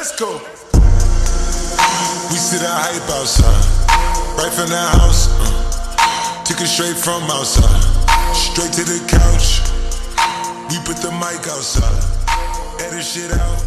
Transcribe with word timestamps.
Let's 0.00 0.18
go. 0.18 0.32
We 2.32 2.38
see 2.40 2.56
the 2.56 2.72
hype 2.72 3.04
outside, 3.20 3.52
right 4.38 4.50
from 4.50 4.70
the 4.70 4.80
house. 4.96 5.28
Uh, 5.28 6.42
took 6.42 6.58
it 6.62 6.68
straight 6.68 6.96
from 6.96 7.22
outside, 7.24 7.68
straight 8.34 8.72
to 8.72 8.84
the 8.88 8.96
couch. 9.04 9.60
We 10.70 10.80
put 10.88 11.02
the 11.04 11.12
mic 11.20 11.44
outside, 11.52 12.00
edit 12.80 13.04
shit 13.04 13.30
out. 13.30 13.60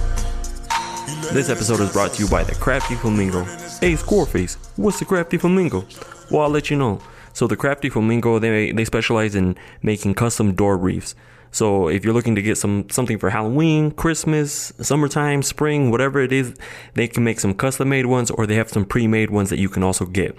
This 1.31 1.49
episode 1.49 1.81
is 1.81 1.91
brought 1.91 2.13
to 2.13 2.23
you 2.23 2.27
by 2.27 2.43
the 2.43 2.55
Crafty 2.55 2.95
Flamingo. 2.95 3.43
Hey, 3.79 3.95
Scarface, 3.95 4.57
what's 4.75 4.97
the 4.97 5.05
Crafty 5.05 5.37
Flamingo? 5.37 5.85
Well, 6.31 6.41
I'll 6.41 6.49
let 6.49 6.71
you 6.71 6.77
know. 6.77 6.99
So 7.33 7.45
the 7.45 7.55
Crafty 7.55 7.89
Flamingo, 7.89 8.39
they 8.39 8.71
they 8.71 8.85
specialize 8.85 9.35
in 9.35 9.55
making 9.83 10.15
custom 10.15 10.55
door 10.55 10.77
reefs. 10.77 11.13
So 11.53 11.87
if 11.87 12.03
you're 12.03 12.15
looking 12.15 12.33
to 12.35 12.41
get 12.41 12.57
some 12.57 12.89
something 12.89 13.19
for 13.19 13.29
Halloween, 13.29 13.91
Christmas, 13.91 14.73
summertime, 14.81 15.43
spring, 15.43 15.91
whatever 15.91 16.19
it 16.19 16.33
is, 16.33 16.55
they 16.95 17.07
can 17.07 17.23
make 17.23 17.39
some 17.39 17.53
custom 17.53 17.89
made 17.89 18.07
ones, 18.07 18.31
or 18.31 18.47
they 18.47 18.55
have 18.55 18.69
some 18.69 18.85
pre-made 18.85 19.29
ones 19.29 19.51
that 19.51 19.59
you 19.59 19.69
can 19.69 19.83
also 19.83 20.05
get. 20.05 20.35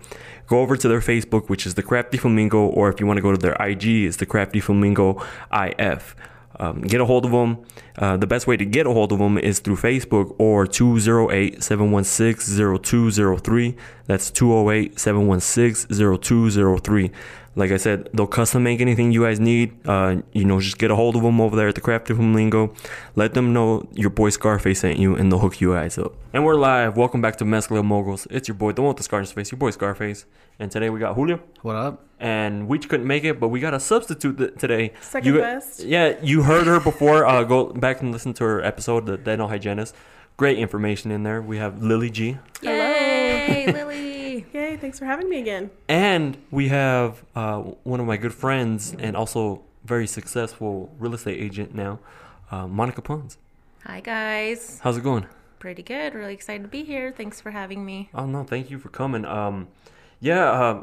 Go 0.48 0.58
over 0.58 0.76
to 0.76 0.88
their 0.88 1.00
Facebook, 1.00 1.48
which 1.48 1.66
is 1.66 1.74
the 1.74 1.82
Crafty 1.82 2.18
Flamingo, 2.18 2.66
or 2.66 2.90
if 2.90 2.98
you 2.98 3.06
want 3.06 3.16
to 3.16 3.22
go 3.22 3.30
to 3.30 3.38
their 3.38 3.54
IG, 3.54 3.86
it's 3.86 4.16
the 4.16 4.26
Crafty 4.26 4.58
Flamingo 4.58 5.24
IF 5.52 6.16
um, 6.56 6.82
get 6.82 7.00
a 7.00 7.04
hold 7.04 7.24
of 7.24 7.32
them. 7.32 7.64
Uh, 7.96 8.16
the 8.16 8.26
best 8.26 8.46
way 8.46 8.56
to 8.56 8.64
get 8.64 8.86
a 8.86 8.92
hold 8.92 9.12
of 9.12 9.18
them 9.18 9.38
is 9.38 9.58
through 9.58 9.76
Facebook 9.76 10.34
or 10.38 10.66
208 10.66 11.62
716 11.62 12.78
0203. 12.82 13.76
That's 14.06 14.30
208 14.30 14.98
716 14.98 16.18
0203. 16.20 17.10
Like 17.56 17.70
I 17.70 17.76
said, 17.76 18.08
they'll 18.12 18.26
custom 18.26 18.64
make 18.64 18.80
anything 18.80 19.12
you 19.12 19.22
guys 19.22 19.38
need. 19.38 19.86
Uh, 19.86 20.22
you 20.32 20.44
know, 20.44 20.60
just 20.60 20.76
get 20.78 20.90
a 20.90 20.96
hold 20.96 21.14
of 21.14 21.22
them 21.22 21.40
over 21.40 21.54
there 21.54 21.68
at 21.68 21.76
the 21.76 21.80
Crafty 21.80 22.12
Flamingo. 22.12 22.74
Let 23.14 23.34
them 23.34 23.52
know 23.52 23.86
your 23.92 24.10
boy 24.10 24.30
Scarface 24.30 24.80
sent 24.80 24.98
you, 24.98 25.14
and 25.14 25.30
they'll 25.30 25.38
hook 25.38 25.60
you 25.60 25.72
guys 25.74 25.96
up. 25.96 26.14
And 26.32 26.44
we're 26.44 26.56
live. 26.56 26.96
Welcome 26.96 27.20
back 27.22 27.36
to 27.36 27.44
Mezcla 27.44 27.84
Moguls. 27.84 28.26
It's 28.28 28.48
your 28.48 28.56
boy, 28.56 28.72
the 28.72 28.82
one 28.82 28.88
with 28.88 28.96
the 28.96 29.04
scar 29.04 29.18
on 29.20 29.22
his 29.24 29.30
face, 29.32 29.52
your 29.52 29.58
boy 29.60 29.70
Scarface. 29.70 30.26
And 30.58 30.70
today 30.70 30.90
we 30.90 30.98
got 31.00 31.14
Julio 31.14 31.40
What 31.62 31.76
up? 31.76 32.04
and 32.20 32.68
we 32.68 32.78
couldn't 32.78 33.06
make 33.06 33.22
it, 33.24 33.38
but 33.38 33.48
we 33.48 33.60
got 33.60 33.74
a 33.74 33.80
substitute 33.80 34.38
th- 34.38 34.54
today. 34.56 34.92
Second 35.00 35.34
you, 35.34 35.40
best. 35.40 35.80
Yeah, 35.84 36.14
you 36.22 36.42
heard 36.42 36.66
her 36.66 36.80
before. 36.80 37.24
Uh, 37.26 37.44
go 37.44 37.66
back 37.72 38.00
and 38.00 38.10
listen 38.12 38.34
to 38.34 38.44
her 38.44 38.62
episode, 38.64 39.06
the 39.06 39.16
dental 39.16 39.46
hygienist. 39.48 39.94
Great 40.36 40.58
information 40.58 41.10
in 41.12 41.22
there. 41.22 41.40
We 41.40 41.58
have 41.58 41.82
Lily 41.82 42.10
G, 42.10 42.38
Yay, 42.62 43.70
Lily. 43.72 44.13
Yay, 44.52 44.76
thanks 44.76 44.98
for 44.98 45.04
having 45.04 45.28
me 45.28 45.38
again. 45.38 45.70
and 45.88 46.36
we 46.50 46.68
have 46.68 47.22
uh, 47.36 47.58
one 47.84 48.00
of 48.00 48.06
my 48.06 48.16
good 48.16 48.34
friends 48.34 48.94
and 48.98 49.16
also 49.16 49.62
very 49.84 50.06
successful 50.06 50.92
real 50.98 51.14
estate 51.14 51.40
agent 51.40 51.74
now, 51.74 52.00
uh, 52.50 52.66
Monica 52.66 53.00
Pons. 53.02 53.38
Hi, 53.84 54.00
guys. 54.00 54.80
How's 54.82 54.96
it 54.96 55.04
going? 55.04 55.26
Pretty 55.58 55.82
good. 55.82 56.14
Really 56.14 56.34
excited 56.34 56.62
to 56.62 56.68
be 56.68 56.82
here. 56.84 57.12
Thanks 57.12 57.40
for 57.40 57.50
having 57.50 57.84
me. 57.84 58.10
Oh 58.14 58.26
no, 58.26 58.44
thank 58.44 58.70
you 58.70 58.78
for 58.78 58.88
coming. 58.88 59.24
Um, 59.24 59.68
yeah, 60.20 60.50
uh, 60.50 60.82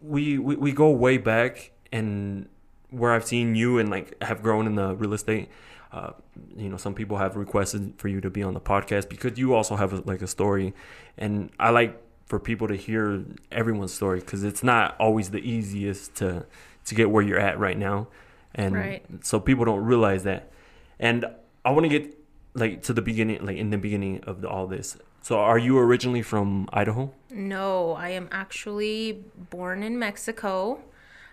we, 0.00 0.38
we 0.38 0.56
we 0.56 0.72
go 0.72 0.90
way 0.90 1.16
back, 1.16 1.70
and 1.90 2.48
where 2.90 3.12
I've 3.12 3.24
seen 3.24 3.54
you 3.54 3.78
and 3.78 3.88
like 3.88 4.20
have 4.22 4.42
grown 4.42 4.66
in 4.66 4.74
the 4.74 4.94
real 4.96 5.14
estate. 5.14 5.48
Uh, 5.92 6.12
you 6.56 6.68
know, 6.68 6.76
some 6.76 6.94
people 6.94 7.18
have 7.18 7.36
requested 7.36 7.94
for 7.98 8.08
you 8.08 8.20
to 8.20 8.30
be 8.30 8.42
on 8.42 8.54
the 8.54 8.60
podcast 8.60 9.08
because 9.08 9.38
you 9.38 9.54
also 9.54 9.76
have 9.76 9.92
a, 9.92 10.02
like 10.04 10.22
a 10.22 10.26
story, 10.26 10.74
and 11.16 11.50
I 11.58 11.70
like 11.70 12.00
for 12.32 12.38
people 12.38 12.66
to 12.66 12.74
hear 12.74 13.22
everyone's 13.50 13.92
story 13.92 14.18
because 14.20 14.42
it's 14.42 14.62
not 14.62 14.96
always 14.98 15.32
the 15.32 15.40
easiest 15.56 16.14
to 16.14 16.46
to 16.86 16.94
get 16.94 17.10
where 17.10 17.22
you're 17.22 17.38
at 17.38 17.58
right 17.58 17.76
now, 17.76 18.08
and 18.54 18.74
Right. 18.74 19.04
so 19.20 19.38
people 19.38 19.66
don't 19.66 19.84
realize 19.84 20.22
that. 20.24 20.50
And 20.98 21.26
I 21.62 21.72
want 21.72 21.84
to 21.84 21.90
get 21.90 22.18
like 22.54 22.82
to 22.84 22.94
the 22.94 23.02
beginning, 23.02 23.44
like 23.44 23.58
in 23.58 23.68
the 23.68 23.76
beginning 23.76 24.24
of 24.24 24.40
the, 24.40 24.48
all 24.48 24.66
this. 24.66 24.96
So, 25.20 25.38
are 25.40 25.58
you 25.58 25.78
originally 25.78 26.22
from 26.22 26.70
Idaho? 26.72 27.12
No, 27.30 27.92
I 27.92 28.08
am 28.20 28.28
actually 28.32 29.22
born 29.50 29.82
in 29.82 29.98
Mexico. 29.98 30.80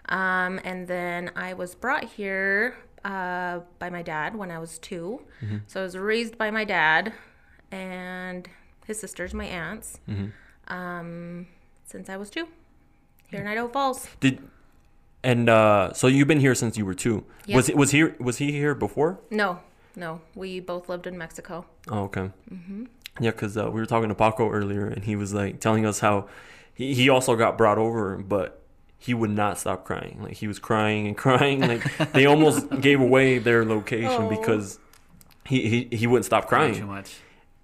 Um, 0.10 0.60
and 0.66 0.86
then 0.90 1.32
I 1.38 1.54
was 1.54 1.76
brought 1.76 2.04
here 2.04 2.76
uh, 3.06 3.62
by 3.80 3.90
my 3.90 4.02
dad 4.02 4.36
when 4.36 4.52
I 4.52 4.60
was 4.60 4.78
2 4.80 5.22
So 5.68 5.80
I 5.80 5.84
was 5.84 5.96
raised 5.98 6.38
by 6.38 6.52
my 6.52 6.66
dad 6.66 7.14
and 7.72 8.50
his 8.86 9.00
sisters, 9.00 9.34
my 9.34 9.46
aunts, 9.46 10.00
um, 10.70 11.48
since 11.86 12.10
I 12.10 12.18
was 12.18 12.30
two 12.30 12.48
here 13.28 13.42
in 13.42 13.48
Idaho 13.48 13.68
Falls. 13.68 14.08
Did 14.20 14.40
and 15.24 15.50
uh, 15.50 15.92
so 15.94 16.08
you've 16.08 16.28
been 16.28 16.40
here 16.40 16.56
since 16.56 16.78
you 16.78 16.86
were 16.86 16.94
two. 16.94 17.26
Yep. 17.46 17.56
Was 17.56 17.70
was 17.72 17.92
here 17.92 18.16
was 18.20 18.38
he 18.38 18.52
here 18.52 18.74
before? 18.76 19.20
No, 19.30 19.60
no, 19.96 20.22
we 20.36 20.60
both 20.60 20.88
lived 20.90 21.08
in 21.08 21.18
Mexico. 21.18 21.66
Oh, 21.90 22.04
okay. 22.04 22.32
Mm-hmm. 22.54 22.86
Yeah, 23.20 23.32
because 23.32 23.58
uh, 23.58 23.70
we 23.70 23.82
were 23.82 23.86
talking 23.86 24.08
to 24.10 24.16
Paco 24.16 24.50
earlier, 24.50 24.86
and 24.86 25.04
he 25.04 25.16
was 25.18 25.34
like 25.34 25.60
telling 25.60 25.86
us 25.86 26.00
how 26.00 26.30
he, 26.74 26.94
he 26.94 27.10
also 27.10 27.36
got 27.36 27.58
brought 27.58 27.78
over, 27.78 28.16
but 28.18 28.62
he 28.98 29.14
would 29.14 29.30
not 29.32 29.58
stop 29.58 29.84
crying. 29.84 30.20
Like 30.24 30.34
he 30.36 30.48
was 30.48 30.58
crying 30.60 31.06
and 31.08 31.18
crying. 31.26 31.60
Like 31.62 32.12
they 32.14 32.26
almost 32.26 32.70
gave 32.80 33.02
away 33.02 33.40
their 33.40 33.66
location 33.66 34.10
Oh. 34.12 34.30
because 34.30 34.80
he, 35.46 35.88
he 35.90 35.98
he 35.98 36.08
wouldn't 36.08 36.26
stop 36.26 36.48
crying 36.48 36.74
Too 36.76 36.80
crying. 36.86 36.96
much. 36.96 37.18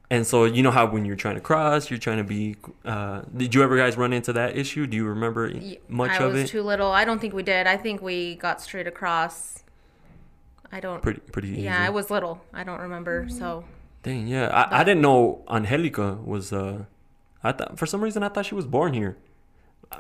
And 0.10 0.26
so 0.26 0.46
you 0.46 0.62
know 0.62 0.72
how 0.72 0.86
when 0.86 1.04
you're 1.04 1.16
trying 1.16 1.36
to 1.36 1.42
cross, 1.42 1.90
you're 1.90 2.00
trying 2.00 2.18
to 2.18 2.24
be. 2.24 2.56
Uh, 2.84 3.22
did 3.36 3.56
you 3.56 3.64
ever 3.64 3.76
guys 3.76 3.98
run 3.98 4.14
into 4.14 4.32
that 4.34 4.56
issue? 4.56 4.86
Do 4.86 4.96
you 4.96 5.06
remember 5.06 5.52
much 5.88 6.12
I 6.12 6.24
of 6.24 6.34
was 6.34 6.44
it? 6.44 6.48
too 6.48 6.62
little. 6.62 6.92
I 6.92 7.06
don't 7.06 7.20
think 7.20 7.34
we 7.34 7.42
did. 7.44 7.66
I 7.66 7.78
think 7.78 8.02
we 8.02 8.36
got 8.36 8.62
straight 8.62 8.86
across. 8.88 9.64
I 10.72 10.80
don't. 10.80 11.02
pretty 11.02 11.22
pretty 11.22 11.50
easy. 11.50 11.62
yeah, 11.64 11.82
I 11.82 11.90
was 11.90 12.12
little. 12.12 12.42
I 12.54 12.64
don't 12.64 12.82
remember. 12.82 13.28
So 13.30 13.66
Dang, 14.04 14.28
yeah. 14.28 14.48
I, 14.50 14.82
I 14.82 14.84
didn't 14.84 15.02
know 15.02 15.44
Angelica 15.50 16.20
was. 16.24 16.54
Uh, 16.54 16.86
I 17.44 17.52
thought 17.52 17.80
for 17.80 17.86
some 17.88 18.04
reason 18.04 18.22
I 18.24 18.30
thought 18.30 18.46
she 18.46 18.56
was 18.56 18.66
born 18.68 18.94
here, 18.94 19.18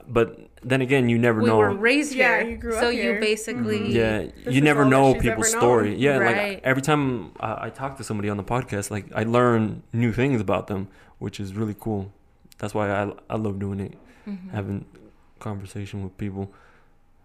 but 0.07 0.39
then 0.63 0.81
again, 0.81 1.09
you 1.09 1.17
never 1.17 1.41
we 1.41 1.47
know. 1.47 1.57
were 1.57 1.73
raised 1.73 2.13
Yeah, 2.13 2.41
you 2.41 2.57
grew 2.57 2.73
so 2.73 2.87
up 2.89 2.93
you 2.93 3.01
here. 3.01 3.19
basically. 3.19 3.91
yeah, 3.91 4.25
This 4.43 4.53
you 4.55 4.61
never 4.61 4.85
know 4.85 5.13
people's 5.15 5.49
story. 5.49 5.91
known. 5.91 5.99
Yeah, 5.99 6.17
Right. 6.17 6.37
like 6.53 6.61
every 6.63 6.81
time 6.81 7.31
uh, 7.39 7.55
I 7.59 7.69
talk 7.69 7.97
to 7.97 8.03
somebody 8.03 8.29
on 8.29 8.37
the 8.37 8.43
podcast, 8.43 8.91
like 8.91 9.05
I 9.15 9.23
learn 9.23 9.83
new 9.93 10.11
things 10.11 10.41
about 10.41 10.67
them, 10.67 10.87
which 11.19 11.39
is 11.39 11.53
really 11.53 11.75
cool. 11.79 12.11
That's 12.57 12.73
why 12.73 12.89
I 12.91 13.11
I 13.29 13.35
love 13.35 13.59
doing 13.59 13.79
it, 13.79 13.93
Mm-hmm. 14.27 14.49
having 14.49 14.85
conversation 15.39 16.03
with 16.03 16.17
people. 16.17 16.51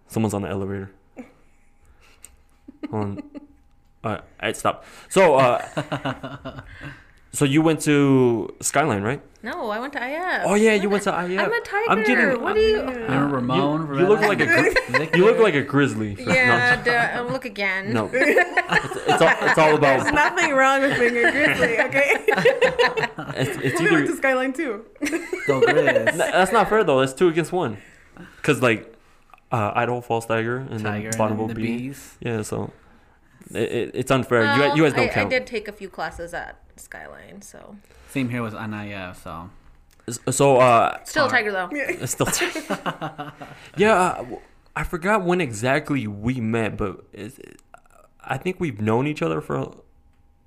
Someone's 0.09 0.35
on 0.35 0.43
the 0.43 0.49
elevator. 0.49 0.91
Hold 2.91 3.03
on. 3.05 3.23
All 4.03 4.11
right, 4.13 4.21
all 4.21 4.27
right, 4.43 4.57
stop. 4.57 4.85
So, 5.11 5.35
uh, 5.35 5.61
so 7.33 7.45
you 7.45 7.63
went 7.63 7.81
to 7.83 8.55
Skyline, 8.61 9.03
right? 9.03 9.23
No, 9.43 9.71
I 9.71 9.79
went 9.79 9.95
to 9.95 9.99
IF. 10.07 10.43
Oh 10.45 10.55
yeah, 10.55 10.75
you 10.75 10.91
went 10.91 11.05
to 11.05 11.11
IF. 11.11 11.39
I'm 11.41 11.53
a 11.53 11.61
tiger. 11.61 11.91
I'm 11.91 12.05
kidding. 12.05 12.43
What 12.43 12.55
do 12.55 12.61
you? 12.61 12.81
I 12.81 12.85
remember 12.93 13.37
Ramon? 13.37 13.95
You, 13.95 14.01
you 14.01 14.07
look 14.09 14.21
like 14.21 14.41
a 14.41 14.47
gri- 14.47 15.09
you 15.19 15.25
look 15.25 15.39
like 15.39 15.55
a 15.55 15.63
grizzly. 15.63 16.17
Yeah, 16.27 16.83
duh, 16.83 17.23
look 17.31 17.45
again. 17.47 17.93
No, 17.93 18.07
no. 18.09 18.13
It's, 18.73 18.97
it's 18.97 19.23
all 19.23 19.35
it's 19.49 19.59
all 19.59 19.75
about. 19.77 20.03
There's 20.03 20.13
nothing 20.13 20.53
wrong 20.53 20.83
with 20.83 20.99
being 20.99 21.17
a 21.17 21.31
grizzly, 21.33 21.81
okay? 21.81 22.25
It's, 23.37 23.57
it's 23.63 23.81
we 23.81 23.91
went 23.91 24.07
to. 24.09 24.17
Skyline 24.17 24.53
too. 24.53 24.85
Go 25.47 25.61
Grizz. 25.63 26.17
That's 26.17 26.53
not 26.53 26.69
fair 26.69 26.85
though. 26.85 27.01
That's 27.01 27.13
two 27.15 27.29
against 27.29 27.53
one. 27.53 27.79
Cause 28.43 28.61
like, 28.61 28.95
uh, 29.51 29.73
Idaho 29.75 30.01
Falls 30.03 30.27
Tiger 30.27 30.59
and 30.59 30.83
Tiger 30.83 31.11
then 31.11 31.19
Bonneville 31.19 31.47
and 31.47 31.51
the 31.51 31.55
Bee. 31.55 31.79
bees. 31.89 32.17
Yeah, 32.21 32.43
so 32.43 32.71
it, 33.53 33.57
it, 33.73 33.91
it's 33.95 34.11
unfair. 34.11 34.43
you, 34.43 34.61
Well, 34.61 34.77
you 34.77 34.83
guys 34.85 34.93
don't 34.93 35.17
I, 35.17 35.23
I 35.23 35.25
did 35.25 35.47
take 35.47 35.67
a 35.69 35.73
few 35.73 35.89
classes 35.89 36.35
at 36.35 36.57
Skyline, 36.81 37.43
so 37.43 37.77
Same 38.09 38.29
here 38.29 38.43
with 38.43 38.55
Anaya, 38.55 39.15
so 39.23 39.51
So 40.31 40.57
uh, 40.59 40.99
still 41.05 41.27
a 41.27 41.31
tiger 41.31 41.53
though. 41.53 41.69
it's 41.73 42.13
still. 42.13 42.27
yeah, 43.77 43.95
uh, 43.95 44.25
I 44.75 44.85
forgot 44.85 45.23
when 45.25 45.41
exactly 45.41 46.07
we 46.07 46.41
met, 46.41 46.77
but 46.77 47.05
it's, 47.13 47.39
I 48.23 48.37
think 48.39 48.59
we've 48.61 48.81
known 48.81 49.07
each 49.07 49.23
other 49.23 49.41
for 49.41 49.57
a 49.57 49.69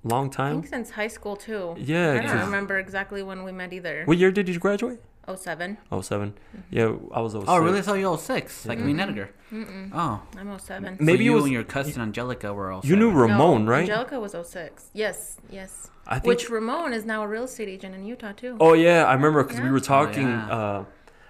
long 0.02 0.26
I 0.26 0.30
time. 0.30 0.54
think 0.62 0.66
since 0.74 0.90
high 0.90 1.08
school 1.08 1.36
too. 1.36 1.74
Yeah, 1.78 2.12
I 2.12 2.14
don't 2.18 2.26
'cause- 2.26 2.44
remember 2.46 2.78
exactly 2.78 3.22
when 3.22 3.42
we 3.44 3.52
met 3.52 3.72
either. 3.72 4.04
What 4.04 4.18
year 4.18 4.30
did 4.30 4.48
you 4.48 4.58
graduate? 4.58 5.00
Oh 5.26 5.36
seven. 5.36 5.78
Oh 5.90 6.00
7 6.02 6.32
Mm-hmm. 6.32 6.60
Yeah, 6.70 6.92
I 7.14 7.20
was 7.20 7.32
06. 7.32 7.44
Oh, 7.48 7.58
really? 7.58 7.82
So 7.82 7.94
you're 7.94 8.18
06, 8.18 8.66
like 8.66 8.78
me 8.78 8.90
and 8.92 9.00
Edgar. 9.00 9.30
Mm-mm. 9.52 9.90
Oh, 9.94 10.20
I'm 10.36 10.58
07. 10.58 10.98
Maybe 11.00 11.18
so 11.18 11.20
it 11.20 11.24
you 11.24 11.32
was- 11.32 11.44
and 11.44 11.52
your 11.52 11.64
cousin 11.64 12.00
Angelica 12.02 12.52
were 12.52 12.70
also. 12.72 12.86
You 12.88 12.96
knew 12.96 13.10
Ramon, 13.10 13.64
no, 13.64 13.70
right? 13.70 13.88
Angelica 13.88 14.20
was 14.20 14.32
06. 14.32 14.90
Yes, 14.92 15.38
yes. 15.50 15.90
I 16.06 16.18
think. 16.18 16.26
Which 16.26 16.50
Ramon 16.50 16.92
is 16.92 17.04
now 17.06 17.22
a 17.22 17.28
real 17.28 17.44
estate 17.44 17.68
agent 17.68 17.94
in 17.94 18.04
Utah 18.04 18.32
too. 18.32 18.56
oh 18.60 18.74
yeah, 18.74 19.04
I 19.04 19.14
remember 19.14 19.42
because 19.42 19.60
we 19.60 19.66
Yeah. 19.66 19.72
were 19.72 19.80
talking 19.80 20.28
yeah. 20.28 20.50
uh, 20.56 20.84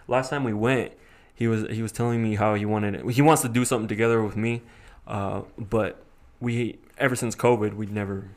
last 0.08 0.30
time 0.30 0.42
we 0.44 0.52
went. 0.54 0.92
He 1.36 1.46
was 1.46 1.68
he 1.70 1.80
was 1.82 1.92
telling 1.92 2.20
me 2.22 2.34
how 2.34 2.54
he 2.54 2.64
wanted 2.64 3.08
he 3.10 3.22
wants 3.22 3.42
to 3.42 3.48
do 3.48 3.64
something 3.64 3.88
together 3.88 4.22
with 4.22 4.36
me, 4.36 4.62
uh, 5.06 5.42
but 5.58 6.02
we 6.40 6.78
ever 6.98 7.14
since 7.16 7.34
COVID 7.36 7.74
we 7.74 7.86
never 7.86 8.30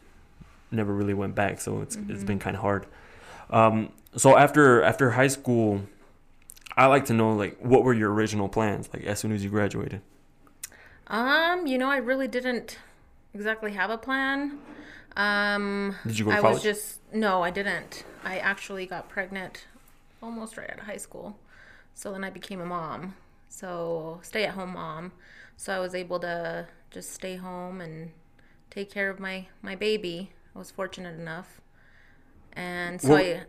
never 0.72 0.94
really 0.94 1.14
went 1.16 1.34
back. 1.34 1.60
So 1.60 1.82
it's 1.82 1.96
it's 2.10 2.24
been 2.24 2.40
kind 2.40 2.56
of 2.56 2.62
hard. 2.62 2.86
Um, 3.50 3.90
so 4.18 4.38
after 4.38 4.82
after 4.82 5.12
high 5.12 5.28
school, 5.28 5.82
I 6.76 6.88
like 6.88 7.06
to 7.06 7.14
know 7.14 7.34
like 7.34 7.58
what 7.60 7.84
were 7.84 7.94
your 7.94 8.12
original 8.14 8.50
plans 8.50 8.90
like 8.94 9.04
as 9.04 9.20
soon 9.20 9.32
as 9.32 9.44
you 9.44 9.50
graduated. 9.50 10.02
Um, 11.08 11.68
you 11.68 11.78
know, 11.78 11.90
I 11.90 11.98
really 11.98 12.28
didn't 12.28 12.80
exactly 13.34 13.72
have 13.74 13.90
a 13.90 13.98
plan. 13.98 14.60
Um, 15.16 15.96
Did 16.06 16.20
you 16.20 16.26
go 16.26 16.32
to 16.32 16.38
I 16.38 16.42
college? 16.42 16.56
was 16.56 16.64
just 16.64 17.00
no, 17.14 17.44
I 17.44 17.50
didn't. 17.50 18.04
I 18.24 18.38
actually 18.40 18.86
got 18.86 19.10
pregnant 19.10 19.66
almost 20.22 20.58
right 20.58 20.70
out 20.70 20.80
of 20.80 20.86
high 20.86 20.98
school. 20.98 21.38
So 21.94 22.12
then 22.12 22.24
I 22.24 22.30
became 22.30 22.62
a 22.62 22.66
mom. 22.66 23.16
So 23.50 24.20
stay 24.22 24.44
at 24.46 24.54
home 24.54 24.74
mom. 24.74 25.14
So 25.56 25.74
I 25.74 25.80
was 25.80 25.96
able 25.96 26.20
to 26.20 26.68
just 26.92 27.14
stay 27.14 27.36
home 27.36 27.82
and 27.82 28.12
take 28.70 28.92
care 28.92 29.10
of 29.10 29.20
my 29.20 29.48
my 29.62 29.76
baby. 29.76 30.32
I 30.56 30.60
was 30.60 30.72
fortunate 30.72 31.20
enough. 31.20 31.62
And 32.54 33.02
so 33.02 33.16
I 33.16 33.44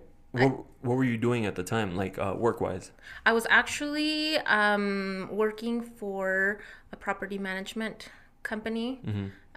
What, 0.44 0.64
what 0.82 0.96
were 0.96 1.05
you 1.05 1.17
doing 1.17 1.46
at 1.46 1.55
the 1.55 1.62
time, 1.62 1.96
like 1.96 2.19
uh, 2.19 2.35
work 2.37 2.61
wise? 2.61 2.93
I 3.26 3.32
was 3.32 3.46
actually 3.50 4.38
um, 4.38 5.29
working 5.31 5.82
for 5.82 6.61
a 6.93 6.96
property 6.96 7.38
management 7.38 8.08
company. 8.43 9.00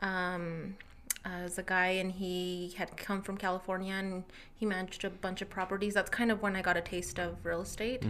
Um, 0.01 0.75
as 1.23 1.59
a 1.59 1.63
guy, 1.63 1.89
and 1.89 2.11
he 2.11 2.73
had 2.77 2.97
come 2.97 3.21
from 3.21 3.37
California, 3.37 3.93
and 3.93 4.23
he 4.55 4.65
managed 4.65 5.03
a 5.03 5.09
bunch 5.09 5.41
of 5.41 5.49
properties. 5.49 5.93
That's 5.93 6.09
kind 6.09 6.31
of 6.31 6.41
when 6.41 6.55
I 6.55 6.63
got 6.63 6.77
a 6.77 6.81
taste 6.81 7.19
of 7.19 7.45
real 7.45 7.61
estate, 7.61 8.03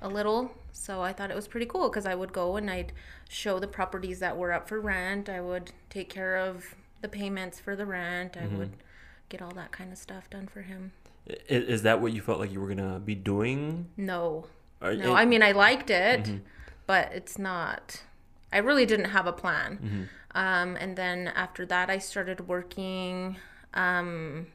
a 0.00 0.08
little. 0.08 0.52
So 0.72 1.02
I 1.02 1.12
thought 1.12 1.30
it 1.30 1.34
was 1.34 1.48
pretty 1.48 1.66
cool 1.66 1.88
because 1.88 2.06
I 2.06 2.14
would 2.14 2.32
go 2.32 2.56
and 2.56 2.70
I'd 2.70 2.92
show 3.28 3.58
the 3.58 3.66
properties 3.66 4.20
that 4.20 4.36
were 4.36 4.52
up 4.52 4.68
for 4.68 4.80
rent. 4.80 5.28
I 5.28 5.40
would 5.40 5.72
take 5.90 6.08
care 6.08 6.36
of 6.36 6.76
the 7.00 7.08
payments 7.08 7.58
for 7.58 7.74
the 7.74 7.84
rent. 7.84 8.36
I 8.36 8.46
would 8.58 8.76
get 9.28 9.42
all 9.42 9.52
that 9.54 9.72
kind 9.72 9.92
of 9.92 9.98
stuff 9.98 10.30
done 10.30 10.46
for 10.46 10.62
him. 10.62 10.92
Is, 11.48 11.64
is 11.68 11.82
that 11.82 12.00
what 12.00 12.12
you 12.12 12.20
felt 12.22 12.38
like 12.40 12.52
you 12.52 12.60
were 12.60 12.68
gonna 12.68 12.98
be 13.00 13.14
doing? 13.14 13.86
No, 13.96 14.46
Or- 14.82 14.94
No, 14.94 15.14
I 15.14 15.24
mean 15.26 15.42
I 15.42 15.52
liked 15.52 15.90
it, 15.90 16.28
but 16.86 17.12
it's 17.12 17.38
not. 17.38 18.02
I 18.52 18.58
really 18.58 18.86
didn't 18.86 19.10
have 19.10 19.26
a 19.26 19.32
plan. 19.32 20.08
Um, 20.34 20.76
and 20.76 20.96
then 20.96 21.28
after 21.28 21.66
that, 21.66 21.90
I 21.90 21.98
started 21.98 22.48
working 22.48 23.36
um, 23.74 24.46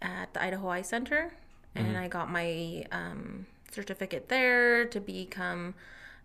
at 0.00 0.32
the 0.34 0.42
Idaho 0.42 0.68
Eye 0.68 0.82
Center, 0.82 1.32
and 1.74 1.96
I 1.96 2.08
got 2.08 2.30
my 2.30 2.84
um, 2.92 3.46
certificate 3.70 4.28
there 4.28 4.84
to 4.86 5.00
become 5.00 5.74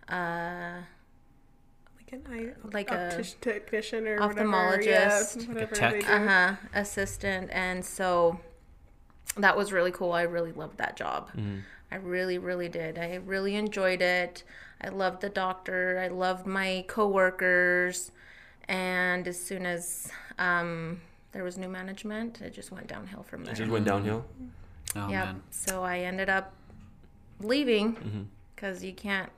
uh, 0.10 0.82
Like 2.00 2.12
an 2.14 2.24
eye 2.30 2.54
Like 2.74 2.92
a 2.92 3.24
technician 3.42 4.08
or 4.08 4.20
ophthalmologist. 4.20 5.48
Whatever, 5.48 5.48
yeah, 5.48 5.54
whatever 5.54 5.76
tech. 5.76 5.94
they 5.94 6.00
do. 6.02 6.08
uh-huh, 6.08 6.56
assistant, 6.74 7.50
and 7.52 7.86
so 7.86 8.40
that 9.40 9.58
was 9.58 9.72
really 9.72 9.92
cool. 9.92 10.12
I 10.12 10.24
really 10.24 10.52
loved 10.52 10.78
that 10.78 10.96
job. 10.96 11.30
Mm. 11.36 11.62
I 11.92 11.96
really, 11.96 12.38
really 12.38 12.70
did. 12.70 12.98
I 12.98 13.16
really 13.26 13.56
enjoyed 13.56 14.02
it. 14.02 14.44
I 14.82 14.90
loved 14.90 15.22
the 15.22 15.30
doctor. 15.30 16.00
I 16.04 16.08
loved 16.10 16.46
my 16.46 16.86
coworkers. 16.88 18.12
And 18.68 19.28
as 19.28 19.40
soon 19.40 19.66
as 19.66 20.12
um, 20.38 21.02
there 21.32 21.44
was 21.44 21.58
new 21.58 21.70
management, 21.70 22.42
it 22.42 22.54
just 22.54 22.72
went 22.72 22.88
downhill 22.88 23.24
from 23.24 23.44
there. 23.44 23.54
It 23.54 23.58
just 23.58 23.72
went 23.72 23.86
downhill. 23.86 24.26
Oh 24.96 25.10
yeah. 25.10 25.26
man. 25.26 25.42
So 25.52 25.84
I 25.84 26.00
ended 26.00 26.30
up 26.30 26.54
leaving 27.40 27.96
mm-hmm. 27.96 28.22
because 28.56 28.84
you 28.84 28.94
can't 28.94 29.30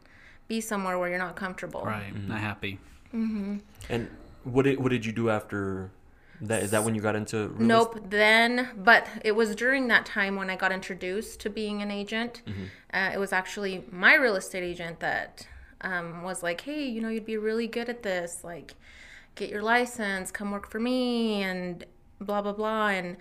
be 0.47 0.61
somewhere 0.61 0.97
where 0.97 1.09
you're 1.09 1.19
not 1.19 1.35
comfortable. 1.35 1.83
Right. 1.83 2.13
Mm-hmm. 2.13 2.29
Not 2.29 2.39
happy. 2.39 2.79
Mm-hmm. 3.13 3.57
And 3.89 4.09
what 4.43 4.63
did 4.63 4.79
what 4.79 4.89
did 4.89 5.05
you 5.05 5.11
do 5.11 5.29
after 5.29 5.91
that? 6.41 6.63
Is 6.63 6.71
that 6.71 6.83
when 6.83 6.95
you 6.95 7.01
got 7.01 7.15
into 7.15 7.50
real 7.50 7.68
Nope. 7.68 8.00
Then, 8.09 8.69
but 8.77 9.07
it 9.24 9.33
was 9.33 9.56
during 9.56 9.88
that 9.89 10.06
time 10.06 10.36
when 10.36 10.50
I 10.50 10.56
got 10.56 10.71
introduced 10.71 11.39
to 11.41 11.50
being 11.50 11.81
an 11.81 11.91
agent. 11.91 12.41
Uh, 12.94 13.12
it 13.13 13.18
was 13.19 13.31
actually 13.33 13.83
my 13.91 14.15
real 14.15 14.36
estate 14.36 14.63
agent 14.63 15.00
that 15.01 15.47
um, 15.81 16.24
was 16.24 16.41
like, 16.44 16.62
"Hey, 16.62 16.86
you 16.88 17.01
know, 17.01 17.09
you'd 17.09 17.25
be 17.25 17.38
really 17.38 17.68
good 17.68 17.89
at 17.89 18.03
this. 18.03 18.44
Like, 18.44 18.75
get 19.36 19.50
your 19.50 19.62
license, 19.62 20.31
come 20.31 20.51
work 20.51 20.69
for 20.69 20.80
me, 20.80 21.44
and 21.44 21.86
blah 22.19 22.42
blah 22.42 22.53
blah." 22.53 22.88
And 22.89 23.18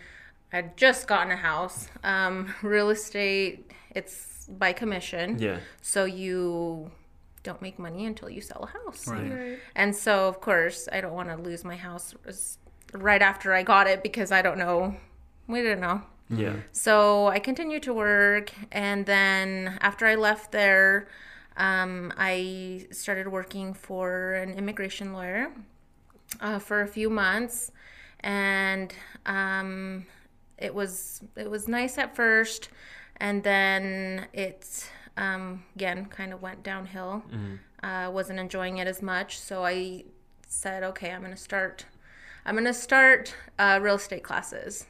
I'd 0.52 0.76
just 0.76 1.06
gotten 1.06 1.30
a 1.32 1.36
house. 1.36 1.88
Um, 2.02 2.54
real 2.62 2.90
estate, 2.90 3.70
it's 3.94 4.48
by 4.50 4.72
commission, 4.72 5.38
Yeah. 5.38 5.58
so 5.82 6.04
you 6.06 6.90
don't 7.42 7.60
make 7.60 7.78
money 7.78 8.06
until 8.06 8.30
you 8.30 8.40
sell 8.40 8.64
a 8.64 8.78
house. 8.78 9.06
Right. 9.06 9.30
Right. 9.30 9.58
And 9.76 9.94
so, 9.94 10.26
of 10.26 10.40
course, 10.40 10.88
I 10.90 11.00
don't 11.02 11.12
want 11.12 11.28
to 11.28 11.36
lose 11.36 11.64
my 11.64 11.76
house 11.76 12.14
s- 12.26 12.56
right 12.92 13.22
after 13.22 13.52
I 13.52 13.62
got 13.62 13.86
it 13.86 14.02
because 14.02 14.32
I 14.32 14.42
don't 14.42 14.58
know. 14.58 14.96
We 15.46 15.62
didn't 15.62 15.80
know. 15.80 16.02
Yeah. 16.30 16.56
So 16.72 17.28
I 17.28 17.38
continued 17.38 17.82
to 17.84 17.94
work. 17.94 18.52
And 18.72 19.06
then 19.06 19.78
after 19.80 20.06
I 20.06 20.14
left 20.14 20.52
there, 20.52 21.08
um, 21.56 22.12
I 22.16 22.86
started 22.90 23.28
working 23.28 23.74
for 23.74 24.34
an 24.34 24.52
immigration 24.52 25.12
lawyer 25.12 25.50
uh, 26.40 26.58
for 26.58 26.82
a 26.82 26.86
few 26.88 27.10
months. 27.10 27.72
And 28.20 28.92
um, 29.26 30.06
it 30.58 30.74
was 30.74 31.22
it 31.36 31.50
was 31.50 31.68
nice 31.68 31.98
at 31.98 32.14
first, 32.16 32.68
and 33.18 33.42
then 33.42 34.26
it 34.32 34.90
um, 35.16 35.62
again 35.76 36.06
kind 36.06 36.32
of 36.32 36.42
went 36.42 36.62
downhill. 36.62 37.22
Uh, 37.82 38.10
wasn't 38.12 38.40
enjoying 38.40 38.78
it 38.78 38.88
as 38.88 39.00
much, 39.00 39.38
so 39.38 39.64
I 39.64 40.04
said, 40.48 40.82
okay, 40.82 41.12
I'm 41.12 41.22
gonna 41.22 41.36
start. 41.36 41.86
I'm 42.48 42.54
gonna 42.54 42.72
start 42.72 43.34
uh, 43.58 43.78
real 43.82 43.96
estate 43.96 44.22
classes, 44.22 44.86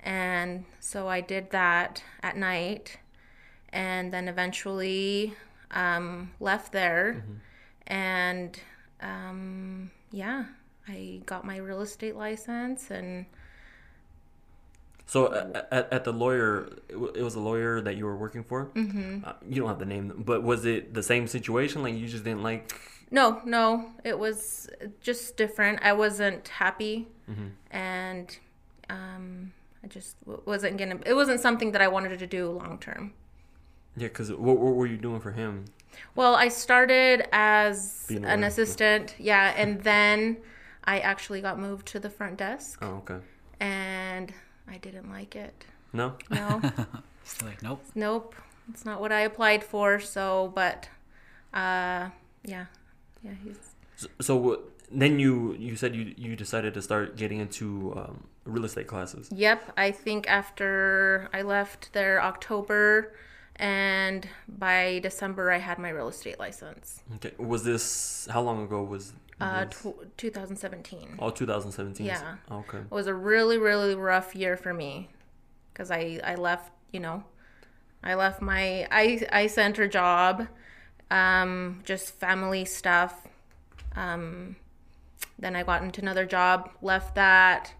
and 0.00 0.64
so 0.80 1.06
I 1.06 1.20
did 1.20 1.52
that 1.52 2.02
at 2.24 2.36
night, 2.36 2.98
and 3.72 4.12
then 4.12 4.26
eventually 4.26 5.32
um, 5.70 6.32
left 6.40 6.72
there, 6.72 7.24
and 7.86 8.58
um, 9.00 9.92
yeah, 10.10 10.46
I 10.88 11.20
got 11.24 11.44
my 11.44 11.58
real 11.58 11.82
estate 11.82 12.16
license 12.16 12.90
and. 12.90 13.26
So 15.06 15.32
at, 15.70 15.92
at 15.92 16.02
the 16.02 16.12
lawyer, 16.12 16.68
it 16.88 16.96
it 17.14 17.22
was 17.22 17.36
a 17.36 17.40
lawyer 17.40 17.80
that 17.80 17.96
you 17.96 18.06
were 18.06 18.16
working 18.16 18.42
for. 18.42 18.72
Mm-hmm. 18.74 19.24
Uh, 19.24 19.34
you 19.48 19.60
don't 19.60 19.68
have 19.68 19.78
the 19.78 19.86
name, 19.86 20.14
but 20.18 20.42
was 20.42 20.66
it 20.66 20.94
the 20.94 21.04
same 21.04 21.28
situation? 21.28 21.84
Like 21.84 21.94
you 21.94 22.08
just 22.08 22.24
didn't 22.24 22.42
like? 22.42 22.74
No, 23.10 23.40
no, 23.44 23.90
it 24.04 24.18
was 24.18 24.68
just 25.00 25.36
different. 25.36 25.80
I 25.82 25.92
wasn't 25.92 26.48
happy, 26.48 27.08
and 27.70 28.36
um, 28.90 29.52
I 29.82 29.86
just 29.86 30.16
wasn't 30.44 30.76
gonna. 30.78 30.98
It 31.06 31.14
wasn't 31.14 31.40
something 31.40 31.72
that 31.72 31.80
I 31.80 31.88
wanted 31.88 32.18
to 32.18 32.26
do 32.26 32.50
long 32.50 32.78
term. 32.78 33.12
Yeah, 33.96 34.08
because 34.08 34.30
what, 34.30 34.58
what 34.58 34.74
were 34.74 34.86
you 34.86 34.96
doing 34.98 35.20
for 35.20 35.32
him? 35.32 35.64
Well, 36.14 36.34
I 36.34 36.48
started 36.48 37.26
as 37.32 38.04
Being 38.08 38.24
an 38.24 38.44
assistant, 38.44 39.14
yeah, 39.18 39.54
and 39.56 39.80
then 39.82 40.36
I 40.84 41.00
actually 41.00 41.40
got 41.40 41.58
moved 41.58 41.86
to 41.88 41.98
the 41.98 42.10
front 42.10 42.36
desk, 42.36 42.78
Oh, 42.82 43.02
okay. 43.02 43.18
and 43.58 44.32
I 44.68 44.76
didn't 44.78 45.10
like 45.10 45.34
it. 45.34 45.64
No. 45.92 46.14
No, 46.30 46.60
Still 47.24 47.48
like, 47.48 47.62
nope. 47.62 47.82
nope, 47.94 48.34
it's 48.70 48.84
not 48.84 49.00
what 49.00 49.10
I 49.12 49.20
applied 49.20 49.64
for. 49.64 49.98
So, 49.98 50.52
but, 50.54 50.88
uh, 51.52 52.10
yeah, 52.44 52.66
yeah, 53.22 53.32
he's 53.42 53.58
So, 53.96 54.08
so 54.20 54.62
then 54.90 55.18
you 55.18 55.54
you 55.58 55.76
said 55.76 55.94
you 55.94 56.14
you 56.16 56.36
decided 56.36 56.74
to 56.74 56.82
start 56.82 57.16
getting 57.16 57.40
into 57.40 57.92
um, 57.96 58.24
real 58.44 58.64
estate 58.64 58.86
classes. 58.86 59.28
Yep, 59.32 59.72
I 59.76 59.90
think 59.90 60.28
after 60.28 61.28
I 61.32 61.42
left 61.42 61.92
there 61.92 62.22
October, 62.22 63.14
and 63.56 64.26
by 64.48 65.00
December 65.02 65.50
I 65.50 65.58
had 65.58 65.78
my 65.78 65.90
real 65.90 66.08
estate 66.08 66.38
license. 66.38 67.02
Okay. 67.16 67.32
Was 67.38 67.64
this 67.64 68.26
how 68.30 68.40
long 68.42 68.62
ago 68.62 68.82
was? 68.82 69.12
Uh, 69.40 69.66
tw 69.66 69.94
2017. 70.16 71.16
Oh, 71.20 71.30
2017. 71.30 72.04
Yeah. 72.04 72.36
Okay. 72.50 72.78
It 72.78 72.90
was 72.90 73.06
a 73.06 73.14
really 73.14 73.58
really 73.58 73.94
rough 73.94 74.34
year 74.34 74.56
for 74.56 74.72
me, 74.72 75.08
because 75.72 75.90
I 75.90 76.20
I 76.24 76.34
left 76.34 76.72
you 76.92 77.00
know, 77.00 77.24
I 78.02 78.14
left 78.14 78.40
my 78.40 78.88
I 78.90 79.26
Eye 79.30 79.46
center 79.46 79.86
job, 79.86 80.48
um, 81.10 81.80
just 81.84 82.14
family 82.14 82.64
stuff. 82.64 83.26
Um, 83.96 84.56
then 85.38 85.56
I 85.56 85.62
got 85.62 85.82
into 85.82 86.00
another 86.00 86.26
job, 86.26 86.70
left 86.82 87.14
that, 87.14 87.72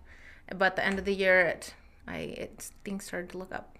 but 0.57 0.77
the 0.77 0.85
end 0.85 0.99
of 0.99 1.05
the 1.05 1.15
year 1.15 1.41
it 1.41 1.75
I 2.07 2.17
it 2.17 2.71
things 2.85 3.05
started 3.05 3.31
to 3.31 3.39
look 3.39 3.53
up. 3.53 3.77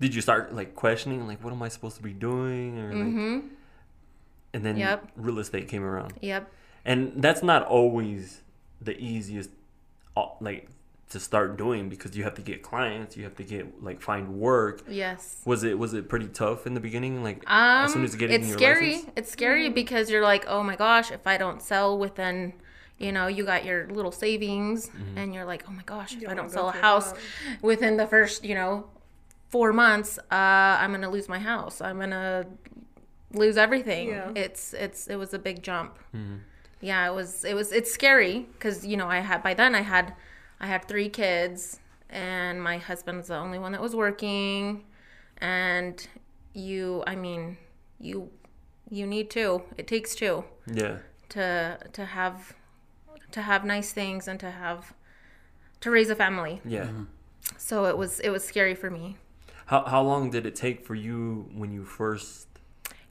Did 0.00 0.14
you 0.14 0.20
start 0.20 0.54
like 0.54 0.74
questioning 0.74 1.26
like 1.26 1.42
what 1.42 1.52
am 1.52 1.62
I 1.62 1.68
supposed 1.68 1.96
to 1.96 2.02
be 2.02 2.12
doing 2.12 2.78
or 2.78 2.92
like? 2.94 3.44
And 4.52 4.64
then 4.64 4.74
Mm-hmm. 4.76 4.78
Yep. 4.78 5.08
real 5.16 5.38
estate 5.40 5.68
came 5.68 5.82
around, 5.82 6.14
Yep. 6.20 6.50
and 6.84 7.12
that's 7.16 7.42
not 7.42 7.64
always 7.66 8.42
the 8.80 8.96
easiest, 8.98 9.50
uh, 10.16 10.26
like 10.40 10.68
to 11.14 11.20
start 11.20 11.56
doing 11.56 11.88
because 11.88 12.16
you 12.16 12.22
have 12.24 12.34
to 12.34 12.42
get 12.42 12.62
clients, 12.62 13.16
you 13.16 13.24
have 13.24 13.36
to 13.36 13.44
get 13.54 13.82
like 13.82 14.00
find 14.00 14.26
work. 14.48 14.82
Yes. 14.88 15.40
Was 15.46 15.64
it 15.64 15.78
was 15.78 15.94
it 15.94 16.08
pretty 16.08 16.28
tough 16.28 16.66
in 16.68 16.74
the 16.74 16.80
beginning? 16.88 17.22
Like 17.28 17.38
Um, 17.50 17.84
as 17.86 17.92
soon 17.94 18.04
as 18.04 18.12
you 18.12 18.18
get 18.18 18.30
in 18.30 18.40
it's 18.42 18.48
your 18.50 18.58
scary. 18.58 18.92
license. 18.96 19.12
It's 19.16 19.30
scary 19.32 19.68
because 19.70 20.10
you're 20.10 20.22
like, 20.32 20.44
oh 20.54 20.62
my 20.62 20.76
gosh, 20.76 21.10
if 21.10 21.26
I 21.26 21.36
don't 21.38 21.60
sell 21.62 21.96
within, 21.98 22.52
you 22.98 23.10
know, 23.16 23.26
you 23.36 23.44
got 23.44 23.64
your 23.64 23.80
little 23.98 24.12
savings, 24.24 24.88
Mm-hmm. 24.88 25.18
and 25.18 25.26
you're 25.34 25.44
like, 25.52 25.62
oh 25.68 25.72
my 25.72 25.82
gosh, 25.94 26.14
if 26.14 26.22
I 26.24 26.26
wanna 26.28 26.42
don't 26.42 26.50
sell 26.50 26.68
a 26.68 26.72
house 26.72 27.12
that. 27.12 27.62
within 27.62 27.96
the 27.96 28.06
first, 28.06 28.44
you 28.44 28.54
know, 28.54 28.72
four 29.48 29.72
months, 29.72 30.18
uh, 30.30 30.78
I'm 30.82 30.90
gonna 30.92 31.10
lose 31.10 31.28
my 31.28 31.38
house. 31.52 31.80
I'm 31.80 31.98
gonna 31.98 32.44
lose 33.32 33.56
everything. 33.56 34.08
Yeah. 34.08 34.30
It's 34.44 34.74
it's 34.74 35.00
it 35.08 35.16
was 35.16 35.34
a 35.34 35.38
big 35.38 35.62
jump. 35.62 35.90
Mm-hmm. 36.14 36.36
Yeah, 36.80 37.08
it 37.10 37.14
was 37.14 37.44
it 37.44 37.54
was 37.54 37.72
it's 37.72 37.90
scary 37.92 38.46
because 38.54 38.84
you 38.86 38.96
know 38.96 39.08
I 39.08 39.20
had 39.20 39.42
by 39.42 39.54
then 39.54 39.74
I 39.74 39.80
had 39.80 40.06
I 40.64 40.66
had 40.66 40.88
three 40.88 41.10
kids, 41.10 41.78
and 42.08 42.62
my 42.62 42.78
husband's 42.78 43.28
the 43.28 43.36
only 43.36 43.58
one 43.58 43.72
that 43.72 43.82
was 43.82 43.94
working. 43.94 44.84
And 45.36 45.94
you, 46.54 47.04
I 47.06 47.16
mean, 47.16 47.58
you, 48.00 48.30
you 48.88 49.06
need 49.06 49.28
two. 49.28 49.62
It 49.76 49.86
takes 49.86 50.14
two 50.14 50.44
Yeah. 50.66 50.96
to 51.30 51.78
to 51.92 52.04
have 52.06 52.54
to 53.32 53.42
have 53.42 53.66
nice 53.66 53.92
things 53.92 54.26
and 54.26 54.40
to 54.40 54.50
have 54.50 54.94
to 55.80 55.90
raise 55.90 56.08
a 56.08 56.14
family. 56.14 56.62
Yeah. 56.64 56.86
Mm-hmm. 56.86 57.04
So 57.58 57.84
it 57.84 57.98
was 57.98 58.20
it 58.20 58.30
was 58.30 58.42
scary 58.42 58.74
for 58.74 58.90
me. 58.90 59.18
How 59.66 59.84
how 59.84 60.02
long 60.02 60.30
did 60.30 60.46
it 60.46 60.54
take 60.56 60.86
for 60.86 60.94
you 60.94 61.50
when 61.52 61.72
you 61.72 61.84
first? 61.84 62.48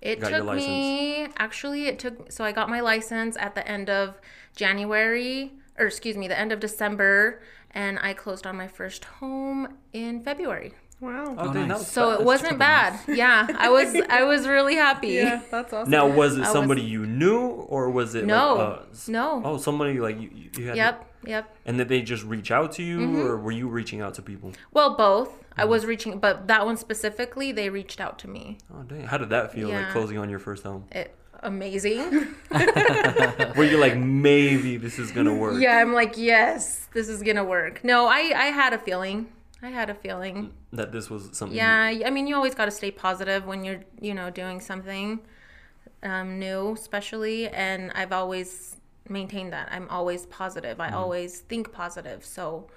It 0.02 0.20
Got 0.20 0.32
your 0.32 0.40
took 0.40 0.56
me 0.56 1.28
actually 1.38 1.86
it 1.86 2.00
took 2.00 2.32
so 2.32 2.44
I 2.44 2.52
got 2.52 2.68
my 2.68 2.82
license 2.82 3.38
at 3.38 3.54
the 3.54 3.66
end 3.76 3.90
of 3.92 4.20
January 4.56 5.52
or 5.78 5.86
excuse 5.88 6.18
me, 6.18 6.28
the 6.28 6.38
end 6.40 6.52
of 6.52 6.60
December 6.60 7.42
and 7.72 7.98
I 8.02 8.14
closed 8.14 8.46
on 8.46 8.56
my 8.56 8.68
first 8.68 9.06
home 9.06 9.78
in 9.94 10.22
February. 10.24 10.74
Wow. 11.00 11.36
Oh, 11.38 11.46
dang, 11.52 11.68
that 11.68 11.80
nice. 11.80 11.88
So 11.92 12.10
fast. 12.12 12.22
it 12.22 12.26
wasn't 12.26 12.60
bad. 12.60 13.00
Yeah, 13.10 13.48
I 13.58 13.70
was 13.70 13.94
I 14.10 14.24
was 14.24 14.48
really 14.48 14.76
happy. 14.76 15.10
Yeah, 15.10 15.42
that's 15.52 15.74
awesome. 15.74 15.92
Now, 15.92 16.08
was 16.08 16.38
it 16.38 16.42
was- 16.42 16.52
somebody 16.52 16.82
you 16.82 17.06
knew, 17.06 17.40
or 17.46 17.90
was 17.90 18.16
it 18.16 18.26
No. 18.26 18.56
Like, 18.56 18.80
uh, 18.80 18.84
No. 19.10 19.42
Oh, 19.44 19.58
somebody 19.58 20.00
like 20.00 20.22
you. 20.22 20.30
you 20.58 20.68
had 20.68 20.78
Yep, 20.78 21.02
Mm-hmm. 21.24 21.28
yep. 21.30 21.56
And 21.66 21.78
did 21.78 21.90
they 21.90 22.02
just 22.04 22.24
reach 22.24 22.52
out 22.52 22.72
to 22.74 22.84
you, 22.84 23.20
or 23.22 23.38
were 23.38 23.52
you 23.52 23.68
reaching 23.68 24.00
out 24.02 24.14
to 24.14 24.22
people? 24.22 24.54
Well, 24.72 24.96
both. 24.96 25.30
Mm-hmm. 25.30 25.62
I 25.62 25.66
was 25.66 25.86
reaching 25.86 26.20
but 26.20 26.48
that 26.48 26.66
one 26.66 26.78
specifically 26.78 27.52
they 27.52 27.70
reached 27.70 28.00
out 28.00 28.18
to 28.20 28.30
me. 28.30 28.60
Oh, 28.74 28.84
dang! 28.84 29.04
How 29.06 29.18
did 29.18 29.30
that 29.32 29.52
feel? 29.52 29.70
Like 29.70 29.90
closing 29.90 30.18
on 30.20 30.30
your 30.30 30.40
first 30.40 30.64
home? 30.64 30.86
It 30.92 31.14
amazing. 31.44 32.00
Were 33.56 33.64
you 33.64 33.78
like, 33.78 33.98
maybe 33.98 34.78
this 34.78 35.00
is 35.00 35.12
gonna 35.12 35.34
work? 35.34 35.62
Yeah, 35.62 35.78
I'm 35.78 35.94
like, 35.94 36.18
yes, 36.18 36.88
this 36.94 37.08
is 37.08 37.22
gonna 37.22 37.44
work. 37.44 37.84
No, 37.84 38.08
I 38.08 38.32
I 38.36 38.46
had 38.46 38.74
a 38.74 38.80
feeling. 38.80 39.28
I 39.64 39.70
had 39.70 39.90
a 39.90 39.96
feeling. 39.96 40.54
That 40.74 40.92
this 40.92 41.10
was 41.10 41.30
something. 41.38 41.58
Yeah, 41.58 41.94
I 42.06 42.10
mean, 42.10 42.28
you 42.28 42.36
always 42.36 42.54
got 42.54 42.66
to 42.66 42.72
stay 42.72 42.92
positive 42.92 43.46
when 43.46 43.64
you're, 43.64 43.82
you 44.02 44.14
know, 44.14 44.30
doing 44.30 44.60
something 44.60 45.22
um, 46.04 46.38
new, 46.38 46.74
especially. 46.74 47.48
And 47.48 47.92
I've 47.96 48.12
always 48.12 48.76
maintained 49.08 49.54
that. 49.54 49.70
I'm 49.72 49.88
always 49.90 50.26
positive. 50.26 50.82
I 50.82 50.92
always 50.92 51.40
think 51.40 51.72
positive. 51.72 52.26
So, 52.26 52.68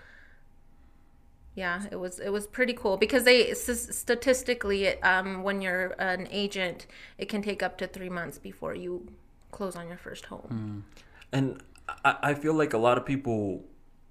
yeah, 1.57 1.85
it 1.91 1.97
was 1.97 2.21
it 2.21 2.29
was 2.29 2.47
pretty 2.47 2.75
cool 2.75 2.99
because 2.99 3.25
they 3.25 3.55
statistically, 3.55 5.03
um, 5.03 5.43
when 5.43 5.63
you're 5.63 5.95
an 5.99 6.29
agent, 6.31 6.87
it 7.17 7.31
can 7.31 7.41
take 7.41 7.63
up 7.63 7.79
to 7.79 7.87
three 7.87 8.11
months 8.11 8.39
before 8.39 8.75
you 8.75 9.09
close 9.53 9.75
on 9.75 9.89
your 9.89 9.97
first 9.97 10.27
home. 10.27 10.85
And 11.33 11.63
I, 12.05 12.17
I 12.23 12.35
feel 12.35 12.53
like 12.53 12.75
a 12.75 12.79
lot 12.79 12.99
of 12.99 13.07
people 13.07 13.65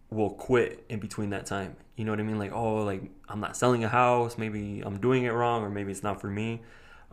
will 0.09 0.31
quit 0.31 0.83
in 0.89 0.99
between 0.99 1.29
that 1.29 1.45
time. 1.45 1.75
You 1.95 2.03
know 2.05 2.11
what 2.11 2.19
I 2.19 2.23
mean? 2.23 2.39
Like, 2.39 2.51
oh, 2.51 2.83
like 2.83 3.03
I'm 3.29 3.39
not 3.39 3.55
selling 3.55 3.83
a 3.83 3.89
house. 3.89 4.39
Maybe 4.39 4.81
I'm 4.83 4.99
doing 4.99 5.25
it 5.25 5.31
wrong, 5.31 5.61
or 5.61 5.69
maybe 5.69 5.91
it's 5.91 6.03
not 6.03 6.19
for 6.19 6.27
me. 6.27 6.63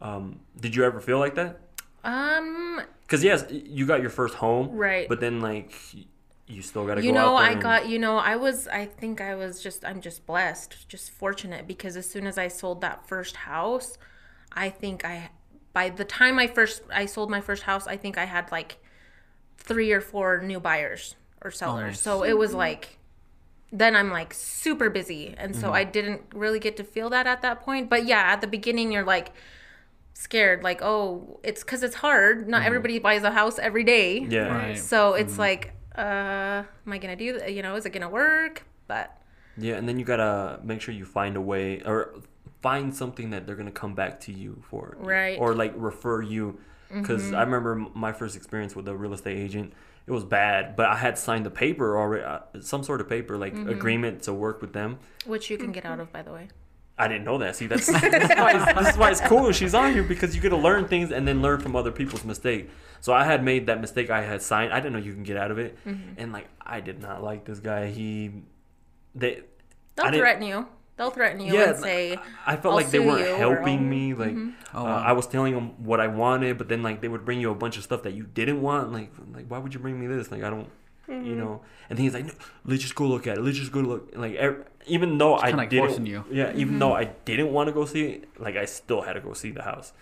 Um, 0.00 0.40
did 0.58 0.74
you 0.74 0.84
ever 0.84 1.00
feel 1.00 1.18
like 1.18 1.34
that? 1.34 1.60
Um, 2.04 2.80
Because 3.02 3.22
yes, 3.22 3.44
you 3.50 3.84
got 3.86 4.00
your 4.00 4.10
first 4.10 4.34
home, 4.36 4.70
Right. 4.70 5.06
But 5.10 5.20
then 5.20 5.42
like 5.42 5.74
you 6.52 6.62
still 6.62 6.86
got 6.86 6.96
to 6.96 7.02
you 7.02 7.12
go 7.12 7.18
know 7.18 7.36
out 7.36 7.38
there. 7.38 7.48
i 7.48 7.52
and- 7.52 7.62
got 7.62 7.88
you 7.88 7.98
know 7.98 8.16
i 8.16 8.36
was 8.36 8.68
i 8.68 8.84
think 8.84 9.20
i 9.20 9.34
was 9.34 9.62
just 9.62 9.84
i'm 9.84 10.00
just 10.00 10.26
blessed 10.26 10.88
just 10.88 11.10
fortunate 11.10 11.66
because 11.66 11.96
as 11.96 12.08
soon 12.08 12.26
as 12.26 12.38
i 12.38 12.48
sold 12.48 12.80
that 12.80 13.06
first 13.06 13.36
house 13.36 13.98
i 14.52 14.68
think 14.68 15.04
i 15.04 15.30
by 15.72 15.88
the 15.88 16.04
time 16.04 16.38
i 16.38 16.46
first 16.46 16.82
i 16.92 17.06
sold 17.06 17.30
my 17.30 17.40
first 17.40 17.62
house 17.64 17.86
i 17.86 17.96
think 17.96 18.18
i 18.18 18.24
had 18.24 18.50
like 18.52 18.78
three 19.56 19.92
or 19.92 20.00
four 20.00 20.40
new 20.42 20.60
buyers 20.60 21.16
or 21.42 21.50
sellers 21.50 21.82
nice. 21.82 22.00
so 22.00 22.22
it 22.22 22.36
was 22.36 22.52
like 22.54 22.98
then 23.72 23.96
i'm 23.96 24.10
like 24.10 24.34
super 24.34 24.90
busy 24.90 25.34
and 25.38 25.56
so 25.56 25.66
mm-hmm. 25.66 25.76
i 25.76 25.84
didn't 25.84 26.20
really 26.34 26.58
get 26.58 26.76
to 26.76 26.84
feel 26.84 27.08
that 27.08 27.26
at 27.26 27.42
that 27.42 27.60
point 27.60 27.88
but 27.88 28.04
yeah 28.04 28.20
at 28.32 28.40
the 28.40 28.46
beginning 28.46 28.92
you're 28.92 29.04
like 29.04 29.32
scared 30.14 30.62
like 30.62 30.80
oh 30.82 31.40
it's 31.42 31.62
because 31.62 31.82
it's 31.82 31.96
hard 31.96 32.48
not 32.48 32.58
mm-hmm. 32.58 32.66
everybody 32.66 32.98
buys 32.98 33.22
a 33.22 33.30
house 33.30 33.58
every 33.58 33.84
day 33.84 34.20
Yeah. 34.20 34.48
Right. 34.48 34.78
so 34.78 35.14
it's 35.14 35.32
mm-hmm. 35.32 35.40
like, 35.40 35.74
uh, 35.96 36.62
am 36.86 36.92
I 36.92 36.98
gonna 36.98 37.16
do 37.16 37.38
that? 37.38 37.52
You 37.52 37.62
know, 37.62 37.74
is 37.76 37.86
it 37.86 37.90
gonna 37.90 38.08
work? 38.08 38.64
But 38.86 39.16
Yeah, 39.56 39.74
and 39.74 39.88
then 39.88 39.98
you 39.98 40.04
gotta 40.04 40.60
make 40.62 40.80
sure 40.80 40.94
you 40.94 41.04
find 41.04 41.36
a 41.36 41.40
way 41.40 41.82
or 41.82 42.14
find 42.62 42.94
something 42.94 43.30
that 43.30 43.46
they're 43.46 43.56
gonna 43.56 43.70
come 43.70 43.94
back 43.94 44.20
to 44.20 44.32
you 44.32 44.62
for, 44.68 44.96
Right. 44.98 45.38
Or 45.38 45.54
like 45.54 45.72
refer 45.76 46.22
you, 46.22 46.58
because 46.92 47.32
I 47.32 47.42
remember 47.42 47.74
my 47.94 48.12
first 48.12 48.36
experience 48.36 48.76
with 48.76 48.86
a 48.88 48.94
real 48.94 49.14
estate 49.14 49.38
agent. 49.38 49.72
It 50.06 50.10
was 50.10 50.24
bad, 50.24 50.74
but 50.76 50.86
I 50.86 50.96
had 50.96 51.16
signed 51.16 51.46
the 51.46 51.50
paper 51.50 51.96
already, 51.96 52.24
uh, 52.24 52.40
some 52.60 52.82
sort 52.82 53.00
of 53.00 53.08
paper 53.08 53.38
like 53.38 53.54
agreement 53.54 54.22
to 54.24 54.32
work 54.32 54.60
with 54.60 54.72
them. 54.72 54.98
which 55.26 55.48
you 55.50 55.56
can 55.56 55.72
get 55.72 55.84
out 55.84 56.00
of, 56.00 56.12
by 56.12 56.22
the 56.22 56.32
way. 56.32 56.48
I 56.98 57.08
didn't 57.08 57.24
know 57.24 57.38
that. 57.38 57.56
See, 57.56 57.66
that's 57.66 57.86
this, 58.00 58.02
is 58.02 58.36
why 58.36 58.52
it's, 58.52 58.78
this 58.80 58.88
is 58.90 58.96
why 58.96 59.10
it's 59.10 59.20
cool. 59.22 59.50
She's 59.52 59.74
on 59.74 59.92
here 59.92 60.02
because 60.02 60.34
you 60.34 60.42
get 60.42 60.50
to 60.50 60.56
learn 60.56 60.86
things 60.86 61.10
and 61.10 61.26
then 61.26 61.40
learn 61.42 61.60
from 61.60 61.74
other 61.74 61.90
people's 61.90 62.24
mistake. 62.24 62.68
So 63.02 63.12
I 63.12 63.24
had 63.24 63.42
made 63.42 63.66
that 63.66 63.80
mistake. 63.80 64.10
I 64.10 64.22
had 64.22 64.42
signed. 64.42 64.72
I 64.72 64.76
didn't 64.78 64.92
know 64.92 65.00
you 65.00 65.12
can 65.12 65.24
get 65.24 65.36
out 65.36 65.50
of 65.50 65.58
it, 65.58 65.76
mm-hmm. 65.84 66.14
and 66.18 66.32
like 66.32 66.48
I 66.64 66.80
did 66.80 67.02
not 67.02 67.20
like 67.20 67.44
this 67.44 67.58
guy. 67.58 67.88
He, 67.88 68.30
they, 69.12 69.42
They'll 69.96 70.12
threaten 70.12 70.44
you. 70.44 70.68
They'll 70.96 71.10
threaten 71.10 71.40
you 71.40 71.52
Yeah, 71.52 71.70
and 71.70 71.78
say, 71.80 72.16
I 72.46 72.54
felt 72.54 72.66
"I'll 72.66 72.76
like 72.76 72.92
they 72.92 73.00
weren't 73.00 73.26
you," 73.26 73.34
or, 73.34 73.38
helping 73.38 73.78
"I'll-" 73.78 73.84
me. 73.84 74.14
Like 74.14 74.30
mm-hmm. 74.30 74.50
Oh, 74.76 74.82
uh, 74.82 74.84
wow. 74.84 75.02
I 75.04 75.12
was 75.12 75.26
telling 75.26 75.52
them 75.52 75.84
what 75.84 75.98
I 75.98 76.06
wanted, 76.06 76.58
but 76.58 76.68
then 76.68 76.84
like 76.84 77.00
they 77.00 77.08
would 77.08 77.24
bring 77.24 77.40
you 77.40 77.50
a 77.50 77.56
bunch 77.56 77.76
of 77.76 77.82
stuff 77.82 78.04
that 78.04 78.12
you 78.12 78.22
didn't 78.22 78.62
want. 78.62 78.92
Like 78.92 79.10
like 79.34 79.46
why 79.48 79.58
would 79.58 79.74
you 79.74 79.80
bring 79.80 79.98
me 79.98 80.06
this? 80.06 80.30
Like 80.30 80.44
I 80.44 80.50
don't, 80.50 80.68
you 81.08 81.14
mm-hmm. 81.14 81.38
know. 81.38 81.62
And 81.90 81.98
he's 81.98 82.14
like, 82.14 82.26
no, 82.26 82.34
let's 82.64 82.82
just 82.82 82.94
go 82.94 83.08
look 83.08 83.26
at 83.26 83.36
it. 83.36 83.40
Let's 83.40 83.58
just 83.58 83.72
go 83.72 83.80
look. 83.80 84.12
Like 84.14 84.36
ev- 84.36 84.64
even 84.86 85.18
though 85.18 85.34
I 85.34 85.50
like 85.50 85.70
didn't, 85.70 85.88
forcing 85.88 86.06
you. 86.06 86.24
yeah, 86.30 86.52
even 86.54 86.78
though 86.78 86.94
I 86.94 87.06
didn't 87.24 87.52
want 87.52 87.66
to 87.66 87.72
go 87.72 87.84
see 87.84 88.04
it, 88.04 88.28
like 88.38 88.54
I 88.54 88.66
still 88.66 89.02
had 89.02 89.14
to 89.14 89.20
go 89.20 89.32
see 89.32 89.50
the 89.50 89.62
house. 89.62 89.92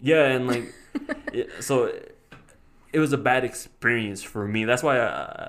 Yeah, 0.00 0.24
and 0.24 0.46
like 0.46 0.72
it, 1.34 1.62
so. 1.62 1.92
It 2.92 3.00
was 3.00 3.12
a 3.12 3.18
bad 3.18 3.44
experience 3.44 4.22
for 4.22 4.46
me. 4.48 4.64
That's 4.64 4.82
why 4.82 4.98
I, 4.98 5.06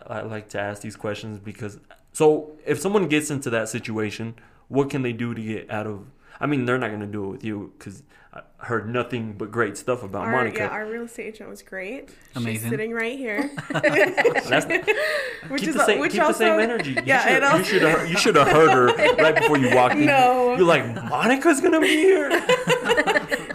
I, 0.08 0.20
I 0.20 0.22
like 0.24 0.50
to 0.50 0.60
ask 0.60 0.82
these 0.82 0.96
questions 0.96 1.40
because 1.40 1.80
so 2.14 2.52
if 2.66 2.80
someone 2.80 3.08
gets 3.08 3.30
into 3.30 3.50
that 3.52 3.70
situation, 3.70 4.36
what 4.68 4.90
can 4.90 5.02
they 5.04 5.14
do 5.14 5.34
to 5.34 5.42
get 5.42 5.70
out 5.72 5.88
of? 5.88 6.08
I 6.40 6.46
mean, 6.46 6.66
they're 6.66 6.78
not 6.78 6.92
gonna 6.92 7.06
do 7.08 7.26
it 7.26 7.28
with 7.30 7.44
you 7.44 7.74
because 7.78 8.04
I 8.34 8.42
heard 8.66 8.90
nothing 8.90 9.34
but 9.34 9.50
great 9.52 9.78
stuff 9.78 10.04
about 10.04 10.26
Our, 10.26 10.32
Monica. 10.32 10.60
yeah, 10.60 10.68
our 10.68 10.86
real 10.86 11.04
estate 11.04 11.36
agent 11.36 11.50
was 11.50 11.62
great. 11.64 12.10
She's 12.10 12.38
Amazing. 12.38 12.70
sitting 12.70 12.92
right 12.92 13.18
here. 13.18 13.50
That's, 13.70 14.66
Which 15.48 15.62
keep 15.62 15.70
is 15.70 15.76
the 15.76 15.86
same, 15.86 16.00
which 16.00 16.12
keep 16.12 16.22
also, 16.22 16.40
the 16.40 16.46
same 16.52 16.60
energy. 16.60 16.92
You 16.92 17.02
Yeah, 17.06 17.24
should, 17.24 17.60
you 17.60 17.64
should 17.64 17.82
have 17.84 18.10
you 18.10 18.18
should 18.18 18.36
have 18.36 18.48
heard 18.48 18.70
her 18.72 18.86
right 19.16 19.36
before 19.36 19.58
you 19.58 19.74
walked 19.76 19.96
in. 19.96 20.06
No. 20.06 20.56
you're 20.58 20.66
like 20.68 20.86
Monica's 21.10 21.62
gonna 21.62 21.80
be 21.80 21.88
here. 21.88 22.30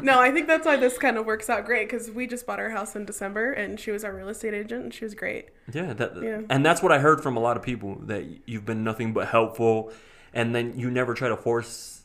No, 0.11 0.21
I 0.21 0.31
think 0.33 0.47
that's 0.47 0.67
why 0.67 0.77
this 0.77 0.99
kind 0.99 1.17
of 1.17 1.25
works 1.27 1.49
out 1.49 1.65
great 1.65 1.89
because 1.89 2.11
we 2.11 2.27
just 2.27 2.47
bought 2.47 2.59
our 2.59 2.71
house 2.71 2.97
in 2.97 3.05
December 3.05 3.53
and 3.53 3.79
she 3.79 3.91
was 3.91 4.03
our 4.05 4.13
real 4.15 4.29
estate 4.29 4.55
agent 4.55 4.83
and 4.85 4.95
she 4.95 5.05
was 5.05 5.15
great. 5.15 5.49
Yeah, 5.73 5.93
that 5.95 6.23
Yeah. 6.23 6.41
and 6.51 6.65
that's 6.67 6.83
what 6.83 6.93
I 6.93 6.99
heard 6.99 7.23
from 7.23 7.37
a 7.37 7.41
lot 7.41 7.57
of 7.57 7.63
people 7.63 7.97
that 8.07 8.25
you've 8.47 8.65
been 8.67 8.83
nothing 8.85 9.13
but 9.13 9.29
helpful, 9.29 9.93
and 10.35 10.55
then 10.55 10.79
you 10.79 10.91
never 10.91 11.15
try 11.15 11.29
to 11.29 11.37
force 11.37 12.01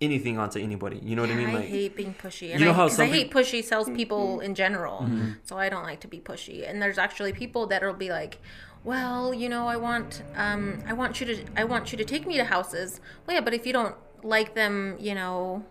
anything 0.00 0.38
onto 0.38 0.58
anybody. 0.58 0.98
You 1.02 1.14
know 1.14 1.22
what 1.22 1.30
I 1.30 1.34
mean? 1.34 1.50
I 1.50 1.54
Like 1.54 1.64
hate 1.66 1.94
being 1.96 2.14
pushy. 2.14 2.50
And 2.52 2.60
You 2.60 2.64
know 2.66 2.72
I, 2.72 2.74
how 2.74 2.88
'cause 2.88 2.96
some 2.96 3.04
I 3.06 3.12
hate 3.12 3.30
peop- 3.30 3.44
pushy 3.44 3.62
salespeople 3.62 4.36
Mm-hmm. 4.36 4.42
in 4.46 4.54
general. 4.54 5.06
So 5.44 5.58
I 5.58 5.68
don't 5.68 5.82
like 5.82 6.00
to 6.00 6.08
be 6.08 6.20
pushy. 6.20 6.68
And 6.68 6.80
there's 6.80 6.96
actually 6.96 7.32
people 7.34 7.66
that'll 7.66 7.92
be 7.92 8.08
like, 8.08 8.38
well, 8.82 9.34
you 9.34 9.48
know, 9.50 9.68
I 9.68 9.76
want, 9.76 10.22
um, 10.36 10.78
I 10.86 10.94
want 10.94 11.20
you 11.20 11.26
to, 11.26 11.44
I 11.54 11.64
want 11.64 11.92
you 11.92 11.98
to 11.98 12.04
take 12.04 12.26
me 12.26 12.38
to 12.38 12.44
houses. 12.44 13.00
Well, 13.26 13.34
yeah, 13.34 13.42
but 13.42 13.52
if 13.52 13.66
you 13.66 13.74
don't 13.74 13.94
like 14.22 14.54
them, 14.54 14.96
you 14.98 15.14
know, 15.14 15.66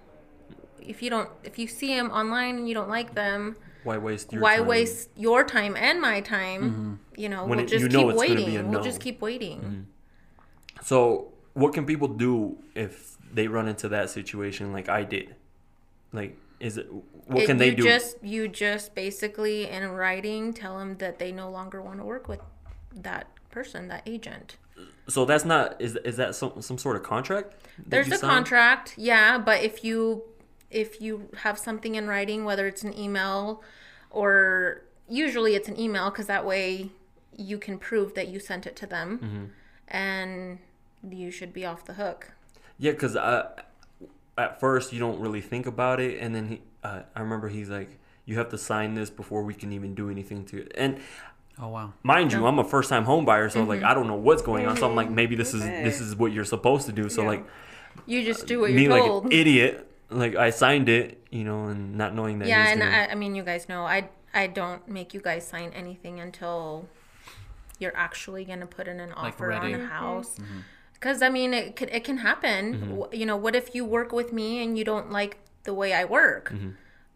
if 0.81 1.01
you 1.01 1.09
don't, 1.09 1.29
if 1.43 1.57
you 1.59 1.67
see 1.67 1.95
them 1.95 2.11
online 2.11 2.57
and 2.57 2.67
you 2.67 2.73
don't 2.73 2.89
like 2.89 3.13
them, 3.15 3.55
why 3.83 3.97
waste 3.97 4.33
your 4.33 4.41
why 4.41 4.57
time? 4.57 4.67
waste 4.67 5.09
your 5.15 5.43
time 5.43 5.75
and 5.77 6.01
my 6.01 6.21
time? 6.21 6.61
Mm-hmm. 6.63 6.93
You 7.21 7.29
know, 7.29 7.45
When 7.45 7.57
we'll 7.57 7.65
it- 7.65 7.69
just 7.69 7.83
you 7.83 7.89
know 7.89 7.99
keep 8.05 8.09
it's 8.11 8.21
gonna 8.21 8.35
be 8.35 8.43
waiting. 8.45 8.57
a 8.65 8.69
We'll 8.69 8.83
just 8.83 8.99
keep 9.01 9.21
waiting. 9.21 9.59
Mm-hmm. 9.59 9.81
So, 10.83 11.33
what 11.53 11.73
can 11.73 11.85
people 11.85 12.07
do 12.07 12.57
if 12.75 13.17
they 13.33 13.47
run 13.47 13.67
into 13.67 13.89
that 13.89 14.09
situation 14.09 14.71
like 14.73 14.89
I 14.89 15.03
did? 15.03 15.35
Like, 16.13 16.37
is 16.59 16.77
it 16.77 16.87
what 17.25 17.43
It- 17.43 17.45
can 17.47 17.57
they 17.57 17.69
you 17.69 17.75
do? 17.75 17.83
Just 17.83 18.23
you 18.23 18.47
just 18.47 18.95
basically 18.95 19.67
in 19.69 19.87
writing 19.91 20.53
tell 20.53 20.77
them 20.79 20.97
that 20.97 21.19
they 21.19 21.31
no 21.31 21.49
longer 21.49 21.81
want 21.81 21.99
to 21.99 22.05
work 22.05 22.27
with 22.27 22.39
that 22.95 23.27
person, 23.51 23.87
that 23.89 24.03
agent. 24.05 24.57
so 25.07 25.25
that's 25.25 25.43
not 25.45 25.75
is 25.81 25.95
is 26.05 26.17
that 26.17 26.35
some 26.35 26.61
some 26.61 26.77
sort 26.77 26.95
of 26.95 27.03
contract? 27.03 27.51
that 27.77 27.89
There's 27.89 28.07
a 28.11 28.17
sign? 28.17 28.29
contract, 28.29 28.93
yeah, 28.97 29.37
but 29.37 29.61
if 29.63 29.83
you 29.83 30.23
if 30.71 31.01
you 31.01 31.29
have 31.43 31.57
something 31.57 31.95
in 31.95 32.07
writing, 32.07 32.45
whether 32.45 32.67
it's 32.67 32.83
an 32.83 32.97
email 32.97 33.63
or 34.11 34.81
usually 35.07 35.55
it's 35.55 35.67
an 35.67 35.79
email 35.79 36.09
because 36.09 36.27
that 36.27 36.45
way 36.45 36.89
you 37.35 37.57
can 37.57 37.77
prove 37.77 38.13
that 38.15 38.27
you 38.27 38.39
sent 38.39 38.65
it 38.67 38.75
to 38.75 38.85
them, 38.85 39.19
Mm-hmm. 39.19 39.45
and 39.87 40.59
you 41.09 41.31
should 41.31 41.53
be 41.53 41.65
off 41.65 41.85
the 41.85 41.93
hook. 41.93 42.31
Yeah, 42.77 42.91
because 42.91 43.15
at 43.15 44.59
first 44.59 44.93
you 44.93 44.99
don't 44.99 45.19
really 45.19 45.41
think 45.41 45.65
about 45.65 45.99
it, 45.99 46.19
and 46.19 46.33
then 46.33 46.47
he, 46.47 46.61
uh, 46.83 47.01
I 47.15 47.21
remember 47.21 47.49
he's 47.49 47.69
like, 47.69 47.97
"You 48.25 48.37
have 48.37 48.49
to 48.49 48.57
sign 48.57 48.93
this 48.93 49.09
before 49.09 49.43
we 49.43 49.53
can 49.53 49.71
even 49.73 49.95
do 49.95 50.09
anything 50.09 50.45
to 50.45 50.61
it." 50.61 50.71
And 50.75 50.99
Oh 51.61 51.67
wow. 51.67 51.93
mind 52.03 52.31
you, 52.31 52.45
I'm 52.45 52.57
a 52.59 52.63
first 52.63 52.89
time 52.89 53.03
home 53.03 53.25
buyer, 53.25 53.49
so 53.49 53.63
like 53.63 53.83
I 53.83 53.93
don't 53.93 54.07
know 54.07 54.15
what's 54.15 54.41
going 54.41 54.65
on. 54.65 54.77
So 54.77 54.89
I'm 54.89 54.95
like, 54.95 55.09
maybe 55.09 55.35
this 55.35 55.53
is 55.53 55.61
this 55.63 55.99
is 55.99 56.15
what 56.15 56.31
you're 56.31 56.45
supposed 56.45 56.85
to 56.87 56.93
do. 56.93 57.09
So 57.09 57.21
Yeah. 57.23 57.27
like 57.29 57.45
You 58.05 58.23
just 58.23 58.47
do 58.47 58.61
what 58.61 58.71
me 58.71 58.83
you're 58.83 58.91
like 58.93 59.03
told. 59.03 59.25
an 59.25 59.31
idiot, 59.33 59.89
like 60.09 60.35
I 60.35 60.49
signed 60.49 60.89
it, 60.89 61.21
you 61.29 61.43
know, 61.43 61.65
and 61.65 61.95
not 61.95 62.13
knowing 62.15 62.39
that. 62.39 62.45
he 62.45 62.51
yeah, 62.51 62.63
was 62.63 62.71
and 62.71 62.81
gonna- 62.81 62.91
I, 62.95 63.07
I 63.11 63.15
mean, 63.15 63.35
you 63.35 63.43
guys 63.43 63.69
know, 63.69 63.85
I 63.85 64.09
I 64.33 64.47
don't 64.47 64.87
make 64.87 65.13
you 65.13 65.21
guys 65.21 65.45
sign 65.47 65.71
anything 65.73 66.19
until 66.19 66.87
you're 67.79 67.95
actually 67.95 68.45
gonna 68.45 68.65
put 68.67 68.87
in 68.87 68.99
an 68.99 69.09
Like, 69.09 69.17
offer 69.33 69.51
on 69.51 69.73
a 69.73 69.77
Mhm. 69.77 69.89
house. 69.89 70.37
Because 70.93 71.21
I 71.21 71.29
mean, 71.29 71.53
it 71.53 71.75
could 71.75 71.89
it 71.91 72.03
can 72.03 72.17
happen. 72.17 72.75
Mm-hmm. 72.75 73.13
You 73.15 73.25
know, 73.25 73.37
what 73.37 73.55
if 73.55 73.73
you 73.73 73.85
work 73.85 74.11
with 74.11 74.33
me 74.33 74.61
and 74.63 74.77
you 74.77 74.83
don't 74.83 75.11
like 75.11 75.37
the 75.63 75.73
way 75.73 75.93
I 75.93 76.05
work? 76.05 76.49
Mm-hmm. 76.51 76.69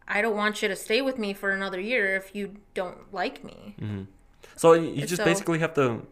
I 0.08 0.20
don't 0.22 0.36
want 0.36 0.60
you 0.62 0.68
to 0.68 0.76
stay 0.76 1.00
with 1.02 1.18
me 1.18 1.32
for 1.34 1.50
another 1.50 1.80
year 1.80 2.14
if 2.16 2.34
you 2.34 2.56
don't 2.74 3.12
like 3.12 3.42
me. 3.44 3.74
so 4.56 4.72
you 4.74 5.02
just 5.06 5.16
so- 5.16 5.24
basically 5.24 5.58
have 5.58 5.74
to 5.74 6.06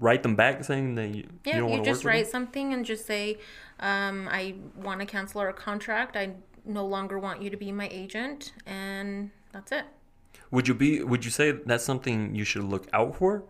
write 0.00 0.22
them 0.22 0.34
back 0.34 0.64
saying 0.64 0.94
that 0.96 1.08
you, 1.14 1.28
Yeah, 1.44 1.54
you 1.56 1.60
don't 1.60 1.68
you, 1.68 1.74
want 1.76 1.84
to 1.84 1.90
just 1.90 2.04
work 2.04 2.14
with 2.14 2.14
write 2.14 2.24
them? 2.24 2.30
something 2.32 2.72
and 2.74 2.84
just 2.84 3.06
say, 3.06 3.38
um, 3.82 4.28
I 4.30 4.54
want 4.76 5.00
to 5.00 5.06
cancel 5.06 5.40
our 5.40 5.52
contract. 5.52 6.16
I 6.16 6.34
no 6.64 6.86
longer 6.86 7.18
want 7.18 7.42
you 7.42 7.50
to 7.50 7.56
be 7.56 7.72
my 7.72 7.88
agent, 7.90 8.52
and 8.64 9.30
that's 9.52 9.72
it. 9.72 9.84
Would 10.52 10.68
you 10.68 10.74
be? 10.74 11.02
Would 11.02 11.24
you 11.24 11.30
say 11.30 11.50
that's 11.50 11.84
something 11.84 12.34
you 12.34 12.44
should 12.44 12.64
look 12.64 12.88
out 12.92 13.16
for? 13.16 13.44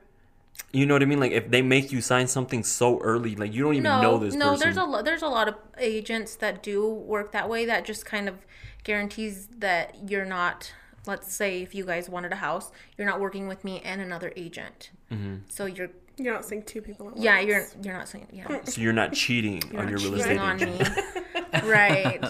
You 0.73 0.87
know 0.87 0.95
what 0.95 1.03
I 1.03 1.07
mean? 1.07 1.21
Like 1.21 1.33
if 1.33 1.51
they 1.51 1.61
make 1.61 1.93
you 1.93 2.01
sign 2.01 2.27
something 2.27 2.65
so 2.65 2.99
early, 3.01 3.37
like 3.37 3.53
you 3.53 3.63
don't 3.63 3.75
even 3.75 3.85
no, 3.85 4.01
know 4.01 4.19
this 4.19 4.35
no, 4.35 4.51
person. 4.53 4.61
there's 4.61 4.77
a 4.79 4.85
lo- 4.85 5.03
there's 5.03 5.23
a 5.23 5.29
lot 5.29 5.49
of 5.49 5.55
agents 5.79 6.37
that 6.37 6.63
do 6.63 6.89
work 6.89 7.33
that 7.33 7.49
way. 7.49 7.67
That 7.67 7.85
just 7.85 8.07
kind 8.07 8.29
of 8.29 8.37
guarantees 8.85 9.49
that 9.59 10.09
you're 10.09 10.25
not. 10.25 10.73
Let's 11.05 11.35
say 11.35 11.63
if 11.63 11.75
you 11.75 11.85
guys 11.85 12.09
wanted 12.09 12.33
a 12.33 12.37
house, 12.37 12.71
you're 12.97 13.07
not 13.07 13.21
working 13.21 13.49
with 13.49 13.65
me 13.65 13.81
and 13.85 14.01
another 14.01 14.33
agent. 14.37 14.93
Mm-hmm. 15.11 15.37
So 15.49 15.67
you're 15.67 15.91
You're 16.19 16.35
not 16.35 16.45
seeing 16.45 16.63
two 16.63 16.83
people 16.83 17.07
at 17.09 17.13
once. 17.15 17.25
yeah 17.25 17.41
you're 17.41 17.67
you're 17.83 17.95
not 17.97 18.09
saying 18.09 18.27
yeah 18.33 18.63
so 18.65 18.81
you're 18.81 18.93
not 18.93 19.13
cheating 19.23 19.63
you're 19.73 19.81
on 19.83 19.89
your 19.89 19.99
not 19.99 20.05
real 20.05 20.15
estate 20.15 20.29
cheating 20.29 20.39
on 20.39 20.63
agent. 20.63 20.97
me, 21.55 21.61
right? 21.71 22.25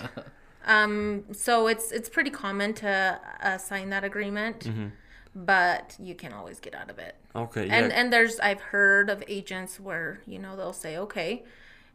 Um, 0.67 1.25
so 1.33 1.67
it's 1.67 1.91
it's 1.93 2.09
pretty 2.09 2.31
common 2.31 2.73
to 2.75 3.21
uh, 3.43 3.59
sign 3.59 3.91
that 3.91 4.05
agreement, 4.05 4.61
Mm-hmm. 4.61 4.87
but 5.35 5.97
you 5.99 6.15
can 6.15 6.33
always 6.33 6.61
get 6.61 6.75
out 6.75 6.89
of 6.91 6.99
it. 6.99 7.17
Okay, 7.35 7.67
yeah. 7.67 7.75
And 7.77 7.93
and 7.93 8.13
there's 8.13 8.39
I've 8.41 8.61
heard 8.61 9.11
of 9.11 9.25
agents 9.27 9.81
where 9.81 10.21
you 10.27 10.39
know 10.39 10.57
they'll 10.57 10.73
say, 10.73 10.97
okay, 10.99 11.43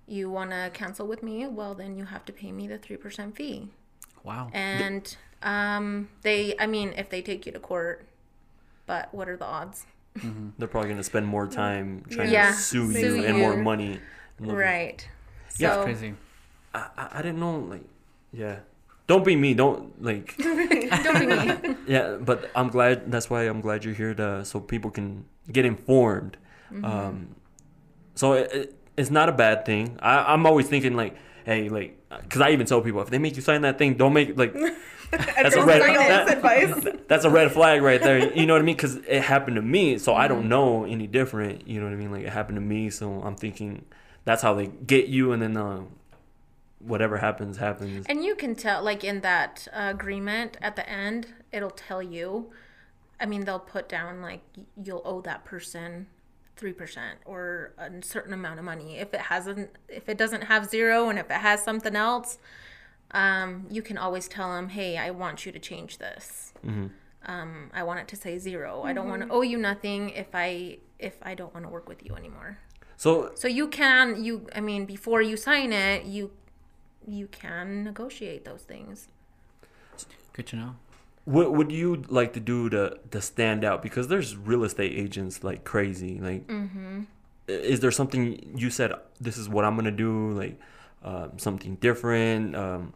you 0.07 0.29
want 0.29 0.51
to 0.51 0.69
cancel 0.73 1.07
with 1.07 1.23
me, 1.23 1.47
well 1.47 1.73
then 1.73 1.95
you 1.97 2.05
have 2.05 2.25
to 2.25 2.33
pay 2.33 2.51
me 2.51 2.67
the 2.67 2.77
three 2.77 2.97
percent 2.97 3.35
fee. 3.37 3.69
Wow. 4.23 4.49
And 4.51 5.15
um, 5.43 6.09
they, 6.23 6.53
I 6.59 6.67
mean, 6.67 6.93
if 6.97 7.09
they 7.09 7.21
take 7.21 7.45
you 7.45 7.53
to 7.53 7.59
court, 7.59 8.05
but 8.85 9.13
what 9.13 9.29
are 9.29 9.37
the 9.37 9.45
odds? 9.45 9.85
They're 10.57 10.67
probably 10.67 10.89
gonna 10.89 11.03
spend 11.03 11.25
more 11.27 11.47
time 11.47 12.03
trying 12.09 12.31
Yeah, 12.31 12.51
to 12.51 12.53
sue, 12.53 12.91
sue 12.93 13.17
you 13.17 13.25
and 13.25 13.37
more 13.37 13.55
money. 13.55 13.99
Right. 14.39 15.07
Yeah, 15.57 15.75
So, 15.75 15.83
Crazy. 15.83 16.13
I, 16.73 16.87
I, 16.97 17.09
I 17.13 17.21
didn't 17.21 17.39
know. 17.39 17.59
Like, 17.59 17.83
yeah. 18.31 18.59
Don't 19.07 19.23
be 19.23 19.35
me. 19.35 19.53
Don't 19.53 20.01
like. 20.03 20.35
don't 20.37 20.57
be 21.19 21.25
me. 21.27 21.75
yeah, 21.87 22.17
but 22.19 22.51
I'm 22.55 22.67
glad. 22.69 23.09
That's 23.11 23.29
why 23.29 23.43
I'm 23.43 23.61
glad 23.61 23.85
you're 23.85 23.93
here 23.95 24.13
to 24.13 24.43
so 24.45 24.59
people 24.59 24.91
can 24.91 25.25
get 25.51 25.65
informed. 25.65 26.37
Mm-hmm. 26.71 26.85
Um, 26.85 27.35
so 28.15 28.33
it, 28.33 28.51
it, 28.51 28.75
it's 28.97 29.09
not 29.09 29.29
a 29.29 29.31
bad 29.31 29.65
thing. 29.65 29.97
I, 30.01 30.33
I'm 30.33 30.45
always 30.45 30.67
thinking 30.67 30.95
like, 30.95 31.15
hey, 31.45 31.69
like, 31.69 31.97
because 32.21 32.41
I 32.41 32.51
even 32.51 32.67
tell 32.67 32.81
people 32.81 33.01
if 33.01 33.09
they 33.09 33.17
make 33.17 33.35
you 33.37 33.41
sign 33.41 33.61
that 33.61 33.77
thing, 33.77 33.95
don't 33.95 34.13
make 34.13 34.37
like. 34.37 34.53
That's 35.11 35.55
a 35.55 35.65
red. 35.65 35.81
that- 35.81 36.29
advice. 36.37 36.85
that's 37.07 37.23
a 37.25 37.29
red 37.29 37.51
flag 37.51 37.81
right 37.81 38.01
there. 38.01 38.33
You 38.33 38.45
know 38.45 38.53
what 38.53 38.61
I 38.61 38.65
mean? 38.65 38.75
Because 38.75 38.95
it 38.97 39.21
happened 39.21 39.55
to 39.55 39.61
me, 39.61 39.97
so 39.97 40.13
I 40.13 40.25
Mm-hmm. 40.27 40.33
don't 40.35 40.49
know 40.49 40.83
any 40.85 41.07
different. 41.07 41.67
You 41.67 41.79
know 41.79 41.85
what 41.85 41.93
I 41.93 41.97
mean? 41.97 42.11
Like 42.11 42.23
it 42.23 42.29
happened 42.33 42.57
to 42.57 42.61
me, 42.61 42.89
so 42.89 43.21
I'm 43.23 43.35
thinking 43.35 43.85
that's 44.25 44.41
how 44.41 44.53
they 44.53 44.67
get 44.67 45.07
you, 45.07 45.31
and 45.31 45.41
then 45.41 45.55
uh, 45.55 45.83
whatever 46.79 47.17
happens 47.17 47.57
happens. 47.57 48.05
And 48.09 48.23
you 48.23 48.35
can 48.35 48.55
tell, 48.55 48.83
like 48.83 49.03
in 49.03 49.21
that 49.21 49.67
uh, 49.73 49.91
agreement 49.93 50.57
at 50.61 50.75
the 50.75 50.87
end, 50.89 51.27
it'll 51.51 51.69
tell 51.71 52.01
you. 52.03 52.51
I 53.19 53.25
mean, 53.25 53.45
they'll 53.45 53.59
put 53.59 53.89
down 53.89 54.21
like 54.21 54.41
you'll 54.83 55.01
owe 55.05 55.21
that 55.21 55.43
person 55.45 56.07
three 56.55 56.73
percent 56.73 57.19
or 57.25 57.73
a 57.77 57.89
certain 58.03 58.33
amount 58.33 58.59
of 58.59 58.65
money. 58.65 58.97
If 58.97 59.13
it 59.13 59.21
hasn't, 59.21 59.69
if 59.87 60.09
it 60.09 60.17
doesn't 60.17 60.43
have 60.43 60.69
zero, 60.69 61.09
and 61.09 61.17
if 61.17 61.25
it 61.31 61.37
has 61.37 61.63
something 61.63 61.95
else, 61.95 62.37
um, 63.11 63.65
you 63.69 63.81
can 63.81 63.97
always 63.97 64.27
tell 64.27 64.53
them, 64.53 64.69
"Hey, 64.69 64.97
I 64.97 65.11
want 65.11 65.45
you 65.45 65.51
to 65.51 65.59
change 65.59 65.97
this. 65.97 66.53
Um, 67.25 67.69
I 67.73 67.83
want 67.83 67.99
it 67.99 68.07
to 68.09 68.15
say 68.15 68.37
0 68.37 68.83
I 68.83 68.93
don't 68.93 69.09
want 69.09 69.21
to 69.23 69.29
owe 69.29 69.41
you 69.41 69.57
nothing 69.57 70.09
if 70.11 70.27
I 70.33 70.77
if 70.99 71.15
I 71.21 71.35
don't 71.35 71.53
want 71.53 71.65
to 71.65 71.69
work 71.69 71.87
with 71.89 72.05
you 72.05 72.15
anymore." 72.15 72.59
So 72.97 73.31
So 73.35 73.47
you 73.47 73.67
can 73.67 74.23
you 74.23 74.47
I 74.55 74.61
mean 74.61 74.85
before 74.85 75.21
you 75.21 75.37
sign 75.37 75.71
it, 75.73 76.05
you 76.05 76.31
you 77.07 77.27
can 77.27 77.83
negotiate 77.83 78.43
those 78.45 78.61
things. 78.63 79.07
Good 80.33 80.47
to 80.47 80.55
know. 80.55 80.75
What 81.25 81.53
would 81.53 81.71
you 81.71 82.03
like 82.07 82.33
to 82.33 82.39
do 82.39 82.69
to 82.69 82.99
to 83.11 83.21
stand 83.21 83.63
out? 83.65 83.81
Because 83.81 84.07
there's 84.07 84.35
real 84.37 84.63
estate 84.63 84.93
agents 84.93 85.43
like 85.43 85.63
crazy. 85.63 86.19
Like, 86.19 86.47
Mm-hmm. 86.47 87.01
is 87.47 87.79
there 87.81 87.91
something 87.91 88.53
you 88.57 88.69
said? 88.69 88.93
This 89.19 89.37
is 89.37 89.49
what 89.49 89.65
I'm 89.65 89.75
gonna 89.75 89.91
do. 89.91 90.31
Like, 90.31 90.59
um, 91.07 91.37
something 91.37 91.75
different. 91.75 92.55
Um, 92.55 92.93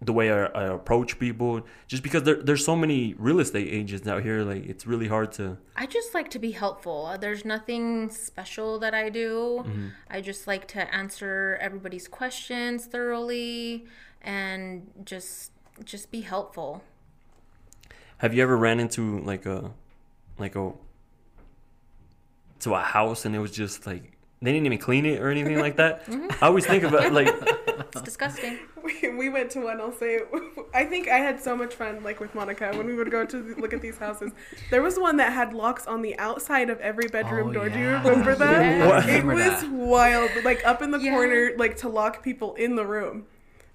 the 0.00 0.12
way 0.12 0.32
I, 0.32 0.46
I 0.46 0.64
approach 0.64 1.18
people. 1.18 1.62
Just 1.86 2.02
because 2.02 2.24
there, 2.24 2.42
there's 2.42 2.64
so 2.64 2.74
many 2.74 3.14
real 3.18 3.38
estate 3.38 3.68
agents 3.70 4.06
out 4.08 4.22
here. 4.22 4.42
Like, 4.42 4.64
it's 4.66 4.84
really 4.86 5.08
hard 5.08 5.30
to. 5.32 5.58
I 5.76 5.86
just 5.86 6.14
like 6.14 6.28
to 6.30 6.38
be 6.38 6.50
helpful. 6.50 7.06
Uh, 7.06 7.16
There's 7.16 7.44
nothing 7.44 8.10
special 8.10 8.78
that 8.80 8.94
I 8.94 9.10
do. 9.10 9.64
I 10.10 10.20
just 10.20 10.46
like 10.46 10.66
to 10.68 10.92
answer 10.92 11.58
everybody's 11.60 12.08
questions 12.08 12.86
thoroughly 12.86 13.86
and 14.22 14.90
just 15.04 15.52
just 15.84 16.10
be 16.10 16.20
helpful. 16.20 16.82
Have 18.18 18.34
you 18.34 18.42
ever 18.42 18.56
ran 18.56 18.78
into 18.80 19.20
like 19.20 19.46
a, 19.46 19.70
like 20.38 20.54
a, 20.54 20.72
to 22.60 22.74
a 22.74 22.80
house 22.80 23.24
and 23.24 23.34
it 23.34 23.40
was 23.40 23.50
just 23.50 23.86
like 23.86 24.12
they 24.42 24.52
didn't 24.52 24.66
even 24.66 24.78
clean 24.78 25.06
it 25.06 25.20
or 25.20 25.30
anything 25.30 25.58
like 25.58 25.76
that? 25.76 26.04
Mm-hmm. 26.12 26.44
I 26.44 26.46
always 26.48 26.66
think 26.66 26.82
about 26.84 27.12
like. 27.12 27.28
It's 27.94 28.02
disgusting. 28.02 28.58
we, 28.82 29.08
we 29.16 29.28
went 29.28 29.50
to 29.52 29.60
one. 29.60 29.80
I'll 29.80 29.92
say. 29.92 30.20
I 30.74 30.84
think 30.84 31.08
I 31.08 31.18
had 31.18 31.40
so 31.40 31.56
much 31.56 31.74
fun, 31.74 32.02
like 32.02 32.20
with 32.20 32.34
Monica, 32.34 32.70
when 32.76 32.86
we 32.86 32.94
would 32.94 33.10
go 33.10 33.24
to 33.24 33.54
look 33.58 33.72
at 33.72 33.80
these 33.80 33.98
houses. 33.98 34.32
There 34.70 34.82
was 34.82 34.98
one 34.98 35.16
that 35.18 35.32
had 35.32 35.52
locks 35.52 35.86
on 35.86 36.02
the 36.02 36.18
outside 36.18 36.70
of 36.70 36.80
every 36.80 37.06
bedroom 37.08 37.48
Oh, 37.50 37.52
door. 37.52 37.68
Do 37.68 37.78
you 37.78 37.90
remember 37.90 38.34
that? 38.34 38.60
Yeah, 38.78 38.88
I 38.90 38.98
It 38.98 39.24
remember 39.24 39.34
was 39.34 39.62
that. 39.62 39.70
wild. 39.70 40.30
Like 40.44 40.66
up 40.66 40.82
in 40.82 40.90
the 40.90 40.98
Yeah. 40.98 41.12
corner, 41.12 41.52
like 41.56 41.76
to 41.78 41.88
lock 41.88 42.22
people 42.22 42.54
in 42.54 42.76
the 42.76 42.84
room, 42.86 43.26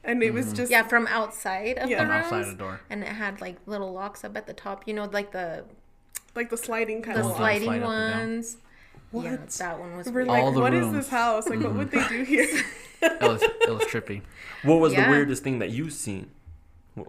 and 0.03 0.21
it 0.23 0.33
was 0.33 0.47
mm-hmm. 0.47 0.55
just 0.55 0.71
Yeah, 0.71 0.83
from 0.83 1.07
outside 1.07 1.77
of 1.77 1.89
Yeah. 1.89 1.99
the 1.99 2.05
From 2.05 2.11
rooms. 2.11 2.25
outside 2.25 2.51
the 2.53 2.57
door. 2.57 2.81
And 2.89 3.03
it 3.03 3.09
had 3.09 3.39
like 3.41 3.57
little 3.65 3.91
locks 3.93 4.23
up 4.23 4.35
at 4.35 4.47
the 4.47 4.53
top, 4.53 4.87
you 4.87 4.93
know, 4.93 5.05
like 5.05 5.31
the 5.31 5.65
like 6.35 6.49
the 6.49 6.57
sliding 6.57 7.01
kind 7.01 7.17
the 7.17 7.21
of. 7.21 7.27
Lock. 7.27 7.37
sliding 7.37 7.67
slide 7.67 7.83
up 7.83 7.89
and 9.13 9.23
down. 9.23 9.31
ones. 9.39 9.59
Yeah, 9.59 9.69
What? 9.71 9.77
that 9.77 9.79
one 9.79 9.97
was 9.97 10.07
We're 10.07 10.13
weird. 10.13 10.27
like, 10.27 10.43
All 10.43 10.51
the 10.51 10.59
what 10.61 10.73
is 10.73 10.81
rooms. 10.81 10.93
this 10.95 11.09
house? 11.09 11.47
Like, 11.49 11.59
what 11.61 11.73
would 11.75 11.91
they 11.91 11.97
mm-hmm. 11.99 12.17
do 12.17 12.23
here? 12.23 12.47
It 12.99 13.21
was 13.21 13.43
it 13.43 13.69
was 13.69 13.83
trippy. 13.83 14.23
What 14.63 14.79
was 14.79 14.95
the 14.95 15.05
weirdest 15.07 15.43
thing 15.43 15.59
that 15.59 15.69
you've 15.69 15.93
seen, 15.93 16.31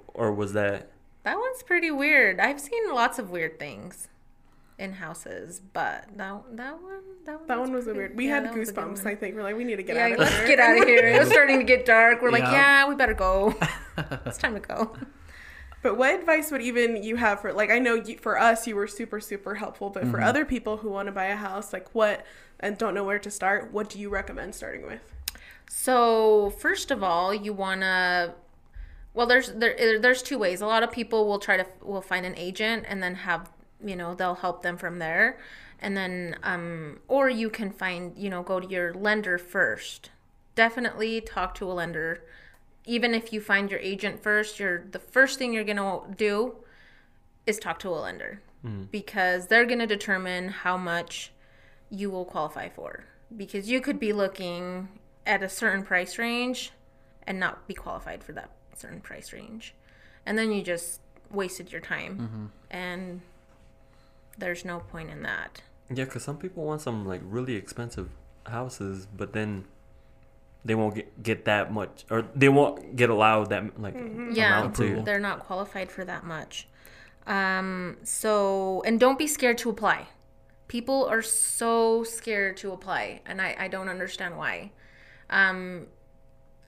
or 0.09 0.33
was 0.35 0.53
that? 0.53 0.91
That 1.23 1.39
one's 1.39 1.63
pretty 1.63 1.91
weird. 1.91 2.41
I've 2.41 2.61
seen 2.61 2.93
lots 2.95 3.19
of 3.19 3.31
weird 3.31 3.59
things 3.59 4.09
in 4.79 4.93
houses, 4.93 5.63
but 5.73 6.05
that 6.17 6.43
that 6.57 6.75
one 6.83 7.03
that 7.25 7.39
one, 7.39 7.47
that 7.49 7.59
one 7.59 7.73
was 7.73 7.87
a 7.87 7.95
weird. 7.95 8.15
We 8.17 8.27
yeah, 8.29 8.35
had 8.35 8.45
that 8.45 8.55
was 8.57 8.69
a 8.69 8.73
good 8.73 8.85
goosebumps. 8.85 9.07
I 9.07 9.15
think 9.15 9.35
we're 9.35 9.43
like, 9.43 9.57
we 9.57 9.65
need 9.65 9.77
to 9.77 9.83
get 9.83 9.97
yeah, 9.97 10.05
out 10.05 10.13
of 10.13 10.19
let's 10.19 10.37
here. 10.37 10.47
get 10.47 10.59
out 10.61 10.79
of 10.79 10.87
here. 10.87 11.07
It 11.09 11.21
was 11.21 11.29
starting 11.33 11.59
to 11.59 11.65
get 11.65 11.87
dark. 11.87 12.21
We're 12.21 12.31
like, 12.31 12.43
Yeah. 12.43 12.53
yeah, 12.53 12.89
we 12.89 12.95
better 12.95 13.15
go. 13.15 13.55
it's 14.27 14.37
time 14.39 14.55
to 14.55 14.61
go. 14.61 14.95
But 15.83 15.97
what 15.97 16.15
advice 16.15 16.51
would 16.51 16.63
even 16.63 17.03
you 17.03 17.17
have 17.17 17.41
for 17.41 17.53
like 17.53 17.71
I 17.71 17.79
know 17.79 17.95
you, 17.95 18.19
for 18.19 18.39
us 18.39 18.67
you 18.67 18.75
were 18.77 18.89
super 18.89 19.21
super 19.21 19.55
helpful, 19.57 19.91
but 19.91 20.03
Mm-hmm. 20.03 20.11
for 20.11 20.21
other 20.21 20.45
people 20.45 20.79
who 20.79 20.91
want 20.91 21.07
to 21.07 21.13
buy 21.13 21.27
a 21.27 21.37
house, 21.37 21.73
like 21.73 21.95
what 21.95 22.25
and 22.61 22.77
don't 22.77 22.95
know 22.95 23.05
where 23.05 23.21
to 23.21 23.31
start, 23.31 23.73
what 23.73 23.89
do 23.89 23.99
you 23.99 24.09
recommend 24.09 24.55
starting 24.55 24.85
with? 24.87 25.13
So 25.69 26.51
first 26.59 26.91
of 26.91 27.03
all, 27.03 27.33
you 27.35 27.53
wanna. 27.53 28.35
Well, 29.15 29.27
there's 29.27 29.53
there 29.53 29.99
there's 29.99 30.23
two 30.23 30.39
ways. 30.39 30.61
A 30.61 30.67
lot 30.67 30.83
of 30.83 30.91
people 30.93 31.27
will 31.27 31.39
try 31.39 31.57
to 31.57 31.67
will 31.83 32.03
find 32.03 32.25
an 32.27 32.35
agent 32.37 32.85
and 32.89 33.03
then 33.03 33.15
have 33.17 33.51
you 33.85 33.97
know 33.97 34.15
they'll 34.15 34.35
help 34.37 34.63
them 34.63 34.77
from 34.77 34.99
there, 34.99 35.39
and 35.81 35.97
then 35.97 36.37
um 36.43 37.01
or 37.09 37.29
you 37.29 37.51
can 37.51 37.71
find 37.71 38.17
you 38.17 38.31
know 38.31 38.43
go 38.43 38.61
to 38.61 38.67
your 38.69 38.93
lender 38.95 39.39
first. 39.39 40.11
Definitely 40.55 41.21
talk 41.21 41.55
to 41.57 41.71
a 41.71 41.73
lender. 41.73 42.23
Even 42.89 43.15
if 43.15 43.35
you 43.35 43.41
find 43.41 43.71
your 43.71 43.81
agent 43.81 44.23
first, 44.23 44.59
you're 44.59 44.85
the 44.91 44.99
first 44.99 45.39
thing 45.39 45.53
you're 45.53 45.63
gonna 45.63 46.01
do 46.17 46.57
is 47.47 47.59
talk 47.59 47.79
to 47.81 47.91
a 47.91 48.01
lender. 48.01 48.41
Mm. 48.65 48.91
Because 48.91 49.49
they're 49.49 49.67
gonna 49.67 49.87
determine 49.87 50.49
how 50.49 50.79
much 50.79 51.31
you 51.91 52.11
will 52.11 52.25
qualify 52.25 52.71
for. 52.71 53.05
Because 53.37 53.69
you 53.69 53.83
could 53.83 54.01
be 54.01 54.15
looking 54.15 54.89
at 55.27 55.43
a 55.43 55.51
certain 55.51 55.83
price 55.83 56.17
range 56.17 56.73
and 57.27 57.39
not 57.39 57.69
be 57.69 57.75
qualified 57.75 58.25
for 58.25 58.33
that 58.33 58.51
certain 58.75 59.03
price 59.03 59.35
range. 59.35 59.75
And 60.25 60.39
then 60.39 60.51
you 60.51 60.63
just 60.63 61.03
wasted 61.31 61.71
your 61.71 61.83
time. 61.83 62.19
Mm-hmm. 62.19 62.47
And 62.71 63.21
there's 64.39 64.65
no 64.65 64.81
point 64.81 65.11
in 65.11 65.23
that. 65.25 65.61
Yeah, 65.91 66.05
because 66.05 66.25
some 66.25 66.39
people 66.39 66.65
want 66.65 66.81
some 66.81 67.07
like 67.07 67.21
really 67.23 67.55
expensive 67.55 68.09
houses, 68.47 69.07
but 69.15 69.35
then 69.35 69.67
they 70.69 70.75
won't 70.75 70.95
get, 70.95 71.23
get 71.23 71.45
that 71.47 71.73
much, 71.73 72.05
or 72.11 72.23
they 72.37 72.49
won't 72.51 72.95
get 72.95 73.09
allowed 73.11 73.49
that 73.49 73.81
like 73.81 73.95
yeah 74.33 74.59
amount 74.59 74.77
to. 74.77 75.03
they're 75.03 75.19
not 75.19 75.41
qualified 75.41 75.91
for 75.91 76.05
that 76.05 76.25
much. 76.25 76.69
Um 77.27 77.97
so 78.05 78.83
and 78.87 79.01
don't 79.01 79.19
be 79.19 79.27
scared 79.27 79.59
to 79.59 79.71
apply. 79.71 80.09
People 80.69 81.07
are 81.07 81.23
so 81.23 82.05
scared 82.05 82.59
to 82.59 82.73
apply 82.73 83.23
and 83.27 83.41
i 83.41 83.57
i 83.59 83.67
don't 83.67 83.89
understand 83.89 84.37
why. 84.37 84.71
Um 85.31 85.87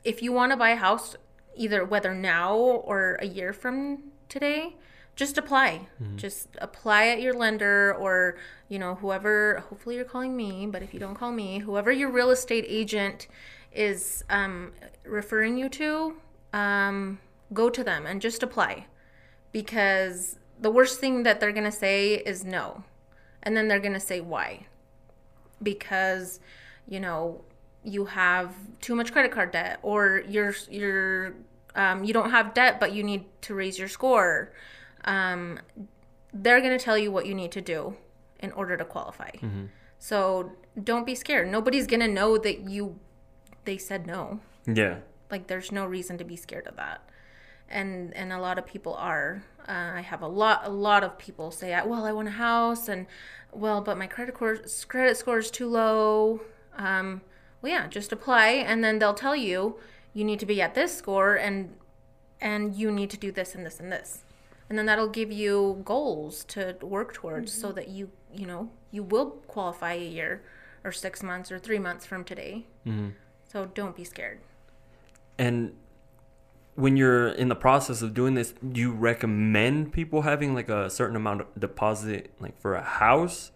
if 0.03 0.23
you 0.23 0.33
want 0.33 0.51
to 0.53 0.57
buy 0.57 0.71
a 0.71 0.77
house 0.77 1.15
either 1.55 1.85
whether 1.85 2.15
now 2.15 2.57
or 2.57 3.19
a 3.21 3.27
year 3.27 3.53
from 3.53 4.05
today 4.31 4.77
just 5.17 5.37
apply. 5.37 5.87
Just 6.17 6.49
apply 6.63 7.09
at 7.09 7.21
your 7.21 7.35
lender 7.35 7.95
or 7.95 8.39
you 8.71 8.79
know 8.79 8.95
whoever 8.95 9.63
hopefully 9.69 9.97
you're 9.97 10.05
calling 10.07 10.35
me 10.35 10.67
but 10.67 10.83
if 10.83 10.95
you 10.95 11.01
don't 11.01 11.15
call 11.15 11.33
me 11.33 11.59
whoever 11.59 11.93
your 11.93 12.09
real 12.11 12.31
estate 12.31 12.65
agent 12.67 13.29
is 13.73 14.25
um, 14.31 14.73
referring 15.05 15.57
you 15.57 15.69
to 15.69 16.17
um, 16.53 17.19
go 17.53 17.71
to 17.71 17.85
them 17.85 18.07
and 18.07 18.21
just 18.21 18.43
apply. 18.43 18.87
Because 19.53 20.37
the 20.61 20.71
worst 20.71 21.01
thing 21.01 21.23
that 21.25 21.41
they're 21.41 21.53
going 21.53 21.65
to 21.65 21.73
say 21.73 22.15
is 22.15 22.45
no. 22.45 22.85
And 23.43 23.57
then 23.57 23.69
they're 23.69 23.81
going 23.81 23.95
to 23.95 24.01
say 24.01 24.21
why. 24.21 24.67
Because 25.63 26.41
you 26.89 27.01
know 27.01 27.43
you 27.85 28.05
have 28.07 28.55
too 28.81 28.95
much 28.95 29.13
credit 29.13 29.31
card 29.31 29.53
debt 29.53 29.79
or 29.83 30.23
you're 30.29 30.55
you're 30.69 31.35
um, 31.75 32.05
you 32.05 32.13
don't 32.13 32.31
have 32.31 32.53
debt 32.53 32.81
but 32.81 32.93
you 32.93 33.03
need 33.03 33.25
to 33.41 33.55
raise 33.55 33.79
your 33.79 33.89
score 33.89 34.53
um, 35.05 35.59
they're 36.33 36.61
going 36.61 36.77
to 36.77 36.85
tell 36.85 36.99
you 36.99 37.11
what 37.11 37.27
you 37.27 37.35
need 37.35 37.53
to 37.53 37.61
do 37.61 37.97
in 38.41 38.53
order 38.53 38.77
to 38.77 38.85
qualify. 38.85 39.31
So 39.99 40.53
don't 40.83 41.05
be 41.05 41.15
scared. 41.15 41.51
Nobody's 41.51 41.87
going 41.87 42.01
to 42.01 42.09
know 42.09 42.39
that 42.39 42.69
you 42.69 42.99
they 43.65 43.79
said 43.79 44.07
no. 44.07 44.41
Yeah, 44.67 44.99
like 45.31 45.47
there's 45.47 45.73
no 45.73 45.87
reason 45.87 46.19
to 46.19 46.25
be 46.25 46.37
scared 46.37 46.67
of 46.67 46.77
that. 46.77 47.09
And 47.69 48.15
and 48.15 48.33
a 48.33 48.39
lot 48.41 48.59
of 48.59 48.67
people 48.67 48.95
are. 48.95 49.45
Uh, 49.69 49.93
i 49.95 50.01
have 50.01 50.23
a 50.23 50.27
lot 50.27 50.63
a 50.65 50.71
lot 50.71 51.05
of 51.05 51.19
people 51.19 51.51
say 51.51 51.79
well 51.85 52.05
i 52.05 52.11
want 52.11 52.27
a 52.27 52.31
house 52.33 52.89
and 52.89 53.07
well 53.53 53.83
but 53.83 53.97
my 53.99 54.07
credit 54.07 54.35
score 54.35 54.59
credit 54.89 55.17
score 55.17 55.39
is 55.39 55.51
too 55.51 55.69
low. 55.69 56.41
Um, 56.77 57.21
well 57.61 57.73
yeah 57.73 57.87
just 57.87 58.11
apply 58.11 58.49
and 58.49 58.83
then 58.83 58.99
they'll 58.99 59.15
tell 59.15 59.37
you 59.37 59.77
you 60.15 60.25
need 60.25 60.41
to 60.41 60.47
be 60.47 60.61
at 60.63 60.75
this 60.75 60.97
score 60.97 61.37
and 61.37 61.77
and 62.41 62.75
you 62.75 62.91
need 62.91 63.11
to 63.11 63.19
do 63.19 63.31
this 63.31 63.55
and 63.55 63.65
this 63.67 63.79
and 63.79 63.93
this. 63.93 64.25
And 64.69 64.79
then 64.79 64.87
that'll 64.87 65.09
give 65.09 65.31
you 65.31 65.83
goals 65.85 66.45
to 66.45 66.77
work 66.81 67.13
towards 67.13 67.53
so 67.53 67.71
that 67.73 67.89
you 67.89 68.11
you 68.35 68.47
know 68.47 68.71
you 68.91 69.03
will 69.03 69.31
qualify 69.47 69.93
a 69.93 70.09
year 70.09 70.43
or 70.85 70.93
six 70.93 71.23
months 71.23 71.53
or 71.53 71.59
three 71.59 71.79
months 71.79 72.07
from 72.07 72.25
today 72.25 72.67
so 73.51 73.67
don't 73.67 73.97
be 73.97 74.05
scared 74.05 74.41
and 75.39 75.73
when 76.75 76.97
you're 76.97 77.29
in 77.29 77.49
the 77.49 77.55
process 77.55 78.03
of 78.03 78.15
doing 78.15 78.35
this, 78.35 78.53
do 78.53 78.81
you 78.81 78.93
recommend 78.93 79.93
people 79.93 80.23
having 80.23 80.55
like 80.55 80.69
a 80.69 80.89
certain 80.89 81.17
amount 81.17 81.43
of 81.43 81.47
deposit, 81.59 82.33
like 82.41 82.59
for 82.61 82.75
a 82.75 82.83
house? 82.83 83.51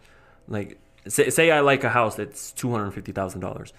Like, 0.47 0.79
say, 1.09 1.31
say 1.31 1.51
I 1.51 1.61
like 1.61 1.85
a 1.85 1.89
house 1.89 2.17
that's 2.17 2.53
two 2.53 2.71
hundred 2.71 2.93
fifty 2.93 3.13
thousand 3.13 3.41
dollars, 3.41 3.73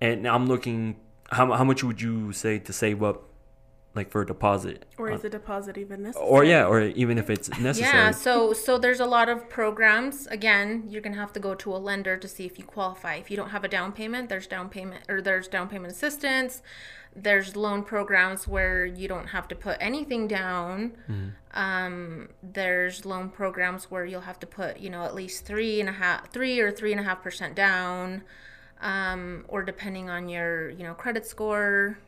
and 0.00 0.26
I'm 0.26 0.46
looking. 0.46 0.96
How 1.30 1.52
how 1.52 1.64
much 1.64 1.82
would 1.82 2.00
you 2.00 2.32
say 2.32 2.58
to 2.60 2.72
save 2.72 3.02
up, 3.02 3.25
like 3.96 4.10
for 4.10 4.22
a 4.22 4.26
deposit? 4.26 4.84
Or 4.98 5.10
Uh, 5.10 5.14
is 5.14 5.24
a 5.24 5.28
deposit 5.30 5.76
even 5.78 6.02
necessary? 6.02 6.28
or 6.28 6.44
yeah, 6.44 6.66
or 6.66 6.80
even 6.82 7.18
if 7.18 7.28
it's 7.30 7.48
necessary. 7.58 7.96
Yeah, 7.96 8.10
so 8.12 8.52
so 8.52 8.78
there's 8.78 9.00
a 9.00 9.06
lot 9.06 9.28
of 9.28 9.48
programs. 9.48 10.26
Again, 10.28 10.84
you're 10.88 11.02
gonna 11.02 11.16
have 11.16 11.32
to 11.32 11.40
go 11.40 11.54
to 11.54 11.74
a 11.74 11.78
lender 11.78 12.16
to 12.16 12.28
see 12.28 12.44
if 12.46 12.58
you 12.58 12.64
qualify. 12.64 13.14
If 13.16 13.30
you 13.30 13.36
don't 13.36 13.50
have 13.50 13.64
a 13.64 13.68
down 13.68 13.92
payment, 13.92 14.28
there's 14.28 14.46
down 14.46 14.68
payment 14.68 15.04
or 15.08 15.20
there's 15.20 15.48
down 15.48 15.68
payment 15.68 15.92
assistance. 15.92 16.62
There's 17.18 17.56
loan 17.56 17.82
programs 17.82 18.46
where 18.46 18.84
you 18.84 19.08
don't 19.08 19.28
have 19.28 19.48
to 19.48 19.54
put 19.54 19.78
anything 19.80 20.28
down. 20.28 20.92
Um, 21.54 22.28
there's 22.42 23.06
loan 23.06 23.30
programs 23.30 23.90
where 23.90 24.04
you'll 24.04 24.20
have 24.22 24.38
to 24.40 24.46
put, 24.46 24.78
you 24.78 24.90
know, 24.90 25.04
at 25.04 25.14
least 25.14 25.46
three 25.46 25.80
and 25.80 25.88
a 25.88 25.92
half, 25.92 26.30
three 26.30 26.60
or 26.60 26.70
three 26.70 26.92
and 26.92 27.00
a 27.00 27.04
half 27.04 27.22
percent 27.22 27.54
down, 27.54 28.22
um, 28.82 29.46
or 29.48 29.62
depending 29.62 30.10
on 30.10 30.28
your, 30.28 30.68
you 30.68 30.84
know, 30.84 30.92
credit 30.92 31.24
score, 31.26 31.98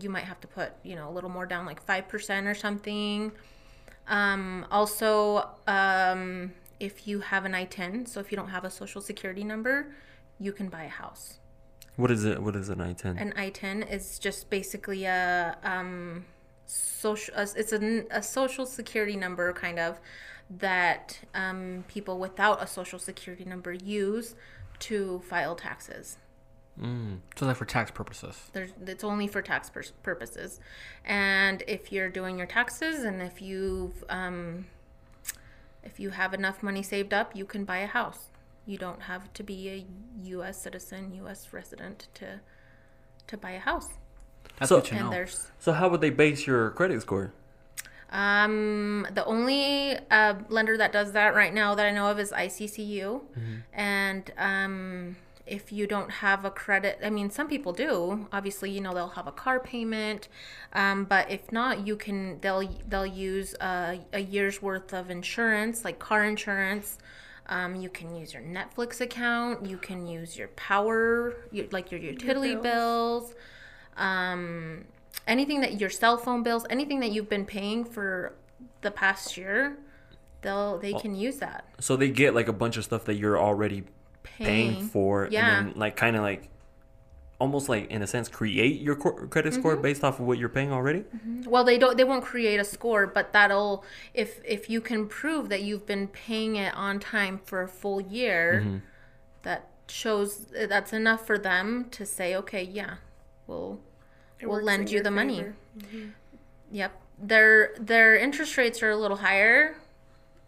you 0.00 0.10
might 0.10 0.24
have 0.24 0.40
to 0.40 0.48
put, 0.48 0.72
you 0.82 0.96
know, 0.96 1.08
a 1.08 1.12
little 1.12 1.30
more 1.30 1.46
down, 1.46 1.66
like 1.66 1.82
five 1.82 2.08
percent 2.08 2.46
or 2.46 2.54
something. 2.54 3.32
Um, 4.08 4.66
also, 4.70 5.48
um, 5.66 6.52
if 6.80 7.06
you 7.06 7.20
have 7.20 7.44
an 7.44 7.52
ITIN, 7.52 8.08
so 8.08 8.20
if 8.20 8.30
you 8.30 8.36
don't 8.36 8.48
have 8.48 8.64
a 8.64 8.70
social 8.70 9.00
security 9.00 9.44
number, 9.44 9.92
you 10.38 10.52
can 10.52 10.68
buy 10.68 10.84
a 10.84 10.88
house. 10.88 11.38
What 11.96 12.10
is 12.10 12.24
it? 12.24 12.42
What 12.42 12.54
is 12.56 12.68
an 12.68 12.78
ITIN? 12.78 13.20
An 13.20 13.32
ITIN 13.36 13.82
is 13.90 14.18
just 14.18 14.50
basically 14.50 15.04
a 15.04 15.56
um, 15.64 16.24
social. 16.66 17.34
It's 17.36 17.72
a, 17.72 18.04
a 18.10 18.22
social 18.22 18.66
security 18.66 19.16
number, 19.16 19.52
kind 19.52 19.78
of, 19.78 20.00
that 20.48 21.18
um, 21.34 21.84
people 21.88 22.18
without 22.18 22.62
a 22.62 22.66
social 22.66 22.98
security 22.98 23.44
number 23.44 23.72
use 23.72 24.36
to 24.78 25.20
file 25.28 25.56
taxes. 25.56 26.18
So 27.36 27.46
like 27.46 27.56
for 27.56 27.64
tax 27.64 27.90
purposes. 27.90 28.50
There's, 28.52 28.70
it's 28.86 29.02
only 29.04 29.26
for 29.26 29.42
tax 29.42 29.68
pur- 29.70 29.82
purposes. 30.02 30.60
And 31.04 31.62
if 31.66 31.90
you're 31.92 32.08
doing 32.08 32.38
your 32.38 32.46
taxes 32.46 33.04
and 33.04 33.20
if 33.22 33.42
you've 33.42 34.04
um, 34.08 34.66
if 35.82 35.98
you 35.98 36.10
have 36.10 36.34
enough 36.34 36.62
money 36.62 36.82
saved 36.82 37.12
up, 37.12 37.34
you 37.34 37.44
can 37.44 37.64
buy 37.64 37.78
a 37.78 37.86
house. 37.86 38.28
You 38.66 38.76
don't 38.78 39.02
have 39.02 39.32
to 39.34 39.42
be 39.42 39.68
a 39.70 39.86
U.S. 40.28 40.60
citizen, 40.60 41.12
U.S. 41.14 41.48
resident 41.52 42.08
to 42.14 42.40
to 43.26 43.36
buy 43.36 43.50
a 43.52 43.58
house. 43.60 43.88
That's 44.58 44.68
So- 44.68 44.76
good 44.76 44.84
to 44.86 44.94
And 44.96 45.04
know. 45.06 45.10
there's 45.10 45.50
So 45.58 45.72
how 45.72 45.88
would 45.88 46.00
they 46.00 46.10
base 46.10 46.46
your 46.46 46.70
credit 46.70 47.00
score? 47.02 47.32
um, 48.10 49.06
the 49.12 49.24
only 49.26 49.98
uh, 50.10 50.34
lender 50.48 50.76
that 50.78 50.92
does 50.92 51.12
that 51.12 51.34
right 51.34 51.52
now 51.52 51.74
that 51.74 51.84
I 51.86 51.90
know 51.90 52.06
of 52.10 52.18
is 52.18 52.32
ICCU, 52.32 53.20
and 53.74 54.30
um, 54.38 55.16
if 55.48 55.72
you 55.72 55.86
don't 55.86 56.10
have 56.10 56.44
a 56.44 56.50
credit, 56.50 56.98
I 57.02 57.10
mean, 57.10 57.30
some 57.30 57.48
people 57.48 57.72
do. 57.72 58.28
Obviously, 58.32 58.70
you 58.70 58.80
know 58.80 58.94
they'll 58.94 59.08
have 59.08 59.26
a 59.26 59.32
car 59.32 59.60
payment, 59.60 60.28
um, 60.72 61.04
but 61.04 61.30
if 61.30 61.50
not, 61.52 61.86
you 61.86 61.96
can 61.96 62.40
they'll 62.40 62.68
they'll 62.88 63.06
use 63.06 63.54
a, 63.60 64.00
a 64.12 64.20
year's 64.20 64.60
worth 64.62 64.92
of 64.92 65.10
insurance, 65.10 65.84
like 65.84 65.98
car 65.98 66.24
insurance. 66.24 66.98
Um, 67.46 67.76
you 67.76 67.88
can 67.88 68.14
use 68.14 68.34
your 68.34 68.42
Netflix 68.42 69.00
account. 69.00 69.64
You 69.64 69.78
can 69.78 70.06
use 70.06 70.36
your 70.36 70.48
power, 70.48 71.34
your, 71.50 71.66
like 71.70 71.90
your 71.90 72.00
utility 72.00 72.54
bills 72.56 73.34
um, 73.98 74.84
anything 75.26 75.60
that 75.60 75.80
your 75.80 75.90
cell 75.90 76.16
phone 76.16 76.42
bills, 76.42 76.64
anything 76.70 77.00
that 77.00 77.10
you've 77.10 77.28
been 77.28 77.44
paying 77.44 77.84
for 77.84 78.32
the 78.80 78.90
past 78.90 79.36
year, 79.36 79.76
they'll 80.40 80.78
they 80.78 80.92
can 80.94 81.14
use 81.14 81.36
that. 81.38 81.66
So 81.80 81.96
they 81.96 82.08
get 82.08 82.34
like 82.34 82.48
a 82.48 82.52
bunch 82.52 82.76
of 82.76 82.84
stuff 82.84 83.04
that 83.04 83.14
you're 83.14 83.38
already 83.38 83.84
paying, 84.22 84.74
Paying. 84.74 84.88
for, 84.88 85.28
Yeah. 85.30 85.58
and 85.58 85.68
then 85.70 85.78
like 85.78 85.96
kind 85.96 86.16
of 86.16 86.22
like 86.22 86.48
almost 87.40 87.68
like 87.68 87.88
in 87.90 88.02
a 88.02 88.06
sense 88.06 88.28
create 88.28 88.80
your 88.80 88.96
cor- 88.96 89.26
credit 89.28 89.54
score 89.54 89.74
Mm-hmm. 89.74 89.82
based 89.82 90.02
off 90.02 90.18
of 90.18 90.26
what 90.26 90.38
you're 90.38 90.48
paying 90.48 90.72
already. 90.72 91.04
Well, 91.46 91.62
they 91.64 91.78
don't 91.78 91.96
they 91.96 92.04
won't 92.04 92.24
create 92.24 92.58
a 92.58 92.64
score, 92.64 93.06
but 93.06 93.32
that'll 93.32 93.84
if 94.14 94.40
if 94.44 94.68
you 94.68 94.80
can 94.80 95.06
prove 95.06 95.48
that 95.50 95.62
you've 95.62 95.86
been 95.86 96.08
paying 96.08 96.56
it 96.56 96.74
on 96.74 96.98
time 96.98 97.38
for 97.44 97.62
a 97.62 97.68
full 97.68 98.00
year, 98.00 98.62
Mm-hmm. 98.64 98.76
that 99.42 99.68
shows 99.88 100.46
that's 100.52 100.92
enough 100.92 101.26
for 101.26 101.38
them 101.38 101.86
to 101.92 102.04
say, 102.04 102.34
okay, 102.34 102.62
yeah, 102.62 102.94
we'll 103.46 103.80
It 104.40 104.46
we'll 104.48 104.60
lend 104.62 104.90
you 104.90 104.96
your 104.96 105.04
the 105.04 105.10
money. 105.12 105.36
favor. 105.36 105.54
Yep. 106.72 106.92
Their 107.22 107.74
their 107.78 108.16
interest 108.16 108.56
rates 108.56 108.82
are 108.82 108.90
a 108.90 108.96
little 108.96 109.16
higher. 109.18 109.76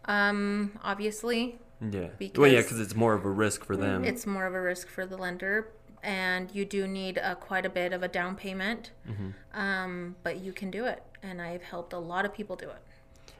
Um, 0.05 0.77
obviously, 0.83 1.57
Yeah. 1.81 1.99
well, 1.99 2.07
yeah, 2.09 2.09
Because- 2.17 2.65
because 2.65 2.79
it's 2.79 2.95
more 2.95 3.13
of 3.13 3.25
a 3.25 3.29
risk 3.29 3.65
for 3.65 3.75
them. 3.75 4.03
it's 4.03 4.27
more 4.27 4.45
of 4.45 4.53
a 4.53 4.61
risk 4.61 4.87
for 4.87 5.05
the 5.05 5.17
lender 5.17 5.67
and 6.03 6.49
you 6.53 6.65
do 6.65 6.87
need 6.87 7.17
a, 7.17 7.35
quite 7.35 7.65
a 7.65 7.69
bit 7.69 7.93
of 7.93 8.01
a 8.03 8.07
down 8.07 8.35
payment 8.35 8.91
mm-hmm. 9.07 9.29
um, 9.59 10.15
but 10.23 10.37
you 10.37 10.51
can 10.51 10.71
do 10.71 10.85
it 10.85 11.03
and 11.21 11.41
i've 11.41 11.61
helped 11.61 11.93
a 11.93 11.99
lot 11.99 12.25
of 12.25 12.33
people 12.33 12.55
do 12.55 12.67
it 12.69 12.81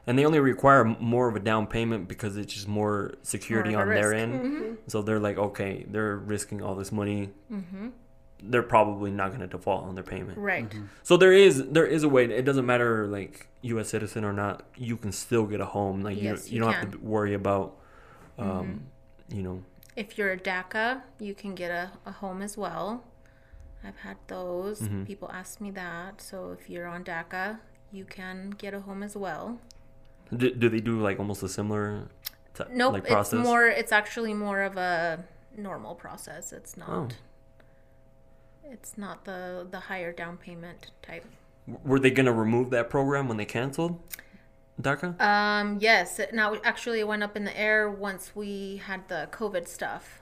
and 0.06 0.18
they 0.18 0.24
only 0.24 0.40
require 0.40 0.84
more 0.84 1.28
of 1.28 1.36
a 1.36 1.40
down 1.40 1.66
payment 1.66 2.08
because 2.08 2.36
it's 2.36 2.52
just 2.52 2.66
more 2.66 3.14
security 3.22 3.70
More 3.70 3.82
on 3.82 3.92
a 3.92 3.94
their 3.94 4.10
risk. 4.10 4.26
Mm-hmm. 4.26 4.62
end. 4.64 4.78
So 4.88 5.02
they're 5.02 5.20
like, 5.20 5.38
okay, 5.38 5.86
they're 5.88 6.16
risking 6.16 6.60
all 6.60 6.74
this 6.74 6.90
money. 6.90 7.30
Mm-hmm. 7.52 7.90
They're 8.42 8.64
probably 8.64 9.12
not 9.12 9.28
going 9.28 9.42
to 9.42 9.46
default 9.46 9.84
on 9.84 9.94
their 9.94 10.02
payment. 10.02 10.38
right 10.38 10.66
So 11.04 11.16
there 11.16 11.32
is 11.32 11.68
there 11.68 11.86
is 11.86 12.02
a 12.02 12.08
way. 12.08 12.24
It 12.24 12.44
doesn't 12.44 12.66
matter 12.66 13.06
like 13.06 13.46
U.S. 13.62 13.90
citizen 13.90 14.24
or 14.24 14.32
not. 14.32 14.64
You 14.76 14.96
can 14.96 15.12
still 15.12 15.46
get 15.46 15.60
a 15.60 15.66
home. 15.66 16.02
Like 16.02 16.20
Yes, 16.20 16.48
you, 16.48 16.54
you 16.54 16.56
you 16.56 16.64
don't 16.64 16.74
have 16.74 16.90
to 16.90 16.98
worry 16.98 17.34
about, 17.34 17.76
um, 18.42 18.82
you 19.28 19.42
know, 19.42 19.62
if 19.96 20.16
you're 20.18 20.32
a 20.32 20.38
daca 20.38 21.02
you 21.18 21.34
can 21.34 21.54
get 21.54 21.70
a, 21.70 21.90
a 22.06 22.12
home 22.12 22.40
as 22.42 22.56
well 22.56 23.04
i've 23.84 23.96
had 23.98 24.16
those 24.28 24.88
people 25.06 25.30
ask 25.32 25.60
me 25.60 25.70
that 25.70 26.20
so 26.20 26.50
if 26.58 26.70
you're 26.70 26.86
on 26.86 27.04
daca 27.04 27.58
you 27.90 28.04
can 28.04 28.50
get 28.50 28.72
a 28.72 28.80
home 28.80 29.02
as 29.02 29.14
well 29.16 29.58
do, 30.36 30.50
do 30.54 30.68
they 30.68 30.80
do 30.80 31.00
like 31.00 31.18
almost 31.18 31.42
a 31.42 31.48
similar? 31.48 32.08
t- 32.54 32.64
Nope, 32.72 32.94
like 32.94 33.02
it's 33.02 33.12
process? 33.12 33.44
more. 33.44 33.66
It's 33.66 33.92
actually 33.92 34.32
more 34.34 34.62
of 34.62 34.76
a 34.76 35.24
normal 35.56 35.94
process. 35.94 36.52
It's 36.52 36.76
not. 36.76 36.88
Oh. 36.88 37.08
It's 38.70 38.96
not 38.96 39.24
the 39.24 39.66
the 39.70 39.80
higher 39.80 40.12
down 40.12 40.38
payment 40.38 40.90
type. 41.02 41.26
Were 41.84 42.00
they 42.00 42.10
gonna 42.10 42.32
remove 42.32 42.70
that 42.70 42.88
program 42.88 43.28
when 43.28 43.36
they 43.36 43.44
canceled 43.44 44.00
DACA? 44.82 45.20
Um. 45.20 45.78
Yes. 45.80 46.20
Now, 46.32 46.56
actually, 46.64 47.00
it 47.00 47.08
went 47.08 47.22
up 47.22 47.36
in 47.36 47.44
the 47.44 47.58
air 47.58 47.90
once 47.90 48.34
we 48.34 48.82
had 48.84 49.08
the 49.08 49.28
COVID 49.32 49.68
stuff. 49.68 50.20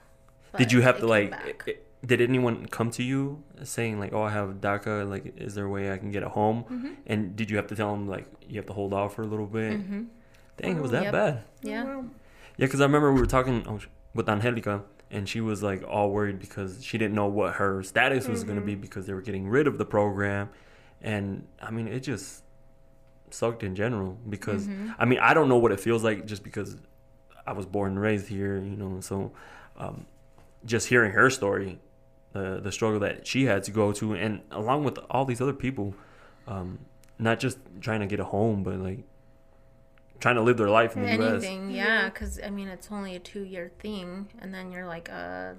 Did 0.57 0.73
you 0.73 0.83
have 0.83 0.99
to 0.99 1.07
like? 1.07 1.31
back. 1.31 1.68
did 2.05 2.20
anyone 2.20 2.66
come 2.66 2.90
to 2.92 3.03
you 3.03 3.42
saying 3.62 4.01
like, 4.01 4.12
"Oh, 4.12 4.23
I 4.23 4.31
have 4.31 4.61
DACA. 4.61 5.09
Like, 5.09 5.35
is 5.37 5.55
there 5.55 5.66
a 5.66 5.70
way 5.70 5.92
I 5.92 5.99
can 5.99 6.11
get 6.11 6.23
a 6.23 6.29
home?" 6.29 6.64
Mm-hmm. 6.64 6.92
And 7.07 7.37
did 7.37 7.51
you 7.51 7.57
have 7.57 7.66
to 7.68 7.77
tell 7.77 7.92
them 7.92 8.09
like 8.09 8.27
you 8.49 8.57
have 8.57 8.66
to 8.66 8.73
hold 8.73 8.92
off 8.92 9.14
for 9.14 9.23
a 9.23 9.27
little 9.27 9.46
bit? 9.46 9.81
Dang, 10.57 10.77
it 10.77 10.83
was 10.83 10.90
that 10.90 11.05
Yep. 11.05 11.12
bad. 11.12 11.42
Yeah. 11.62 12.03
Yeah, 12.57 12.66
because 12.66 12.81
I 12.81 12.85
remember 12.85 13.12
we 13.12 13.20
were 13.20 13.27
talking 13.27 13.64
oh, 13.66 13.81
with 14.14 14.29
Angelica, 14.29 14.83
and 15.11 15.29
she 15.29 15.40
was 15.40 15.62
like 15.62 15.83
all 15.87 16.11
worried 16.11 16.38
because 16.38 16.85
she 16.85 16.99
didn't 16.99 17.14
know 17.14 17.27
what 17.27 17.55
her 17.55 17.83
status 17.83 18.29
was 18.29 18.44
going 18.44 18.59
to 18.59 18.64
be 18.64 18.75
because 18.75 19.07
they 19.07 19.14
were 19.14 19.23
getting 19.23 19.49
rid 19.49 19.66
of 19.66 19.79
the 19.79 19.87
program, 19.87 20.51
and 21.01 21.46
I 21.62 21.70
mean 21.70 21.88
it 21.88 22.01
just 22.01 22.42
sucked 23.34 23.62
in 23.62 23.74
general 23.74 24.18
because 24.28 24.68
I 24.98 25.04
mean 25.04 25.18
I 25.20 25.34
don't 25.34 25.48
know 25.48 25.58
what 25.58 25.72
it 25.72 25.80
feels 25.80 26.04
like 26.04 26.26
just 26.26 26.42
because 26.42 26.76
I 27.46 27.52
was 27.52 27.66
born 27.66 27.92
and 27.92 28.00
raised 28.00 28.28
here, 28.28 28.56
you 28.56 28.76
know, 28.76 29.00
so 29.00 29.32
um, 29.76 30.06
just 30.64 30.88
hearing 30.88 31.12
her 31.12 31.30
story, 31.30 31.80
the 32.32 32.60
the 32.62 32.72
struggle 32.72 33.00
that 33.00 33.26
she 33.26 33.44
had 33.44 33.64
to 33.64 33.70
go 33.70 33.92
to, 33.92 34.14
and 34.14 34.40
along 34.50 34.84
with 34.84 34.98
all 35.10 35.24
these 35.24 35.40
other 35.40 35.52
people, 35.52 35.94
um, 36.46 36.78
not 37.18 37.40
just 37.40 37.58
trying 37.80 38.00
to 38.00 38.06
get 38.06 38.20
a 38.20 38.24
home, 38.24 38.62
but 38.62 38.76
like 38.76 39.00
trying 40.20 40.36
to 40.36 40.42
live 40.42 40.58
their 40.58 40.68
life 40.68 40.96
in 40.96 41.02
the 41.02 41.14
U.S. 41.14 41.42
Anything, 41.42 41.70
yeah, 41.70 42.08
because 42.08 42.38
I 42.44 42.50
mean 42.50 42.68
it's 42.68 42.88
only 42.90 43.16
a 43.16 43.20
two 43.20 43.42
year 43.42 43.72
thing, 43.78 44.28
and 44.40 44.54
then 44.54 44.70
you're 44.70 44.86
like, 44.86 45.08
uh, 45.10 45.54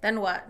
then 0.00 0.20
what? 0.20 0.48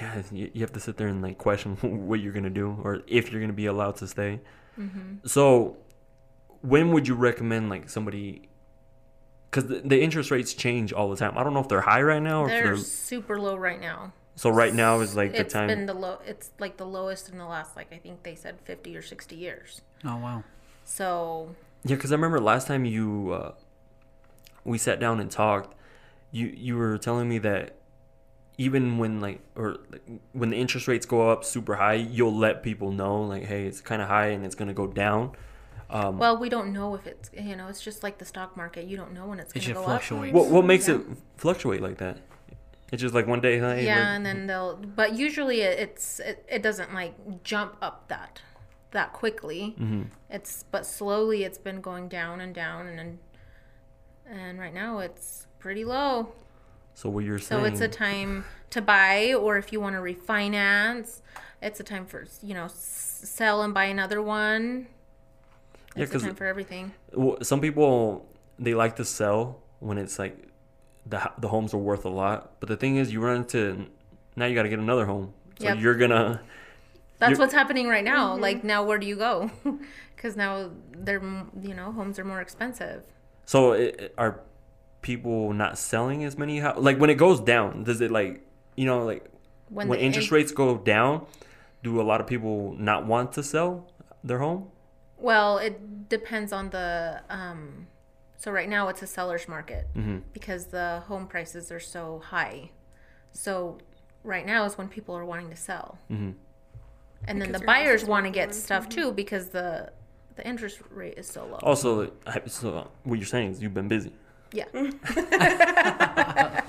yeah, 0.00 0.22
you 0.30 0.60
have 0.60 0.72
to 0.72 0.80
sit 0.80 0.96
there 0.96 1.08
and 1.08 1.22
like 1.22 1.38
question 1.38 1.76
what 2.06 2.20
you're 2.20 2.32
gonna 2.32 2.50
do 2.50 2.78
or 2.84 3.02
if 3.06 3.32
you're 3.32 3.40
gonna 3.40 3.52
be 3.52 3.66
allowed 3.66 3.96
to 3.96 4.06
stay. 4.06 4.40
So, 5.24 5.76
when 6.62 6.92
would 6.92 7.06
you 7.08 7.14
recommend 7.14 7.68
like 7.70 7.88
somebody? 7.90 8.48
Because 9.50 9.66
the, 9.68 9.80
the 9.80 10.00
interest 10.00 10.30
rates 10.30 10.52
change 10.54 10.92
all 10.92 11.08
the 11.10 11.16
time. 11.16 11.36
I 11.38 11.42
don't 11.42 11.54
know 11.54 11.60
if 11.60 11.68
they're 11.68 11.80
high 11.80 12.02
right 12.02 12.22
now 12.22 12.42
or 12.44 12.48
They're 12.48 12.64
they're. 12.64 12.76
super 12.76 13.40
low 13.40 13.56
right 13.56 13.80
now. 13.80 14.12
So 14.36 14.50
right 14.50 14.72
now 14.74 15.00
is 15.00 15.16
like 15.16 15.32
the 15.32 15.40
It's 15.40 15.52
time. 15.54 15.66
been 15.66 15.86
the 15.86 15.94
low. 15.94 16.18
It's 16.24 16.50
like 16.60 16.76
the 16.76 16.86
lowest 16.86 17.28
in 17.28 17.38
the 17.38 17.46
last, 17.46 17.74
like 17.76 17.92
I 17.92 17.96
think 17.96 18.22
they 18.22 18.34
said, 18.36 18.60
fifty 18.64 18.96
or 18.96 19.02
sixty 19.02 19.36
years. 19.36 19.80
Oh 20.04 20.16
wow. 20.16 20.44
So 20.84 21.54
Yeah, 21.84 21.96
because 21.96 22.12
I 22.12 22.14
remember 22.14 22.38
last 22.40 22.66
time 22.68 22.84
you 22.84 23.32
uh, 23.32 23.52
we 24.64 24.78
sat 24.78 25.00
down 25.00 25.18
and 25.18 25.30
talked, 25.30 25.74
you 26.30 26.46
you 26.54 26.76
were 26.76 26.98
telling 26.98 27.28
me 27.28 27.38
that 27.38 27.76
even 28.58 28.98
when 28.98 29.20
like 29.20 29.40
or 29.56 29.76
like, 29.90 30.02
when 30.32 30.50
the 30.50 30.56
interest 30.56 30.88
rates 30.88 31.06
go 31.06 31.30
up 31.30 31.44
super 31.44 31.76
high, 31.76 31.94
you'll 31.94 32.34
let 32.36 32.62
people 32.62 32.90
know 32.92 33.22
like, 33.22 33.44
hey, 33.44 33.66
it's 33.66 33.80
kind 33.80 34.02
of 34.02 34.08
high 34.08 34.26
and 34.28 34.44
it's 34.44 34.54
gonna 34.56 34.74
go 34.74 34.86
down. 34.86 35.32
Um, 35.90 36.18
Well, 36.18 36.36
we 36.36 36.48
don't 36.50 36.72
know 36.72 36.94
if 36.94 37.06
it's 37.06 37.30
you 37.32 37.56
know 37.56 37.68
it's 37.68 37.80
just 37.80 38.02
like 38.02 38.18
the 38.18 38.24
stock 38.26 38.56
market. 38.56 38.86
You 38.86 38.96
don't 38.96 39.12
know 39.14 39.26
when 39.26 39.38
it's 39.40 39.52
It 39.52 39.54
going 39.54 39.62
to 39.62 39.66
should 39.68 39.74
go 39.76 39.84
fluctuate. 39.84 40.34
what 40.34 40.48
what 40.50 40.64
makes 40.66 40.86
Yeah. 40.88 40.96
it 40.96 41.02
fluctuate 41.38 41.80
like 41.80 41.96
that? 41.98 42.18
It's 42.92 43.00
just 43.02 43.14
like 43.14 43.26
one 43.26 43.40
day, 43.40 43.60
up. 43.60 43.76
hey, 43.76 43.84
Yeah, 43.86 43.96
like- 43.96 44.04
and 44.16 44.26
then 44.26 44.46
they'll. 44.46 44.76
But 44.76 45.14
usually 45.14 45.60
it, 45.62 45.78
it's 45.78 46.20
it, 46.20 46.44
it 46.48 46.62
doesn't 46.62 46.92
like 46.92 47.14
jump 47.44 47.76
up 47.80 48.08
that 48.08 48.42
that 48.90 49.12
quickly. 49.12 49.76
Mm-hmm. 49.78 50.02
It's 50.30 50.64
but 50.70 50.84
slowly 50.84 51.44
it's 51.44 51.58
been 51.58 51.80
going 51.80 52.08
down 52.08 52.40
and 52.40 52.54
down 52.54 52.86
and 52.86 52.98
and, 53.00 53.18
and 54.26 54.58
right 54.58 54.74
now 54.74 54.98
it's 54.98 55.46
pretty 55.58 55.84
low. 55.84 56.32
So 56.98 57.08
what 57.08 57.24
you're 57.24 57.38
saying? 57.38 57.62
So 57.62 57.64
it's 57.64 57.80
a 57.80 57.86
time 57.88 58.44
to 58.70 58.82
buy, 58.82 59.32
or 59.34 59.56
if 59.56 59.72
you 59.72 59.80
want 59.80 59.94
to 59.96 60.00
refinance, 60.02 61.20
it's 61.62 61.78
a 61.80 61.84
time 61.84 62.06
for 62.06 62.24
you 62.42 62.54
know 62.54 62.64
s- 62.64 63.20
sell 63.24 63.62
and 63.62 63.72
buy 63.72 63.84
another 63.84 64.20
one. 64.20 64.86
Yeah, 65.94 66.02
It's 66.02 66.10
a 66.10 66.14
'cause- 66.14 66.22
time 66.24 66.34
for 66.34 66.46
everything. 66.46 66.92
well, 67.12 67.38
some 67.42 67.60
people 67.60 68.26
they 68.58 68.74
like 68.74 68.96
to 68.96 69.04
sell 69.04 69.60
when 69.80 69.96
it's 69.98 70.18
like 70.18 70.36
the 71.06 71.30
the 71.38 71.48
homes 71.48 71.72
are 71.72 71.78
worth 71.78 72.04
a 72.04 72.08
lot, 72.10 72.58
but 72.60 72.68
the 72.68 72.76
thing 72.76 72.96
is, 72.96 73.12
you 73.12 73.20
run 73.20 73.36
into 73.38 73.86
now 74.36 74.46
you 74.46 74.54
got 74.54 74.64
to 74.64 74.68
get 74.68 74.78
another 74.80 75.06
home, 75.06 75.32
so 75.58 75.64
Yep. 75.66 75.78
you're 75.80 75.94
gonna 75.96 76.40
That's 77.20 77.30
You're- 77.30 77.40
what's 77.40 77.52
happening 77.54 77.88
right 77.88 78.04
now. 78.04 78.32
Mm-hmm. 78.34 78.42
Like 78.42 78.62
now, 78.64 78.84
where 78.84 78.98
do 78.98 79.06
you 79.06 79.16
go? 79.16 79.50
Because 80.14 80.36
now 80.36 80.70
they're 80.96 81.22
you 81.62 81.74
know 81.74 81.92
homes 81.92 82.18
are 82.18 82.24
more 82.24 82.40
expensive. 82.40 83.02
So 83.46 83.72
it, 83.72 84.14
are 84.18 84.40
people 85.02 85.52
not 85.52 85.78
selling 85.78 86.24
as 86.24 86.36
many 86.38 86.58
houses? 86.60 86.82
Like 86.84 86.98
when 86.98 87.10
it 87.10 87.14
goes 87.16 87.40
down, 87.40 87.84
does 87.84 88.00
it 88.00 88.10
like 88.10 88.42
you 88.76 88.86
know 88.86 89.04
like 89.04 89.24
when, 89.68 89.88
the 89.88 90.00
interest 90.00 90.28
in- 90.30 90.34
rates 90.34 90.52
go 90.52 90.76
down, 90.78 91.26
do 91.82 92.00
a 92.00 92.02
lot 92.10 92.20
of 92.20 92.26
people 92.26 92.74
not 92.78 93.06
want 93.06 93.32
to 93.32 93.42
sell 93.42 93.90
their 94.24 94.38
home? 94.38 94.68
Well, 95.18 95.58
it 95.58 96.08
depends 96.08 96.52
on 96.52 96.70
the. 96.70 97.22
Um, 97.28 97.86
so 98.36 98.52
right 98.52 98.68
now 98.68 98.86
it's 98.88 99.02
a 99.02 99.06
seller's 99.06 99.48
market 99.48 99.86
Mm-hmm. 99.96 100.18
because 100.32 100.66
the 100.66 101.02
home 101.08 101.26
prices 101.26 101.72
are 101.72 101.80
so 101.80 102.22
high. 102.24 102.70
So 103.32 103.78
right 104.22 104.46
now 104.46 104.64
is 104.64 104.78
when 104.78 104.88
people 104.88 105.16
are 105.16 105.24
wanting 105.24 105.50
to 105.50 105.56
sell, 105.56 105.98
Mm-hmm. 106.10 106.30
and 107.26 107.40
then 107.42 107.48
Because 107.48 107.60
the 107.60 107.66
buyers 107.66 108.04
want 108.04 108.24
to 108.24 108.28
worth 108.30 108.34
get 108.34 108.48
more. 108.48 108.52
stuff 108.54 108.88
too 108.88 109.12
because 109.12 109.48
the 109.48 109.92
the 110.36 110.46
interest 110.46 110.78
rate 110.90 111.14
is 111.16 111.26
so 111.26 111.46
low. 111.46 111.58
Also, 111.64 112.12
so 112.46 112.88
what 113.02 113.18
you're 113.18 113.26
saying 113.26 113.50
is 113.50 113.60
you've 113.60 113.74
been 113.74 113.88
busy. 113.88 114.12
Yeah. 114.52 114.64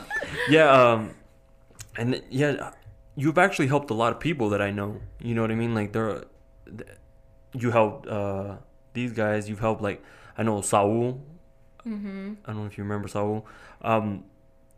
Yeah, 0.49 0.71
um, 0.71 1.11
and 1.97 2.21
yeah, 2.29 2.71
you've 3.15 3.37
actually 3.37 3.67
helped 3.67 3.91
a 3.91 3.93
lot 3.93 4.11
of 4.13 4.19
people 4.19 4.49
that 4.49 4.61
I 4.61 4.71
know. 4.71 4.99
You 5.21 5.35
know 5.35 5.41
what 5.41 5.51
I 5.51 5.55
mean? 5.55 5.75
Like 5.75 5.91
there, 5.93 6.23
th- 6.65 6.89
you 7.53 7.69
helped 7.71 8.07
uh, 8.07 8.55
these 8.93 9.11
guys. 9.11 9.47
You've 9.49 9.59
helped 9.59 9.81
like 9.81 10.01
I 10.37 10.43
know 10.43 10.61
Saul. 10.61 11.21
Mm-hmm. 11.85 12.33
I 12.45 12.51
don't 12.51 12.61
know 12.61 12.67
if 12.67 12.77
you 12.77 12.83
remember 12.83 13.07
Saul. 13.07 13.45
Um, 13.81 14.23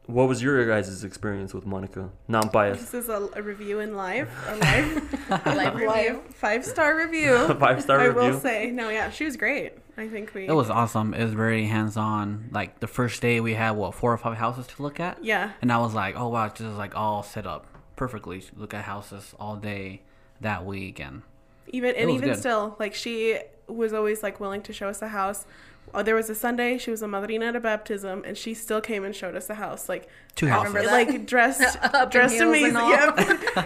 what 0.07 0.27
was 0.27 0.41
your 0.43 0.65
guys' 0.67 1.03
experience 1.05 1.53
with 1.53 1.65
Monica? 1.65 2.09
Not 2.27 2.51
biased. 2.51 2.91
This 2.91 3.03
is 3.05 3.09
a, 3.09 3.29
a 3.35 3.41
review 3.41 3.79
in 3.79 3.95
live, 3.95 4.29
a 4.47 4.55
live, 4.57 5.29
Live 5.55 5.73
review. 5.75 5.87
live 5.89 6.21
five 6.35 6.65
star 6.65 6.97
review. 6.97 7.47
Five 7.59 7.81
star 7.81 7.99
I 7.99 8.05
review. 8.05 8.31
will 8.33 8.39
say, 8.39 8.71
no, 8.71 8.89
yeah, 8.89 9.09
she 9.09 9.23
was 9.25 9.37
great. 9.37 9.73
I 10.01 10.07
think 10.07 10.33
we. 10.33 10.47
It 10.47 10.53
was 10.53 10.69
awesome. 10.69 11.13
It 11.13 11.23
was 11.23 11.33
very 11.33 11.65
hands 11.67 11.95
on. 11.95 12.49
Like 12.51 12.79
the 12.79 12.87
first 12.87 13.21
day 13.21 13.39
we 13.39 13.53
had 13.53 13.71
what 13.71 13.93
four 13.93 14.11
or 14.11 14.17
five 14.17 14.37
houses 14.37 14.65
to 14.67 14.81
look 14.81 14.99
at. 14.99 15.23
Yeah, 15.23 15.51
And 15.61 15.71
I 15.71 15.77
was 15.77 15.93
like, 15.93 16.15
oh 16.17 16.27
wow, 16.29 16.47
this 16.49 16.61
is 16.61 16.75
like 16.75 16.95
all 16.95 17.21
set 17.23 17.45
up 17.45 17.67
perfectly. 17.95 18.43
Look 18.55 18.73
at 18.73 18.85
houses 18.85 19.35
all 19.39 19.55
day 19.57 20.01
that 20.41 20.65
week 20.65 20.99
and 20.99 21.21
even 21.67 21.95
and 21.95 22.09
even 22.09 22.29
good. 22.29 22.39
still, 22.39 22.75
like 22.79 22.95
she 22.95 23.39
was 23.67 23.93
always 23.93 24.23
like 24.23 24.39
willing 24.39 24.61
to 24.63 24.73
show 24.73 24.89
us 24.89 25.01
a 25.01 25.09
house. 25.09 25.45
Oh, 25.93 26.01
there 26.03 26.15
was 26.15 26.29
a 26.29 26.35
Sunday 26.35 26.77
she 26.77 26.89
was 26.89 27.01
a 27.01 27.07
madrina 27.07 27.45
at 27.47 27.55
a 27.55 27.59
baptism, 27.59 28.23
and 28.25 28.35
she 28.37 28.53
still 28.53 28.81
came 28.81 29.03
and 29.03 29.15
showed 29.15 29.35
us 29.35 29.49
a 29.49 29.55
house. 29.55 29.87
Like 29.87 30.07
two 30.35 30.47
I 30.47 30.49
houses. 30.49 30.73
remember 30.73 30.91
like 30.91 31.25
dressed 31.27 31.77
Up 31.83 32.03
in 32.05 32.09
dressed 32.09 32.33
heels 32.35 32.47
amazing, 32.47 32.75
yep. 32.75 33.19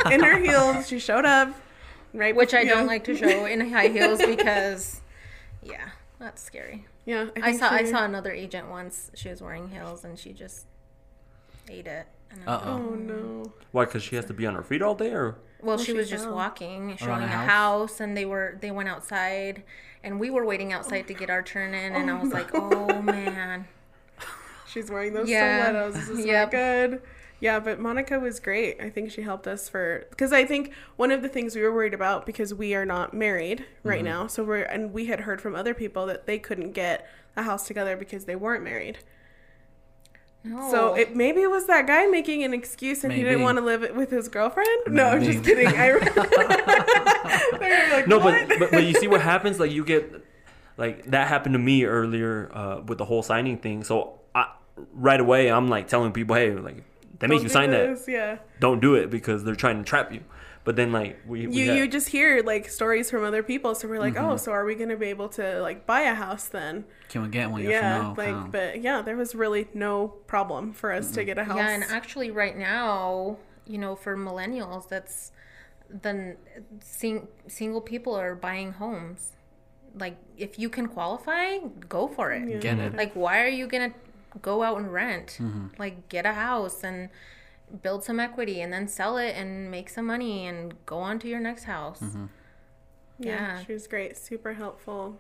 in 0.12 0.21
her 0.21 0.38
heels. 0.39 0.88
She 0.88 1.00
showed 1.00 1.26
up, 1.26 1.50
right? 2.13 2.36
Which 2.36 2.54
I 2.54 2.65
don't 2.65 2.88
like 2.88 3.06
to 3.06 3.15
show 3.15 3.45
in 3.45 3.69
high 3.71 3.88
heels 3.88 4.19
because, 4.26 5.02
yeah, 5.63 5.89
that's 6.19 6.41
scary. 6.41 6.86
Yeah, 7.06 7.28
I 7.36 7.41
think 7.41 7.60
saw 7.60 7.69
I 7.69 7.84
saw 7.84 8.04
another 8.06 8.32
agent 8.32 8.69
once. 8.69 9.12
She 9.15 9.30
was 9.30 9.41
wearing 9.41 9.69
heels 9.69 10.04
and 10.04 10.17
she 10.17 10.34
just 10.34 10.65
ate 11.69 11.88
it. 11.88 12.08
And 12.32 12.41
I 12.47 12.51
was 12.54 12.62
Uh-oh. 12.63 12.71
Oh 12.71 12.95
no. 12.95 13.54
Why? 13.71 13.86
Because 13.86 14.04
she 14.04 14.15
has 14.15 14.25
to 14.25 14.34
be 14.34 14.45
on 14.45 14.56
her 14.56 14.63
feet 14.63 14.82
all 14.82 14.95
day, 14.95 15.12
or 15.12 15.32
Well, 15.62 15.75
Well, 15.75 15.78
she 15.78 15.86
she 15.86 15.93
was 15.93 16.10
just 16.10 16.30
walking, 16.30 16.95
showing 16.97 17.21
a 17.21 17.25
a 17.25 17.28
house? 17.28 17.49
house. 17.49 17.99
and 17.99 18.15
they 18.17 18.25
were 18.25 18.58
they 18.62 18.71
went 18.71 18.89
outside, 18.89 19.63
and 20.04 20.19
we 20.19 20.30
were 20.30 20.45
waiting 20.45 20.73
outside 20.73 21.08
to 21.08 21.13
get 21.13 21.30
our 21.30 21.43
turn 21.43 21.73
in, 21.73 21.93
and 21.93 22.10
I 22.10 22.13
oh, 22.17 22.23
was 22.23 22.34
like, 22.34 22.54
oh 22.54 23.01
man, 23.01 23.67
She's 24.67 24.89
wearing 24.89 25.13
those 25.13 25.30
Yeah. 25.30 25.69
stilettos. 25.69 25.93
This 25.93 26.10
is 26.10 26.25
Yep. 26.25 26.45
not 26.47 26.51
good. 26.51 27.01
Yeah, 27.45 27.60
but 27.60 27.79
Monica 27.79 28.19
was 28.19 28.39
great. 28.39 28.81
I 28.81 28.89
think 28.89 29.12
she 29.12 29.21
helped 29.21 29.47
us 29.47 29.69
for 29.69 30.05
because 30.10 30.34
I 30.34 30.43
think 30.45 30.73
one 30.95 31.12
of 31.12 31.21
the 31.21 31.29
things 31.29 31.55
we 31.55 31.62
were 31.62 31.71
worried 31.79 31.93
about 31.93 32.25
because 32.25 32.53
we 32.53 32.73
are 32.73 32.86
not 32.86 33.13
married 33.13 33.63
right 33.84 34.03
Mm-hmm. 34.03 34.21
now. 34.23 34.27
So 34.27 34.43
we're 34.43 34.63
and 34.63 34.91
we 34.97 35.05
had 35.05 35.21
heard 35.21 35.39
from 35.41 35.53
other 35.55 35.73
people 35.73 36.05
that 36.08 36.25
they 36.25 36.39
couldn't 36.39 36.71
get 36.71 37.08
a 37.36 37.43
house 37.43 37.67
together 37.67 37.95
because 37.95 38.25
they 38.25 38.36
weren't 38.36 38.63
married. 38.63 38.97
no. 40.43 40.71
So 40.71 40.95
it 40.95 41.15
maybe 41.15 41.41
it 41.47 41.51
was 41.51 41.67
that 41.67 41.86
guy 41.86 42.08
making 42.08 42.43
an 42.43 42.53
excuse 42.62 43.03
and 43.03 43.13
he 43.13 43.21
didn't 43.21 43.43
want 43.43 43.60
to 43.60 43.63
live 43.63 43.81
with 43.95 44.10
his 44.10 44.27
girlfriend. 44.27 44.79
No, 44.88 45.03
I'm 45.13 45.23
just 45.23 45.43
kidding. 45.43 45.67
I 45.67 45.91
like, 47.91 48.08
no, 48.08 48.19
but, 48.19 48.47
but 48.60 48.71
but 48.71 48.84
you 48.84 48.93
see 48.93 49.08
what 49.08 49.21
happens. 49.21 49.60
Like 49.60 49.71
you 49.71 49.84
get 49.86 50.23
like 50.77 51.05
that 51.12 51.27
happened 51.27 51.53
to 51.53 51.60
me 51.60 51.86
earlier 51.86 52.49
uh, 52.53 52.81
with 52.81 52.97
the 52.97 53.05
whole 53.05 53.23
signing 53.23 53.58
thing. 53.58 53.84
So 53.84 54.19
I 54.34 54.51
right 54.93 55.19
away 55.19 55.51
I'm 55.51 55.69
like 55.69 55.88
telling 55.88 56.12
people, 56.12 56.36
hey, 56.36 56.53
like 56.55 56.84
they 57.19 57.28
make 57.28 57.41
you 57.41 57.47
do 57.47 57.54
sign 57.54 57.71
that. 57.71 58.04
Yeah. 58.08 58.38
Don't 58.60 58.80
do 58.80 58.95
it 58.95 59.10
because 59.10 59.43
they're 59.43 59.56
trying 59.56 59.78
to 59.80 59.84
trap 59.84 60.12
you. 60.12 60.23
But 60.63 60.75
then 60.75 60.91
like 60.91 61.19
we, 61.28 61.45
we 61.45 61.56
you 61.62 61.69
had- 61.69 61.78
you 61.78 61.88
just 61.88 62.10
hear 62.10 62.41
like 62.43 62.69
stories 62.69 63.12
from 63.12 63.23
other 63.23 63.43
people, 63.43 63.75
so 63.75 63.88
we're 63.88 63.99
like, 63.99 64.15
Mm-hmm. 64.15 64.25
oh, 64.32 64.38
so 64.38 64.51
are 64.51 64.65
we 64.65 64.73
gonna 64.75 64.97
be 64.97 65.08
able 65.08 65.30
to 65.30 65.62
like 65.62 65.86
buy 65.86 66.01
a 66.01 66.15
house 66.15 66.47
then? 66.47 66.86
Can 67.10 67.21
we 67.21 67.28
get 67.28 67.51
one? 67.51 67.62
Yeah, 67.62 68.01
no? 68.01 68.15
like, 68.17 68.34
Huh. 68.34 68.47
but 68.51 68.82
yeah, 68.82 69.01
there 69.04 69.15
was 69.15 69.36
really 69.36 69.67
no 69.75 70.08
problem 70.08 70.73
for 70.73 70.91
us 70.91 71.12
to 71.12 71.23
get 71.23 71.38
a 71.38 71.43
house. 71.43 71.58
Yeah, 71.58 71.69
and 71.69 71.84
actually, 71.84 72.32
right 72.32 72.58
now, 72.58 73.38
you 73.67 73.78
know, 73.78 73.95
for 73.95 74.17
millennials, 74.17 74.89
that's 74.89 75.32
then 75.88 76.38
sing, 76.82 77.28
single 77.47 77.80
people 77.82 78.15
are 78.15 78.34
buying 78.34 78.71
homes. 78.71 79.34
Like, 79.97 80.17
if 80.36 80.58
you 80.60 80.67
can 80.69 80.88
qualify, 80.88 81.60
go 81.88 82.08
for 82.08 82.32
it. 82.32 82.60
get 82.60 82.80
it. 82.80 82.95
Like, 82.95 83.13
why 83.13 83.41
are 83.43 83.47
you 83.47 83.67
gonna 83.67 83.93
go 84.41 84.63
out 84.63 84.78
and 84.78 84.91
rent? 84.91 85.38
Mm-hmm. 85.41 85.67
Like, 85.78 86.10
get 86.10 86.26
a 86.26 86.34
house 86.34 86.84
and 86.84 87.10
build 87.82 88.04
some 88.04 88.19
equity, 88.19 88.62
and 88.62 88.71
then 88.71 88.88
sell 88.88 89.17
it 89.17 89.36
and 89.36 89.69
make 89.71 89.89
some 89.89 90.06
money, 90.06 90.45
and 90.48 90.74
go 90.86 90.98
on 91.00 91.19
to 91.19 91.28
your 91.28 91.39
next 91.39 91.63
house. 91.65 92.00
Mm-hmm. 92.02 92.26
yeah, 93.19 93.30
yeah. 93.58 93.63
she 93.65 93.74
was 93.74 93.88
great, 93.88 94.15
super 94.17 94.54
helpful. 94.54 95.17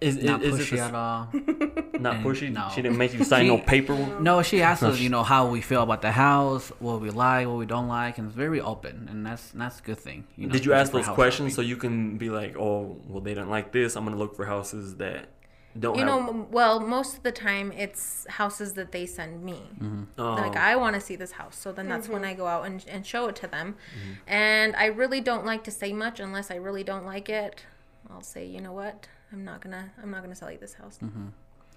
is, 0.00 0.16
is, 0.16 0.24
Not 0.24 0.42
is 0.42 0.54
pushy 0.56 0.76
the- 0.76 0.80
at 0.80 0.94
all. 0.94 1.28
not 2.00 2.16
and 2.16 2.24
pushy. 2.24 2.50
no. 2.52 2.68
She 2.74 2.80
didn't 2.82 2.96
make 2.98 3.12
you 3.12 3.24
sign 3.24 3.48
no 3.48 3.56
She- 3.58 3.62
paper. 3.64 3.94
No, 4.20 4.42
she 4.42 4.62
asked 4.62 4.82
us, 4.84 4.98
you 5.00 5.08
know, 5.14 5.24
how 5.24 5.48
we 5.50 5.60
feel 5.60 5.82
about 5.82 6.00
the 6.02 6.12
house, 6.12 6.70
what 6.78 7.00
we 7.00 7.10
like, 7.10 7.46
what 7.48 7.56
we 7.58 7.66
don't 7.66 7.88
like, 7.88 8.16
and 8.18 8.28
it's 8.28 8.36
very 8.36 8.60
open, 8.60 9.08
and 9.10 9.26
that's 9.26 9.50
that's 9.50 9.80
a 9.80 9.82
good 9.82 9.98
thing. 9.98 10.24
You 10.36 10.46
know, 10.46 10.52
Did 10.52 10.64
you 10.64 10.72
ask 10.72 10.92
those 10.92 11.06
house 11.06 11.14
questions 11.14 11.54
so 11.54 11.60
you 11.62 11.76
can 11.76 12.16
be 12.16 12.30
like, 12.30 12.56
oh, 12.56 12.96
well, 13.08 13.20
they 13.20 13.34
don't 13.34 13.50
like 13.50 13.72
this. 13.72 13.96
I'm 13.96 14.04
gonna 14.04 14.16
look 14.16 14.36
for 14.36 14.46
houses 14.46 14.96
that 14.96 15.28
don't 15.78 15.96
You 15.96 16.04
have. 16.06 16.24
know, 16.24 16.46
well, 16.50 16.80
most 16.80 17.16
of 17.16 17.22
the 17.22 17.32
time 17.32 17.72
it's 17.72 18.26
houses 18.28 18.72
that 18.74 18.90
they 18.92 19.06
send 19.06 19.42
me. 19.42 19.62
Mm-hmm. 19.80 20.02
oh, 20.18 20.34
like 20.34 20.56
i 20.56 20.74
want 20.76 20.94
to 20.94 21.00
see 21.00 21.16
this 21.16 21.32
house 21.32 21.56
so 21.56 21.72
then 21.72 21.88
that's 21.88 22.08
when 22.08 22.22
mm-hmm. 22.22 22.30
i 22.30 22.34
go 22.34 22.46
out 22.46 22.66
and, 22.66 22.84
and 22.88 23.06
show 23.06 23.28
it 23.28 23.36
to 23.36 23.46
them 23.46 23.74
mm-hmm. 23.74 24.12
and 24.26 24.74
i 24.76 24.86
really 24.86 25.20
don't 25.20 25.44
like 25.44 25.62
to 25.64 25.70
say 25.70 25.92
much 25.92 26.20
unless 26.20 26.50
i 26.50 26.54
really 26.56 26.82
don't 26.84 27.04
like 27.06 27.28
it 27.28 27.64
i'll 28.10 28.22
say 28.22 28.44
you 28.46 28.60
know 28.60 28.72
what 28.72 29.06
i'm 29.32 29.44
not 29.44 29.60
gonna 29.60 29.90
i'm 30.02 30.10
not 30.10 30.22
gonna 30.22 30.34
sell 30.34 30.50
you 30.50 30.58
this 30.58 30.74
house 30.74 30.98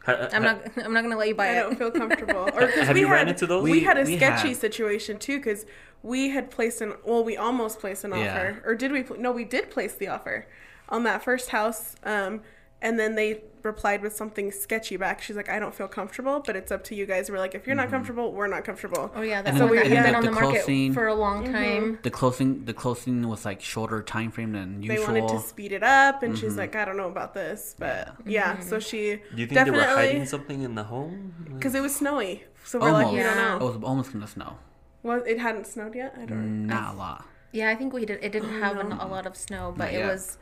ha- 0.06 0.14
uh, 0.14 0.30
i'm 0.34 0.44
not 0.44 0.62
i'm 0.84 0.94
not 0.94 1.02
gonna 1.04 1.18
let 1.18 1.28
you 1.28 1.36
buy 1.36 1.48
I 1.50 1.52
it 1.52 1.62
don't 1.62 1.78
feel 1.78 1.92
comfortable. 1.92 2.50
Or 2.54 2.68
'cause 2.68 2.74
Have 2.88 2.96
we 2.96 3.02
you 3.02 3.08
ran 3.08 3.28
had, 3.28 3.36
into 3.36 3.46
those? 3.48 3.64
We, 3.64 3.72
We- 3.72 3.80
had 3.82 3.98
a 3.98 4.04
we 4.04 4.18
sketchy 4.18 4.50
have. 4.50 4.58
situation 4.58 5.18
too 5.20 5.38
because 5.38 5.66
we 6.04 6.30
had 6.30 6.50
placed 6.50 6.82
an 6.82 6.94
well, 7.06 7.24
we 7.24 7.38
almost 7.38 7.80
placed 7.80 8.04
an 8.04 8.12
Yeah. 8.12 8.32
offer, 8.34 8.64
or 8.66 8.74
did 8.76 8.92
we? 8.92 9.06
No, 9.18 9.32
we 9.32 9.44
did 9.46 9.70
place 9.70 9.94
the 9.94 10.08
offer 10.08 10.48
on 10.90 11.04
that 11.04 11.24
first 11.24 11.50
house. 11.50 11.96
Um, 12.04 12.42
and 12.82 13.00
then 13.00 13.16
they 13.16 13.42
replied 13.64 14.02
with 14.02 14.16
something 14.16 14.52
sketchy 14.52 14.98
back. 14.98 15.22
She's 15.22 15.36
like, 15.36 15.50
"I 15.50 15.60
don't 15.60 15.74
feel 15.74 15.88
comfortable, 15.88 16.40
but 16.46 16.56
it's 16.56 16.72
up 16.72 16.84
to 16.86 16.96
you 16.96 17.06
guys." 17.06 17.30
We're 17.30 17.38
like, 17.38 17.54
"If 17.54 17.68
you're 17.68 17.76
not 17.76 17.88
mm-hmm. 17.88 17.96
comfortable, 17.96 18.32
we're 18.32 18.48
not 18.48 18.64
comfortable." 18.66 19.12
oh 19.16 19.22
yeah 19.22 19.42
that's 19.42 19.60
And 19.60 19.62
then- 19.62 19.68
one 19.70 19.78
that 19.78 19.86
and 19.86 19.94
had 19.96 20.06
been 20.06 20.16
on 20.16 20.24
the 20.24 20.30
the 20.30 20.36
market 20.36 20.64
closing- 20.64 20.94
for 20.94 21.08
a 21.08 21.14
long 21.14 21.44
mm-hmm. 21.44 21.54
time 21.54 22.00
the 22.02 22.10
closing 22.10 22.66
the 22.66 22.74
closing 22.74 23.28
was 23.28 23.46
like 23.46 23.62
shorter 23.62 24.02
time 24.02 24.32
frame 24.32 24.54
than 24.54 24.82
usual. 24.82 25.14
They 25.14 25.22
wanted 25.22 25.28
to 25.36 25.40
speed 25.40 25.72
it 25.72 25.84
up, 25.84 26.24
and 26.24 26.38
she's 26.38 26.52
mm-hmm. 26.52 26.60
like, 26.60 26.76
"I 26.76 26.86
don't 26.86 26.98
know 26.98 27.10
about 27.10 27.34
this," 27.34 27.76
but 27.78 28.16
yeah. 28.26 28.60
So 28.60 28.80
she 28.80 29.22
Do 29.36 29.42
you 29.42 29.48
think 29.48 29.66
they 29.66 29.72
were 29.72 29.84
hiding 29.84 30.26
something 30.26 30.62
in 30.64 30.76
the 30.76 30.84
home? 30.84 31.34
because 31.56 31.76
it 31.76 31.82
was 31.82 31.96
snowy. 31.96 32.44
So 32.64 32.80
we're 32.80 32.88
almost. 32.88 33.06
like, 33.06 33.14
we 33.14 33.20
don't 33.24 33.36
Yeah. 33.38 33.56
It 33.56 33.60
know. 33.60 33.66
was 33.66 33.84
almost 33.84 34.14
gonna 34.14 34.28
snow. 34.28 34.58
Was 35.04 35.24
it 35.26 35.40
hadn't 35.40 35.66
snowed 35.68 35.96
yet? 35.96 36.16
I 36.20 36.26
don't. 36.26 36.68
Not 36.68 36.94
a 36.94 36.98
lot. 36.98 37.26
yeah 37.54 37.70
i 37.70 37.76
think 37.76 37.92
we 37.92 38.06
did 38.06 38.18
it 38.24 38.32
didn't 38.32 38.62
have 38.62 38.78
an, 38.78 38.92
a 38.94 39.08
lot 39.08 39.26
of 39.26 39.36
snow 39.36 39.74
but 39.76 39.86
Not 39.86 39.94
it 39.94 39.98
yet. 39.98 40.12
was 40.12 40.38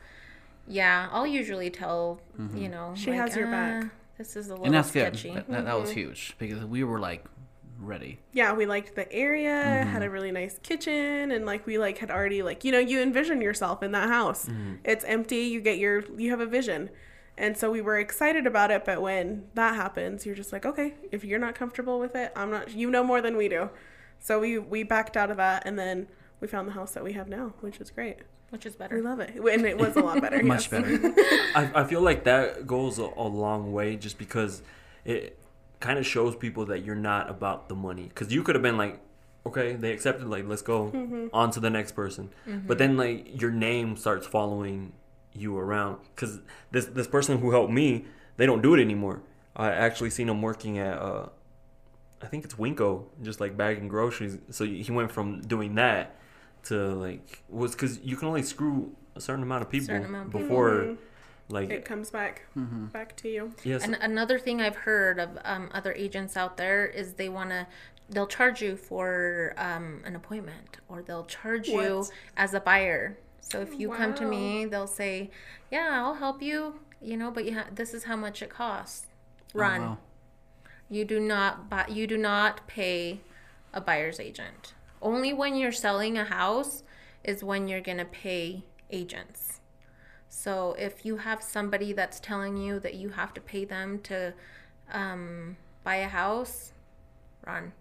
yeah 0.70 1.08
i'll 1.12 1.26
usually 1.26 1.68
tell 1.70 2.20
you 2.54 2.68
know 2.68 2.92
She 2.96 3.10
like, 3.10 3.20
has 3.20 3.36
your 3.36 3.46
back. 3.48 3.84
"Ah, 3.86 3.90
this 4.18 4.36
is 4.36 4.48
a 4.48 4.50
little 4.52 4.66
And 4.66 4.74
that's 4.74 4.90
good. 4.90 5.16
sketchy 5.16 5.34
That, 5.34 5.48
that, 5.50 5.64
that 5.64 5.78
was 5.80 5.90
huge 5.90 6.34
because 6.38 6.64
we 6.64 6.84
were 6.84 6.98
like 7.00 7.24
ready. 7.78 8.18
yeah 8.32 8.52
we 8.52 8.66
liked 8.66 8.94
the 8.94 9.10
area 9.12 9.50
had 9.50 10.02
a 10.02 10.04
Mm-hmm. 10.04 10.12
really 10.12 10.30
nice 10.30 10.58
kitchen 10.62 11.30
and 11.32 11.46
like 11.46 11.66
we 11.66 11.78
like 11.78 11.98
had 11.98 12.10
already 12.10 12.42
like 12.42 12.62
you 12.64 12.72
know 12.72 12.78
you 12.78 13.00
envision 13.00 13.40
yourself 13.40 13.82
in 13.82 13.92
that 13.92 14.08
house 14.08 14.46
Mm-hmm. 14.46 14.74
it's 14.84 15.04
empty 15.04 15.42
you 15.54 15.60
get 15.60 15.78
your 15.78 16.04
you 16.18 16.30
have 16.30 16.40
a 16.40 16.46
vision 16.46 16.90
and 17.38 17.56
so 17.56 17.70
we 17.70 17.80
were 17.80 17.98
excited 17.98 18.46
about 18.46 18.70
it 18.70 18.84
but 18.84 19.00
when 19.00 19.44
that 19.54 19.74
happens 19.74 20.26
you're 20.26 20.34
just 20.34 20.52
like 20.52 20.66
okay 20.66 20.94
if 21.10 21.24
you're 21.24 21.38
not 21.38 21.54
comfortable 21.54 21.98
with 21.98 22.14
it 22.14 22.30
i'm 22.36 22.50
not 22.50 22.70
you 22.72 22.90
know 22.90 23.02
more 23.02 23.22
than 23.22 23.34
we 23.36 23.48
do 23.48 23.70
so 24.18 24.38
we 24.38 24.58
we 24.58 24.82
backed 24.82 25.16
out 25.16 25.30
of 25.30 25.38
that 25.38 25.62
and 25.66 25.78
then 25.78 26.06
we 26.40 26.46
found 26.46 26.68
the 26.68 26.72
house 26.72 26.92
that 26.92 27.02
we 27.02 27.14
have 27.14 27.28
now 27.28 27.54
which 27.60 27.80
is 27.80 27.90
great 27.90 28.18
which 28.50 28.66
is 28.66 28.74
we 28.74 28.78
better 28.78 29.00
love 29.02 29.20
it 29.20 29.30
and 29.36 29.64
it 29.66 29.78
was 29.78 29.96
a 29.96 30.00
lot 30.00 30.20
better 30.20 30.42
Much 30.42 30.70
better. 30.70 30.86
I, 31.54 31.70
I 31.74 31.84
feel 31.84 32.00
like 32.02 32.24
that 32.24 32.66
goes 32.66 32.98
a, 32.98 33.08
a 33.16 33.26
long 33.28 33.72
way 33.72 33.96
just 33.96 34.18
because 34.18 34.62
it 35.04 35.38
kind 35.80 35.98
of 35.98 36.06
shows 36.06 36.36
people 36.36 36.66
that 36.66 36.84
you're 36.84 36.94
not 36.94 37.30
about 37.30 37.68
the 37.68 37.74
money. 37.74 38.04
Because 38.04 38.32
you 38.32 38.42
could 38.42 38.54
have 38.54 38.62
been 38.62 38.76
like, 38.76 39.00
okay, 39.46 39.74
they 39.74 39.92
accepted, 39.92 40.26
like, 40.28 40.46
let's 40.46 40.60
go 40.62 40.90
Mm-hmm. 40.90 41.28
on 41.32 41.50
to 41.52 41.60
the 41.60 41.70
next 41.70 41.92
person. 41.92 42.28
But 42.66 42.76
then, 42.78 42.96
like, 42.98 43.40
your 43.40 43.50
name 43.50 43.96
starts 43.96 44.26
following 44.26 44.92
you 45.32 45.56
around. 45.56 45.98
Because 46.14 46.40
this, 46.70 46.84
this 46.86 47.06
person 47.06 47.38
who 47.38 47.50
helped 47.52 47.72
me, 47.72 48.04
they 48.36 48.44
don't 48.46 48.60
do 48.60 48.74
it 48.74 48.80
anymore. 48.80 49.22
I 49.56 49.70
actually 49.70 50.10
seen 50.10 50.28
him 50.28 50.42
working 50.42 50.78
at, 50.78 50.98
uh, 50.98 51.28
I 52.20 52.26
think 52.26 52.44
it's 52.44 52.54
WinCo, 52.54 53.04
just 53.22 53.40
like 53.40 53.56
bagging 53.56 53.88
groceries. 53.88 54.36
So 54.50 54.64
he 54.66 54.90
went 54.92 55.10
from 55.10 55.40
doing 55.40 55.74
that 55.76 56.14
to 56.64 56.94
like 56.94 57.42
was 57.48 57.72
because 57.72 57.98
you 58.00 58.16
can 58.16 58.28
only 58.28 58.42
screw 58.42 58.94
a 59.14 59.20
certain 59.20 59.42
amount 59.42 59.62
of 59.62 59.70
people 59.70 59.86
Certain 59.88 60.04
amount 60.06 60.26
of 60.26 60.32
people. 60.32 60.48
before 60.48 60.96
like 61.48 61.70
it 61.70 61.84
comes 61.84 62.10
back 62.10 62.42
back 62.54 63.16
to 63.16 63.28
you 63.28 63.52
yes 63.64 63.82
And 63.84 63.96
another 64.00 64.38
thing 64.38 64.60
I've 64.60 64.76
heard 64.76 65.18
of 65.18 65.30
um, 65.44 65.68
other 65.72 65.92
agents 65.94 66.36
out 66.36 66.56
there 66.56 66.86
is 66.86 67.14
they 67.14 67.28
want 67.28 67.50
to, 67.50 67.66
they'll 68.08 68.26
charge 68.28 68.62
you 68.62 68.76
for 68.76 69.52
um, 69.56 70.02
an 70.04 70.14
appointment 70.14 70.76
or 70.88 71.02
they'll 71.02 71.24
charge 71.24 71.66
you 71.68 72.06
as 72.36 72.54
a 72.54 72.60
buyer. 72.60 73.18
So 73.40 73.60
if 73.60 73.78
you 73.80 73.88
come 73.90 74.14
to 74.14 74.24
me, 74.24 74.64
they'll 74.66 74.86
say, 74.86 75.30
"Yeah, 75.72 75.88
I'll 75.92 76.14
help 76.14 76.40
you," 76.40 76.78
you 77.00 77.16
know, 77.16 77.32
but 77.32 77.44
you 77.44 77.54
ha- 77.54 77.66
this 77.74 77.94
is 77.94 78.04
how 78.04 78.14
much 78.14 78.42
it 78.42 78.50
costs. 78.50 79.06
Oh, 79.56 79.58
Run. 79.58 79.80
wow. 79.82 79.98
You 80.88 81.04
do 81.04 81.18
not 81.18 81.68
buy. 81.68 81.86
You 81.88 82.06
do 82.06 82.16
not 82.16 82.64
pay 82.68 83.20
a 83.72 83.80
buyer's 83.80 84.20
agent. 84.20 84.74
Only 85.02 85.32
when 85.32 85.54
you're 85.56 85.72
selling 85.72 86.18
a 86.18 86.24
house 86.24 86.82
is 87.24 87.42
when 87.42 87.68
you're 87.68 87.80
gonna 87.80 88.04
pay 88.04 88.64
agents. 88.90 89.60
So 90.28 90.76
if 90.78 91.04
you 91.04 91.18
have 91.18 91.42
somebody 91.42 91.92
that's 91.92 92.20
telling 92.20 92.56
you 92.56 92.78
that 92.80 92.94
you 92.94 93.10
have 93.10 93.34
to 93.34 93.40
pay 93.40 93.64
them 93.64 93.98
to 94.04 94.32
um, 94.92 95.56
buy 95.82 95.96
a 95.96 96.08
house, 96.08 96.72
run, 97.44 97.72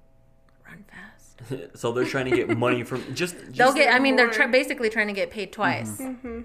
run 0.68 0.84
fast. 0.90 1.78
so 1.78 1.92
they're 1.92 2.06
trying 2.06 2.30
to 2.30 2.36
get 2.36 2.58
money 2.58 2.84
from 2.84 3.04
just, 3.14 3.36
just 3.46 3.58
They'll 3.58 3.74
get. 3.74 3.94
I 3.94 4.00
mean, 4.00 4.16
they're 4.16 4.28
more. 4.28 4.34
try 4.34 4.48
basically 4.48 4.90
trying 4.90 5.08
to 5.08 5.14
get 5.14 5.30
paid 5.30 5.52
twice. 5.52 5.98
mm-hmm 5.98 6.42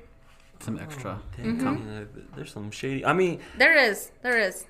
Some 0.60 0.78
extra. 0.78 1.20
Dang, 1.36 1.66
uh, 1.66 2.04
there's 2.36 2.52
some 2.52 2.70
shady 2.70 3.04
i 3.04 3.12
mean 3.12 3.40
There 3.58 3.76
is. 3.76 4.10
There 4.22 4.38
is. 4.38 4.66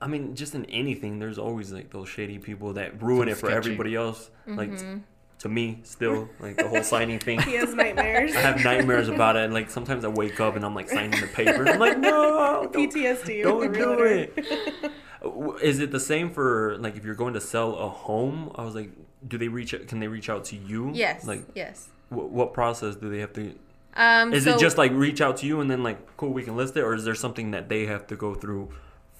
I 0.00 0.06
mean 0.06 0.34
just 0.34 0.54
in 0.54 0.64
anything 0.66 1.18
there's 1.18 1.38
always 1.38 1.72
like 1.72 1.90
those 1.90 2.08
shady 2.08 2.38
people 2.38 2.72
that 2.74 3.02
ruin 3.02 3.22
Some 3.22 3.28
it 3.28 3.34
for 3.36 3.46
sketchy. 3.46 3.56
everybody 3.56 3.94
else 3.94 4.30
like 4.46 4.70
Mm-hmm. 4.70 4.98
to 5.40 5.48
me 5.48 5.80
still 5.84 6.28
like 6.40 6.56
the 6.56 6.68
whole 6.68 6.82
signing 6.82 7.18
thing 7.26 7.40
he 7.42 7.54
has 7.54 7.74
nightmares 7.74 8.34
i 8.36 8.40
have 8.40 8.62
nightmares 8.64 9.08
about 9.08 9.36
it 9.36 9.44
and 9.44 9.54
like 9.54 9.70
sometimes 9.70 10.04
i 10.04 10.08
wake 10.08 10.40
up 10.40 10.56
and 10.56 10.64
i'm 10.64 10.74
like 10.74 10.88
signing 10.88 11.10
the 11.20 11.26
paper 11.28 11.68
i'm 11.68 11.78
like 11.78 11.98
no 11.98 12.68
don't, 12.72 12.72
ptsd 12.92 13.42
don't 13.42 13.72
do 13.72 13.78
realtor. 13.78 14.06
it 14.06 14.92
is 15.62 15.80
it 15.80 15.90
the 15.90 16.00
same 16.00 16.30
for 16.30 16.76
like 16.78 16.96
if 16.96 17.04
you're 17.04 17.14
going 17.14 17.34
to 17.34 17.40
sell 17.40 17.74
a 17.76 17.88
home 17.88 18.50
i 18.56 18.64
was 18.64 18.74
like 18.74 18.90
do 19.28 19.36
they 19.36 19.48
reach 19.48 19.74
can 19.86 20.00
they 20.00 20.08
reach 20.08 20.30
out 20.30 20.44
to 20.46 20.56
you 20.56 20.90
Yes. 20.94 21.26
like 21.26 21.42
yes. 21.54 21.88
wh- 22.08 22.32
what 22.32 22.54
process 22.54 22.96
do 22.96 23.10
they 23.10 23.18
have 23.20 23.32
to 23.34 23.54
Um, 23.94 24.32
Is 24.32 24.44
so, 24.44 24.54
it 24.54 24.60
just 24.60 24.78
like 24.78 24.92
reach 24.92 25.20
out 25.20 25.36
to 25.38 25.46
you 25.46 25.60
and 25.60 25.70
then 25.70 25.82
like 25.82 25.98
cool 26.16 26.32
we 26.32 26.42
can 26.42 26.56
list 26.56 26.76
it, 26.76 26.82
or 26.82 26.94
is 26.94 27.04
there 27.04 27.14
something 27.16 27.50
that 27.50 27.68
they 27.68 27.86
have 27.86 28.06
to 28.06 28.16
go 28.16 28.34
through 28.34 28.70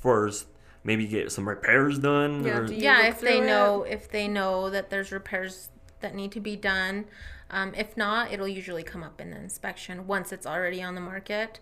first? 0.01 0.47
Maybe 0.83 1.07
get 1.07 1.31
some 1.31 1.49
repairs 1.49 1.99
done. 1.99 2.45
Yeah, 2.45 2.59
or, 2.59 2.67
do 2.67 2.75
yeah 2.75 3.07
if 3.07 3.21
they 3.21 3.39
through 3.39 3.47
know 3.47 3.83
if 3.83 4.09
they 4.11 4.27
know 4.29 4.71
that 4.71 4.91
there's 4.91 5.13
repairs 5.13 5.69
that 6.01 6.15
need 6.15 6.33
to 6.33 6.41
be 6.41 6.57
done 6.57 7.05
um, 7.51 7.75
if 7.77 7.97
not 7.97 8.33
it'll 8.33 8.49
usually 8.49 8.83
come 8.83 9.03
up 9.03 9.21
in 9.21 9.31
the 9.31 9.37
inspection 9.37 10.07
once 10.07 10.33
it's 10.33 10.47
already 10.47 10.83
on 10.83 10.95
the 10.95 11.01
market 11.01 11.61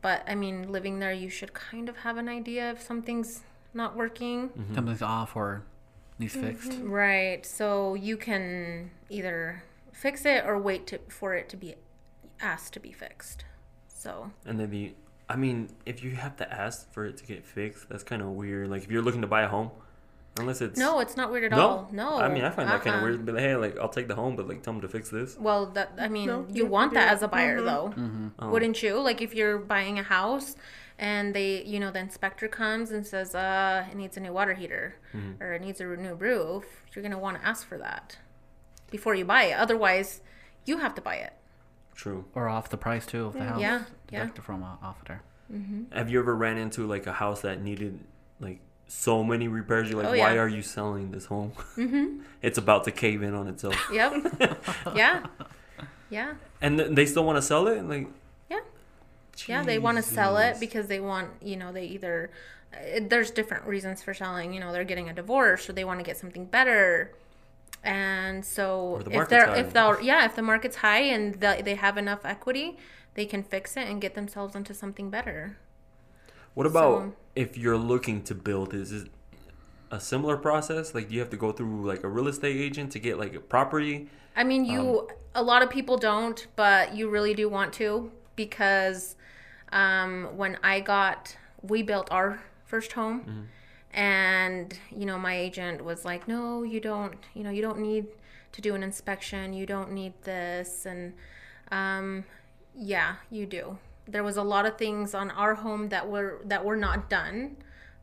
but 0.00 0.22
i 0.26 0.34
mean 0.34 0.70
living 0.72 0.98
there 0.98 1.12
you 1.12 1.28
should 1.28 1.52
kind 1.52 1.88
of 1.88 1.98
have 1.98 2.16
an 2.16 2.28
idea 2.28 2.70
if 2.70 2.80
something's 2.80 3.40
not 3.74 3.96
working 3.96 4.50
Something's 4.74 5.02
off 5.02 5.36
or 5.36 5.64
needs 6.18 6.34
fixed. 6.34 6.78
right 6.82 7.44
so 7.44 7.94
you 7.94 8.16
can 8.16 8.90
either 9.10 9.62
fix 9.92 10.24
it 10.24 10.44
or 10.46 10.58
wait 10.58 10.86
to, 10.86 10.98
for 11.08 11.34
it 11.34 11.48
to 11.50 11.56
be 11.56 11.74
asked 12.40 12.72
to 12.72 12.80
be 12.80 12.92
fixed 12.92 13.44
so 13.88 14.30
and 14.46 14.58
then 14.58 14.70
the. 14.70 14.94
I 15.28 15.36
mean, 15.36 15.70
if 15.86 16.02
you 16.04 16.12
have 16.12 16.36
to 16.36 16.52
ask 16.52 16.92
for 16.92 17.06
it 17.06 17.16
to 17.18 17.24
get 17.24 17.44
fixed, 17.46 17.88
that's 17.88 18.02
kind 18.04 18.20
of 18.22 18.28
weird. 18.28 18.68
Like 18.68 18.84
if 18.84 18.90
you're 18.90 19.02
looking 19.02 19.22
to 19.22 19.26
buy 19.26 19.42
a 19.42 19.48
home, 19.48 19.70
unless 20.38 20.60
it's 20.60 20.78
no 20.78 20.98
it's 21.00 21.16
not 21.16 21.30
weird 21.30 21.44
at 21.44 21.50
no, 21.52 21.60
all 21.68 21.88
no 21.92 22.16
I 22.18 22.28
mean, 22.28 22.44
I 22.44 22.50
find 22.50 22.68
that 22.68 22.82
kind 22.82 22.96
of 22.96 23.02
Uh-uh. 23.02 23.08
weird. 23.10 23.26
But 23.26 23.38
hey, 23.38 23.56
like 23.56 23.78
I'll 23.78 23.88
take 23.88 24.08
the 24.08 24.14
home, 24.16 24.36
but 24.36 24.48
like 24.48 24.62
tell 24.62 24.72
them 24.74 24.82
to 24.82 24.88
fix 24.88 25.08
this. 25.10 25.36
Well, 25.38 25.66
that 25.66 25.92
I 25.98 26.08
mean, 26.08 26.26
No, 26.26 26.46
you 26.50 26.64
you 26.64 26.66
want 26.66 26.92
that 26.94 27.06
that. 27.06 27.12
as 27.14 27.22
a 27.22 27.28
buyer, 27.28 27.60
Mhm. 27.60 27.64
though, 27.64 27.94
Oh. 28.38 28.50
wouldn't 28.50 28.82
you? 28.82 28.98
Like 29.00 29.22
if 29.22 29.34
you're 29.34 29.58
buying 29.58 29.98
a 29.98 30.02
house, 30.02 30.56
and 30.98 31.34
they, 31.34 31.62
you 31.64 31.80
know, 31.80 31.90
the 31.90 31.98
inspector 32.00 32.46
comes 32.46 32.90
and 32.90 33.06
says, 33.06 33.34
"Uh, 33.34 33.84
it 33.90 33.96
needs 33.96 34.16
a 34.16 34.20
new 34.20 34.32
water 34.32 34.54
heater, 34.54 34.96
Mm-hmm. 35.14 35.42
or 35.42 35.54
it 35.54 35.60
needs 35.62 35.80
a 35.80 35.84
new 35.86 36.14
roof," 36.14 36.64
you're 36.92 37.02
gonna 37.02 37.18
want 37.18 37.40
to 37.40 37.46
ask 37.46 37.66
for 37.66 37.78
that 37.78 38.18
before 38.90 39.14
you 39.14 39.24
buy 39.24 39.44
it. 39.44 39.54
Otherwise, 39.58 40.20
you 40.66 40.78
have 40.78 40.94
to 40.96 41.00
buy 41.00 41.16
it. 41.16 41.32
True. 41.94 42.24
Or 42.34 42.48
off 42.48 42.70
the 42.70 42.76
price 42.76 43.06
too 43.06 43.26
of 43.26 43.32
the 43.34 43.44
house. 43.44 43.60
Yeah, 43.60 43.82
yeah. 44.10 44.26
From 44.28 44.62
uh, 44.62 44.76
off 44.82 45.00
of 45.02 45.08
there. 45.08 45.22
Have 45.92 46.10
you 46.10 46.18
ever 46.20 46.34
ran 46.34 46.56
into 46.58 46.86
like 46.86 47.06
a 47.06 47.12
house 47.12 47.42
that 47.42 47.60
needed 47.62 48.00
like 48.40 48.58
so 48.88 49.22
many 49.22 49.46
repairs? 49.48 49.88
You're 49.88 50.02
like, 50.02 50.08
Oh, 50.12 50.18
why 50.18 50.34
yeah. 50.34 50.40
are 50.40 50.48
you 50.48 50.62
selling 50.62 51.10
this 51.12 51.26
home? 51.26 51.52
Mm-hmm. 51.76 52.20
it's 52.42 52.58
about 52.58 52.84
to 52.84 52.90
cave 52.90 53.22
in 53.22 53.34
on 53.34 53.46
itself, 53.48 53.76
Yep. 53.92 54.12
yeah. 54.94 55.26
Yeah. 56.10 56.34
and 56.60 56.78
th- 56.78 56.90
they 56.92 57.06
still 57.06 57.24
want 57.24 57.36
to 57.36 57.42
sell 57.42 57.66
it. 57.68 57.82
Like, 57.84 58.08
Yeah. 58.50 58.60
Yeah, 59.46 59.62
they 59.64 59.78
want 59.78 59.96
to 59.98 60.02
sell 60.02 60.36
it 60.38 60.58
because 60.60 60.86
they 60.88 61.00
want, 61.00 61.28
you 61.42 61.56
know, 61.56 61.72
they 61.72 61.86
either 61.86 62.30
uh, 62.72 63.00
there's 63.02 63.30
different 63.30 63.64
reasons 63.66 64.02
for 64.02 64.14
selling. 64.14 64.52
You 64.52 64.60
know, 64.60 64.72
they're 64.72 64.84
getting 64.84 65.08
a 65.08 65.12
divorce 65.14 65.68
or 65.68 65.72
they 65.72 65.84
want 65.84 66.00
to 66.00 66.04
get 66.04 66.16
something 66.16 66.44
better. 66.46 67.12
And 67.84 68.44
so 68.44 69.00
the 69.04 69.10
if 69.20 69.28
they're 69.28 69.46
high. 69.46 69.58
if 69.58 69.72
they're 69.74 70.00
yeah, 70.00 70.24
if 70.24 70.34
the 70.34 70.42
market's 70.42 70.76
high 70.76 71.02
and 71.02 71.34
the, 71.34 71.60
they 71.62 71.74
have 71.74 71.98
enough 71.98 72.24
equity, 72.24 72.78
they 73.14 73.26
can 73.26 73.42
fix 73.42 73.76
it 73.76 73.86
and 73.88 74.00
get 74.00 74.14
themselves 74.14 74.54
into 74.56 74.72
something 74.74 75.10
better. 75.10 75.58
What 76.54 76.66
about 76.66 77.00
So- 77.02 77.12
if 77.36 77.58
you're 77.58 77.76
looking 77.76 78.22
to 78.22 78.34
build? 78.34 78.72
Is 78.74 78.90
it 78.90 79.08
a 79.90 80.00
similar 80.00 80.36
process? 80.36 80.94
Like, 80.94 81.08
do 81.08 81.14
you 81.14 81.20
have 81.20 81.30
to 81.30 81.36
go 81.36 81.52
through 81.52 81.86
like 81.86 82.02
a 82.04 82.08
real 82.08 82.28
estate 82.28 82.56
agent 82.56 82.92
to 82.92 82.98
get 82.98 83.18
like 83.18 83.34
a 83.34 83.40
property? 83.40 84.08
I 84.34 84.44
mean, 84.44 84.64
you 84.64 85.08
a 85.34 85.42
lot 85.42 85.62
of 85.62 85.68
people 85.70 85.96
don't, 85.96 86.46
but 86.56 86.94
you 86.94 87.10
really 87.10 87.34
do 87.34 87.48
want 87.48 87.72
to 87.74 88.10
because 88.34 89.16
um, 89.72 90.28
when 90.36 90.58
I 90.62 90.80
got 90.80 91.36
we 91.62 91.82
built 91.82 92.08
our 92.10 92.40
first 92.64 92.92
home 92.92 93.48
and 93.94 94.76
you 94.94 95.06
know 95.06 95.18
my 95.18 95.34
agent 95.36 95.84
was 95.84 96.04
like, 96.04 96.26
"No, 96.28 96.62
you 96.62 96.80
don't, 96.80 97.14
you 97.34 97.42
know, 97.44 97.50
you 97.50 97.62
don't 97.62 97.78
need 97.78 98.06
to 98.52 98.60
do 98.60 98.74
an 98.74 98.82
inspection. 98.82 99.52
You 99.52 99.66
don't 99.66 99.92
need 99.92 100.12
this." 100.24 100.84
And 100.84 101.14
um, 101.70 102.24
yeah, 102.76 103.16
you 103.30 103.46
do. 103.46 103.78
There 104.06 104.22
was 104.24 104.36
a 104.36 104.42
lot 104.42 104.66
of 104.66 104.76
things 104.76 105.14
on 105.14 105.30
our 105.30 105.54
home 105.54 105.88
that 105.90 106.08
were 106.08 106.40
that 106.44 106.64
were 106.64 106.76
not 106.76 107.08
done 107.08 107.56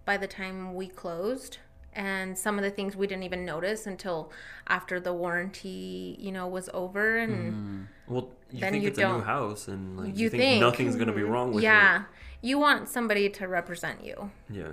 by 0.05 0.17
the 0.17 0.27
time 0.27 0.73
we 0.73 0.87
closed 0.87 1.57
and 1.93 2.37
some 2.37 2.57
of 2.57 2.63
the 2.63 2.71
things 2.71 2.95
we 2.95 3.05
didn't 3.05 3.23
even 3.23 3.43
notice 3.45 3.85
until 3.85 4.31
after 4.67 4.97
the 4.97 5.13
warranty 5.13 6.15
you 6.19 6.31
know 6.31 6.47
was 6.47 6.69
over 6.73 7.17
and 7.17 7.87
Well, 8.07 8.29
you 8.49 8.61
Then 8.61 8.71
think 8.71 8.83
you 8.83 8.89
it's 8.89 8.97
a 8.97 9.01
new 9.01 9.07
don't. 9.09 9.23
house, 9.23 9.67
and 9.67 9.97
like 9.97 10.07
You 10.17 10.23
you, 10.23 10.29
think, 10.29 10.41
think. 10.41 10.61
nothing's 10.61 10.95
gonna 10.95 11.11
be 11.11 11.21
wrong 11.23 11.51
with 11.53 11.63
you. 11.63 11.69
yeah 11.69 12.05
you 12.41 12.57
want 12.57 12.87
somebody 12.89 13.29
to 13.29 13.47
represent 13.47 14.03
you. 14.03 14.31
Yeah. 14.49 14.71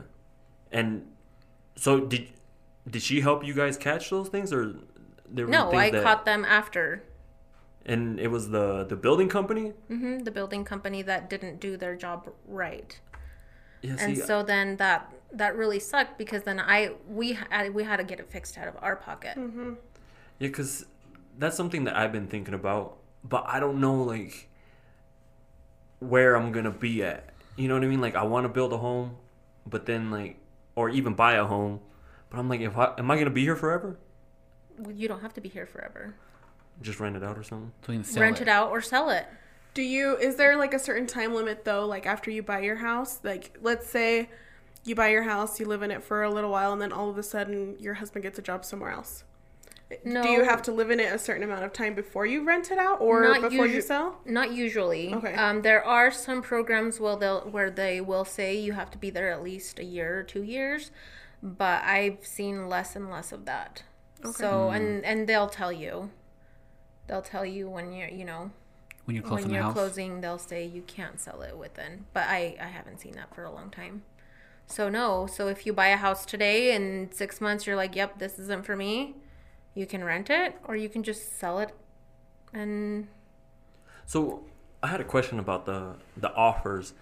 And 0.72 1.06
so 1.76 2.00
did 2.00 2.28
did 2.88 3.02
she 3.02 3.20
help 3.20 3.44
you 3.44 3.54
guys 3.54 3.76
catch 3.76 4.10
those 4.10 4.28
things, 4.28 4.52
or 4.52 4.74
there 5.28 5.44
were 5.46 5.52
no 5.52 5.70
things 5.70 5.82
i 5.82 5.90
that, 5.90 6.02
caught 6.02 6.24
them 6.24 6.44
after 6.44 7.02
And 7.84 8.18
it 8.20 8.28
was 8.28 8.50
the 8.50 8.84
the 8.84 8.96
building 8.96 9.28
company. 9.28 9.72
hmm 9.88 10.18
the 10.20 10.30
building 10.30 10.64
company 10.64 11.02
that 11.02 11.28
didn't 11.30 11.60
do 11.60 11.76
their 11.76 11.96
job 11.96 12.30
right 12.46 12.98
Yeah. 13.82 13.96
and 14.00 14.16
see, 14.16 14.22
so 14.22 14.42
then 14.42 14.76
that 14.76 15.12
that 15.32 15.54
really 15.56 15.78
sucked 15.80 16.16
because 16.18 16.42
then 16.44 16.58
i 16.60 16.92
we 17.08 17.32
had 17.34 17.74
we 17.74 17.84
had 17.84 17.98
to 17.98 18.04
get 18.04 18.18
it 18.20 18.28
fixed 18.30 18.56
out 18.58 18.68
of 18.68 18.76
our 18.82 18.96
pocket 18.96 19.34
Yeah, 19.36 19.74
because 20.38 20.86
that's 21.38 21.56
something 21.56 21.84
that 21.84 21.94
I've 21.96 22.12
been 22.12 22.26
thinking 22.26 22.54
about, 22.54 22.96
but 23.22 23.44
I 23.46 23.60
don't 23.60 23.80
know 23.80 24.02
like 24.02 24.48
where 26.00 26.34
I'm 26.36 26.52
gonna 26.52 26.70
be 26.70 27.02
at. 27.02 27.30
You 27.56 27.68
know 27.68 27.74
what 27.74 27.84
I 27.84 27.88
mean? 27.88 28.00
Like 28.00 28.14
I 28.14 28.22
want 28.24 28.44
to 28.44 28.48
build 28.48 28.72
a 28.72 28.76
home, 28.78 29.16
but 29.66 29.86
then 29.86 30.10
like, 30.10 30.36
or 30.78 30.88
even 30.88 31.12
buy 31.14 31.32
a 31.34 31.44
home, 31.44 31.80
but 32.30 32.38
I'm 32.38 32.48
like, 32.48 32.60
if 32.60 32.76
I 32.78 32.94
am 32.98 33.10
I 33.10 33.18
gonna 33.18 33.30
be 33.30 33.42
here 33.42 33.56
forever? 33.56 33.98
you 34.94 35.08
don't 35.08 35.22
have 35.22 35.34
to 35.34 35.40
be 35.40 35.48
here 35.48 35.66
forever 35.66 36.14
Just 36.80 37.00
rent 37.00 37.16
it 37.16 37.24
out 37.24 37.36
or 37.36 37.42
something. 37.42 37.72
So 37.84 37.90
you 37.90 37.98
can 37.98 38.04
sell 38.04 38.22
rent 38.22 38.38
it. 38.38 38.42
it 38.42 38.48
out 38.48 38.70
or 38.70 38.80
sell 38.80 39.10
it 39.10 39.26
Do 39.74 39.82
you 39.82 40.16
is 40.18 40.36
there 40.36 40.56
like 40.56 40.72
a 40.72 40.78
certain 40.78 41.08
time 41.08 41.34
limit 41.34 41.64
though 41.64 41.84
like 41.84 42.06
after 42.06 42.30
you 42.30 42.44
buy 42.44 42.60
your 42.60 42.76
house? 42.76 43.18
Like 43.24 43.58
let's 43.60 43.88
say 43.88 44.30
you 44.84 44.94
buy 44.94 45.08
your 45.08 45.24
house, 45.24 45.58
you 45.58 45.66
live 45.66 45.82
in 45.82 45.90
it 45.90 46.04
for 46.04 46.22
a 46.22 46.30
little 46.30 46.50
while 46.52 46.72
and 46.72 46.80
then 46.80 46.92
all 46.92 47.10
of 47.10 47.18
a 47.18 47.24
sudden 47.24 47.76
your 47.80 47.94
husband 47.94 48.22
gets 48.22 48.38
a 48.38 48.42
job 48.42 48.64
somewhere 48.64 48.92
else. 48.92 49.24
No 50.04 50.22
Do 50.22 50.28
you 50.28 50.44
have 50.44 50.62
to 50.62 50.72
live 50.72 50.90
in 50.90 51.00
it 51.00 51.12
a 51.12 51.18
certain 51.18 51.42
amount 51.42 51.64
of 51.64 51.72
time 51.72 51.94
before 51.94 52.26
you 52.26 52.44
rent 52.44 52.70
it 52.70 52.78
out 52.78 53.00
or 53.00 53.22
Not 53.22 53.50
before 53.50 53.66
you 53.66 53.80
sell? 53.80 54.20
Not 54.26 54.52
usually. 54.52 55.14
Okay. 55.14 55.34
Um, 55.34 55.62
there 55.62 55.84
are 55.84 56.10
some 56.10 56.42
programs 56.42 57.00
where 57.00 57.16
they'll 57.16 57.40
where 57.40 57.70
they 57.70 58.00
will 58.00 58.24
say 58.24 58.58
you 58.58 58.72
have 58.72 58.90
to 58.90 58.98
be 58.98 59.10
there 59.10 59.30
at 59.30 59.42
least 59.42 59.78
a 59.78 59.84
year 59.84 60.18
or 60.18 60.22
two 60.22 60.42
years, 60.42 60.90
but 61.42 61.82
I've 61.84 62.26
seen 62.26 62.68
less 62.68 62.96
and 62.96 63.10
less 63.10 63.32
of 63.32 63.46
that. 63.46 63.82
Okay. 64.24 64.32
So 64.32 64.70
and 64.70 65.04
and 65.04 65.26
they'll 65.26 65.48
tell 65.48 65.72
you, 65.72 66.10
they'll 67.06 67.22
tell 67.22 67.46
you 67.46 67.68
when 67.70 67.92
you're 67.92 68.08
you 68.08 68.24
know 68.24 68.50
when 69.06 69.14
you're 69.16 69.24
closing 69.24 69.46
when 69.46 69.54
you're 69.54 69.62
house. 69.62 69.72
closing 69.72 70.20
they'll 70.20 70.38
say 70.38 70.66
you 70.66 70.82
can't 70.82 71.18
sell 71.18 71.40
it 71.40 71.56
within. 71.56 72.04
But 72.12 72.24
I 72.28 72.56
I 72.60 72.66
haven't 72.66 73.00
seen 73.00 73.12
that 73.12 73.34
for 73.34 73.44
a 73.44 73.50
long 73.50 73.70
time. 73.70 74.02
So 74.66 74.90
no. 74.90 75.26
So 75.26 75.48
if 75.48 75.64
you 75.64 75.72
buy 75.72 75.88
a 75.88 75.96
house 75.96 76.26
today 76.26 76.74
and 76.76 77.14
six 77.14 77.40
months 77.40 77.66
you're 77.66 77.76
like, 77.76 77.96
yep, 77.96 78.18
this 78.18 78.38
isn't 78.38 78.66
for 78.66 78.76
me. 78.76 79.14
You 79.78 79.86
can 79.86 80.02
rent 80.02 80.28
it 80.28 80.56
or 80.64 80.74
you 80.74 80.88
can 80.88 81.04
just 81.04 81.38
sell 81.38 81.60
it 81.60 81.70
and 82.52 83.06
So 84.06 84.42
I 84.82 84.88
had 84.88 85.00
a 85.00 85.04
question 85.04 85.38
about 85.38 85.66
the 85.66 85.94
the 86.16 86.34
offers. 86.34 86.94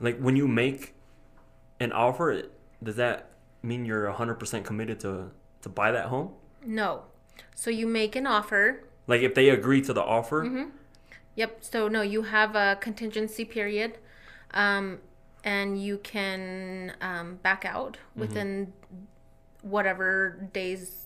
Like 0.00 0.18
when 0.18 0.34
you 0.34 0.48
make 0.48 0.94
an 1.78 1.92
offer, 1.92 2.42
does 2.82 2.96
that 2.96 3.30
mean 3.62 3.84
you're 3.84 4.12
100% 4.12 4.64
committed 4.64 4.98
to 5.00 5.30
to 5.62 5.68
buy 5.68 5.92
that 5.92 6.06
home? 6.06 6.32
No. 6.66 7.04
So 7.54 7.70
you 7.70 7.86
make 7.86 8.16
an 8.16 8.26
offer. 8.26 8.82
Like 9.06 9.22
if 9.22 9.34
they 9.36 9.50
agree 9.50 9.80
to 9.82 9.92
the 9.92 10.02
offer, 10.02 10.42
Yep. 11.36 11.58
So 11.60 11.86
no, 11.86 12.02
you 12.02 12.22
have 12.22 12.56
a 12.56 12.76
contingency 12.80 13.44
period, 13.44 13.98
um, 14.52 14.98
and 15.44 15.80
you 15.80 15.98
can 15.98 16.94
um, 17.00 17.36
back 17.42 17.64
out 17.64 17.98
within 18.16 18.72
whatever 19.62 20.48
days 20.52 21.03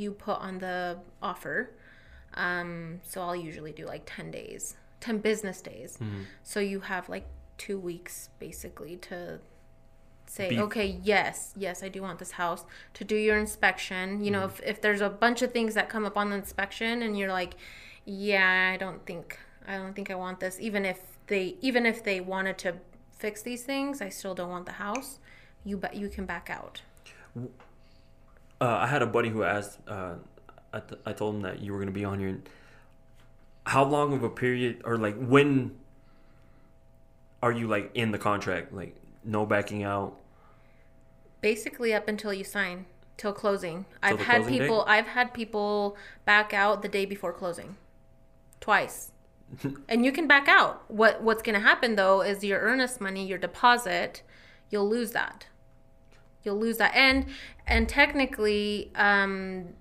you 0.00 0.12
put 0.12 0.38
on 0.38 0.58
the 0.58 0.98
offer. 1.22 1.70
Um, 2.34 3.00
so 3.10 3.20
I'll 3.22 3.36
usually 3.36 3.72
do 3.72 3.84
like 3.86 4.02
ten 4.06 4.30
days, 4.30 4.76
ten 5.00 5.18
business 5.18 5.60
days. 5.60 5.98
So 6.42 6.60
you 6.60 6.80
have 6.80 7.08
like 7.08 7.26
two 7.58 7.78
weeks 7.78 8.30
basically 8.38 8.96
to 8.96 9.40
say, 10.26 10.48
okay, 10.62 10.98
yes, 11.02 11.52
yes, 11.56 11.82
I 11.82 11.88
do 11.88 12.02
want 12.02 12.18
this 12.20 12.32
house 12.32 12.64
to 12.94 13.04
do 13.04 13.16
your 13.16 13.36
inspection. 13.36 14.22
You 14.24 14.30
know, 14.30 14.44
if, 14.44 14.60
if 14.62 14.80
there's 14.80 15.00
a 15.00 15.10
bunch 15.10 15.42
of 15.42 15.52
things 15.52 15.74
that 15.74 15.88
come 15.88 16.04
up 16.04 16.16
on 16.16 16.30
the 16.30 16.36
inspection 16.36 17.02
and 17.02 17.18
you're 17.18 17.32
like, 17.32 17.54
yeah, 18.04 18.70
I 18.72 18.76
don't 18.76 19.04
think, 19.04 19.38
I 19.66 19.76
don't 19.76 19.94
think 19.94 20.08
I 20.10 20.14
want 20.14 20.38
this. 20.38 20.58
Even 20.60 20.84
if 20.84 21.00
they, 21.26 21.56
even 21.60 21.84
if 21.84 22.04
they 22.04 22.20
wanted 22.20 22.58
to 22.58 22.74
fix 23.10 23.42
these 23.42 23.64
things, 23.64 24.00
I 24.00 24.08
still 24.08 24.34
don't 24.34 24.50
want 24.50 24.66
the 24.66 24.78
house. 24.86 25.18
You 25.64 25.76
bet 25.76 25.96
you 25.96 26.08
can 26.08 26.26
back 26.26 26.48
out. 26.48 26.82
Uh, 28.60 28.78
I 28.80 28.86
had 28.86 29.02
a 29.02 29.06
buddy 29.06 29.28
who 29.28 29.42
asked. 29.42 29.78
Uh, 29.86 30.14
I, 30.72 30.80
th- 30.80 31.00
I 31.04 31.12
told 31.12 31.36
him 31.36 31.42
that 31.42 31.60
you 31.60 31.72
were 31.72 31.78
gonna 31.78 31.90
be 31.90 32.04
on 32.04 32.18
here. 32.18 32.40
How 33.64 33.84
long 33.84 34.12
of 34.12 34.22
a 34.22 34.30
period, 34.30 34.82
or 34.84 34.96
like 34.96 35.16
when, 35.16 35.76
are 37.42 37.52
you 37.52 37.66
like 37.66 37.90
in 37.94 38.12
the 38.12 38.18
contract? 38.18 38.72
Like 38.72 38.96
no 39.24 39.46
backing 39.46 39.82
out. 39.82 40.16
Basically, 41.40 41.94
up 41.94 42.06
until 42.06 42.32
you 42.34 42.44
sign, 42.44 42.86
till 43.20 43.32
closing. 43.32 43.84
I've 44.02 44.20
had 44.20 44.36
closing 44.38 44.58
date? 44.58 44.60
people, 44.62 44.84
I've 44.86 45.06
had 45.08 45.34
people 45.34 45.96
back 46.24 46.54
out 46.54 46.82
the 46.82 46.88
day 46.88 47.04
before 47.04 47.32
closing, 47.32 47.76
twice. 48.60 49.12
and 49.88 50.04
you 50.04 50.12
can 50.12 50.26
back 50.26 50.48
out. 50.48 50.84
What 50.88 51.22
What's 51.22 51.42
going 51.42 51.54
to 51.54 51.60
happen 51.60 51.96
though 51.96 52.22
is 52.22 52.42
your 52.42 52.60
earnest 52.60 53.00
money, 53.00 53.26
your 53.26 53.38
deposit, 53.38 54.22
you'll 54.70 54.88
lose 54.88 55.10
that. 55.12 55.46
You'll 56.42 56.58
lose 56.58 56.78
that, 56.78 56.92
and 56.94 57.26
and 57.66 57.88
technically, 57.88 58.90
um, 58.94 59.74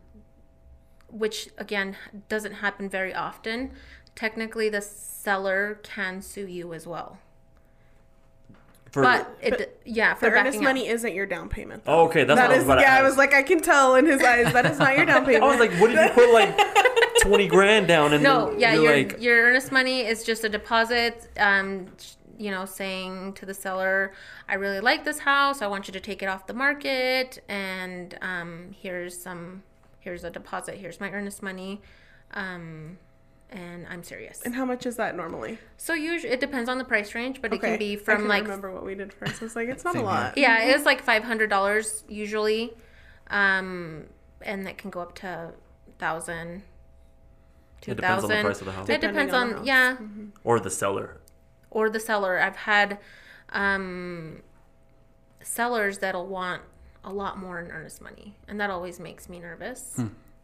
which 1.09 1.49
again 1.57 1.95
doesn't 2.27 2.53
happen 2.53 2.89
very 2.89 3.13
often. 3.13 3.71
Technically, 4.15 4.67
the 4.69 4.81
seller 4.81 5.79
can 5.83 6.21
sue 6.21 6.45
you 6.47 6.73
as 6.73 6.85
well. 6.85 7.19
For, 8.91 9.03
But 9.03 9.37
it, 9.41 9.51
But 9.57 9.79
yeah, 9.85 10.15
for 10.15 10.25
The 10.25 10.31
backing 10.31 10.39
earnest 10.41 10.57
out. 10.57 10.63
money 10.63 10.87
isn't 10.87 11.13
your 11.13 11.27
down 11.27 11.47
payment. 11.47 11.83
oh, 11.85 12.05
okay, 12.07 12.23
that's 12.23 12.39
That 12.39 12.47
what 12.49 12.51
I 12.51 12.55
was 12.55 12.63
is, 12.63 12.65
about 12.65 12.75
to 12.77 12.81
yeah, 12.81 12.95
I 12.95 13.03
was 13.03 13.17
like, 13.17 13.33
I 13.35 13.43
can 13.43 13.61
tell 13.61 13.93
in 13.95 14.05
his 14.07 14.21
eyes 14.23 14.51
that 14.51 14.65
is 14.65 14.79
not 14.79 14.97
your 14.97 15.05
down 15.05 15.25
payment. 15.25 15.43
I 15.45 15.47
was 15.47 15.59
like, 15.59 15.71
what 15.79 15.91
did 15.91 15.99
you 16.03 16.09
put 16.13 16.33
like 16.33 16.59
twenty 17.21 17.47
grand 17.47 17.87
down? 17.87 18.13
And 18.13 18.23
No, 18.23 18.51
yeah, 18.57 18.73
you're 18.73 18.83
your 18.83 18.93
like, 18.95 19.21
your 19.21 19.41
earnest 19.43 19.71
money 19.71 20.01
is 20.07 20.23
just 20.23 20.43
a 20.43 20.49
deposit. 20.49 21.29
Um, 21.37 21.85
you 22.39 22.49
know, 22.49 22.65
saying 22.65 23.33
to 23.33 23.45
the 23.45 23.53
seller, 23.53 24.11
"I 24.47 24.55
really 24.55 24.79
like 24.79 25.03
this 25.03 25.19
house. 25.19 25.61
I 25.61 25.67
want 25.67 25.87
you 25.87 25.91
to 25.93 25.99
take 25.99 26.23
it 26.23 26.27
off 26.27 26.47
the 26.47 26.53
market, 26.55 27.43
and 27.49 28.17
um, 28.21 28.73
here's 28.81 29.15
some, 29.21 29.61
here's 29.99 30.23
a 30.23 30.29
deposit. 30.31 30.75
Here's 30.77 30.99
my 30.99 31.11
earnest 31.11 31.43
money, 31.43 31.81
um, 32.33 32.97
and 33.51 33.85
I'm 33.89 34.03
serious." 34.03 34.41
and 34.45 34.55
how 34.55 34.63
much 34.65 34.85
is 34.85 34.95
that 34.95 35.15
normally? 35.17 35.59
So 35.77 35.93
usually 35.93 36.31
it 36.33 36.39
depends 36.39 36.69
on 36.69 36.77
the 36.77 36.85
price 36.85 37.13
range, 37.13 37.41
but 37.41 37.53
it 37.53 37.59
can 37.61 37.77
be 37.77 37.93
I 37.93 37.95
from 37.97 38.17
can 38.21 38.27
like 38.29 38.43
remember 38.43 38.71
what 38.71 38.85
we 38.85 38.95
did 38.95 39.11
first. 39.13 39.41
I 39.41 39.45
was 39.45 39.55
like, 39.57 39.67
it's 39.67 39.83
not 39.83 39.95
a 39.95 39.97
Same 39.99 40.05
here. 40.05 40.13
lot. 40.15 40.37
yeah, 40.37 40.63
it's 40.63 40.85
like 40.85 41.01
five 41.03 41.23
hundred 41.25 41.49
dollars 41.49 42.03
usually, 42.07 42.73
um, 43.29 44.05
and 44.41 44.65
that 44.65 44.77
can 44.77 44.89
go 44.89 45.01
up 45.01 45.13
to 45.15 45.51
thousand, 45.99 46.63
two 47.81 47.91
It 47.91 47.95
depends 47.95 48.23
on 48.23 48.29
thousand. 48.29 48.37
the 48.37 48.43
price 48.43 48.59
of 48.61 48.65
the 48.67 48.71
house. 48.71 48.87
It 48.89 49.01
depends 49.01 49.33
on 49.33 49.41
on, 49.41 49.49
the 49.49 49.55
house. 49.57 49.65
yeah, 49.67 49.97
or 50.45 50.59
the 50.61 50.69
seller. 50.69 51.17
Or 51.71 51.89
the 51.89 51.99
seller. 51.99 52.39
I've 52.39 52.55
had 52.55 52.99
um, 53.49 54.41
sellers 55.41 55.99
that'll 55.99 56.27
want 56.27 56.61
a 57.03 57.11
lot 57.11 57.37
more 57.37 57.59
in 57.59 57.71
earnest 57.71 58.01
money, 58.01 58.35
and 58.47 58.59
that 58.59 58.69
always 58.69 58.99
makes 58.99 59.29
me 59.29 59.39
nervous. 59.39 59.99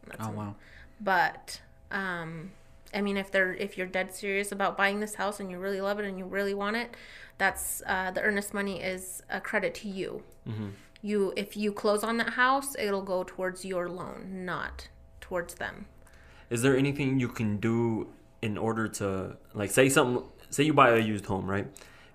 That's 0.07 0.28
Oh 0.28 0.32
wow. 0.32 0.55
but 1.01 1.61
um 1.91 2.51
i 2.93 3.01
mean 3.01 3.17
if 3.17 3.32
they're 3.32 3.53
if 3.55 3.76
you're 3.78 3.88
dead 3.88 4.13
serious 4.13 4.51
about 4.51 4.78
buying 4.78 4.99
this 4.99 5.15
house 5.15 5.39
and 5.39 5.49
you 5.51 5.57
really 5.57 5.82
love 5.82 5.99
it 5.99 6.05
and 6.05 6.17
you 6.19 6.26
really 6.26 6.53
want 6.53 6.76
it 6.76 6.95
that's 7.39 7.82
uh, 7.88 8.11
the 8.11 8.21
earnest 8.21 8.53
money 8.53 8.82
is 8.82 9.21
a 9.30 9.41
credit 9.41 9.73
to 9.76 9.88
you 9.89 10.21
you 11.01 11.34
if 11.36 11.57
you 11.57 11.71
close 11.71 12.03
on 12.03 12.17
that 12.17 12.32
house 12.34 12.76
it'll 12.78 13.01
go 13.01 13.23
towards 13.23 13.65
your 13.65 13.89
loan 13.89 14.45
not 14.45 14.88
towards 15.21 15.55
them 15.55 15.86
Is 16.51 16.61
there 16.61 16.78
anything 16.78 17.19
you 17.19 17.28
can 17.30 17.57
do 17.57 18.07
in 18.41 18.57
order 18.57 18.88
to 18.99 19.38
like 19.55 19.71
say 19.71 19.89
something? 19.89 20.23
Say 20.56 20.64
you 20.64 20.74
buy 20.74 20.91
a 20.91 20.99
used 20.99 21.26
home, 21.26 21.47
right? 21.49 21.68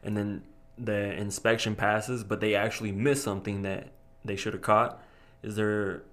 And 0.03 0.17
then 0.17 0.45
the 0.79 1.13
inspection 1.13 1.75
passes, 1.75 2.25
but 2.25 2.41
they 2.41 2.55
actually 2.55 2.91
miss 2.91 3.23
something 3.23 3.61
that 3.63 3.89
they 4.25 4.35
should 4.35 4.55
have 4.55 4.63
caught. 4.63 4.99
Is 5.43 5.57
there 5.57 6.05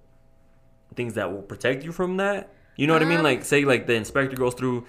things 0.94 1.14
that 1.14 1.32
will 1.32 1.40
protect 1.40 1.84
you 1.84 1.90
from 1.90 2.18
that? 2.18 2.50
You 2.76 2.86
know 2.86 2.92
what 2.92 3.00
I 3.00 3.06
mean? 3.06 3.20
Um, 3.20 3.24
Like 3.24 3.46
say 3.46 3.64
like 3.64 3.86
the 3.86 3.94
inspector 3.94 4.36
goes 4.36 4.52
through 4.52 4.86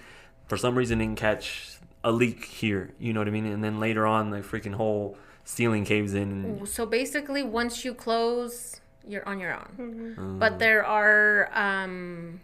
for 0.48 0.58
some 0.58 0.78
reason 0.78 1.00
didn't 1.00 1.18
catch 1.18 1.78
a 2.04 2.12
leak 2.12 2.44
here. 2.44 2.92
You 3.00 3.14
know 3.14 3.22
what 3.22 3.30
I 3.30 3.32
mean? 3.32 3.46
And 3.46 3.64
then 3.64 3.80
later 3.80 4.06
on 4.06 4.32
the 4.32 4.40
freaking 4.40 4.74
whole 4.74 5.18
ceiling 5.46 5.86
caves 5.86 6.14
in. 6.14 6.66
So 6.66 6.86
basically 6.86 7.42
once 7.42 7.86
you 7.86 7.94
close 7.94 8.82
you're 9.08 9.26
on 9.28 9.40
your 9.40 9.54
own 9.54 10.16
Mm. 10.20 10.40
but 10.40 10.60
there 10.60 10.86
are 10.86 11.50
um 11.54 12.42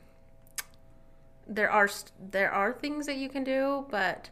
there 1.45 1.69
are 1.69 1.89
there 2.31 2.49
are 2.49 2.71
things 2.71 3.05
that 3.07 3.17
you 3.17 3.27
can 3.27 3.43
do 3.43 3.85
but 3.91 4.29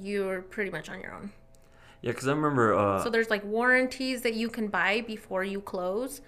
you're 0.00 0.42
pretty 0.42 0.70
much 0.70 0.88
on 0.88 1.00
your 1.00 1.14
own 1.14 1.32
yeah, 2.02 2.10
because 2.10 2.26
I 2.26 2.32
remember. 2.32 2.74
Uh, 2.74 3.02
So 3.02 3.10
there's 3.10 3.30
like 3.30 3.44
warranties 3.44 4.22
that 4.22 4.34
you 4.34 4.48
can 4.48 4.66
buy 4.66 5.02
before 5.02 5.44
you 5.44 5.60
close. 5.60 6.20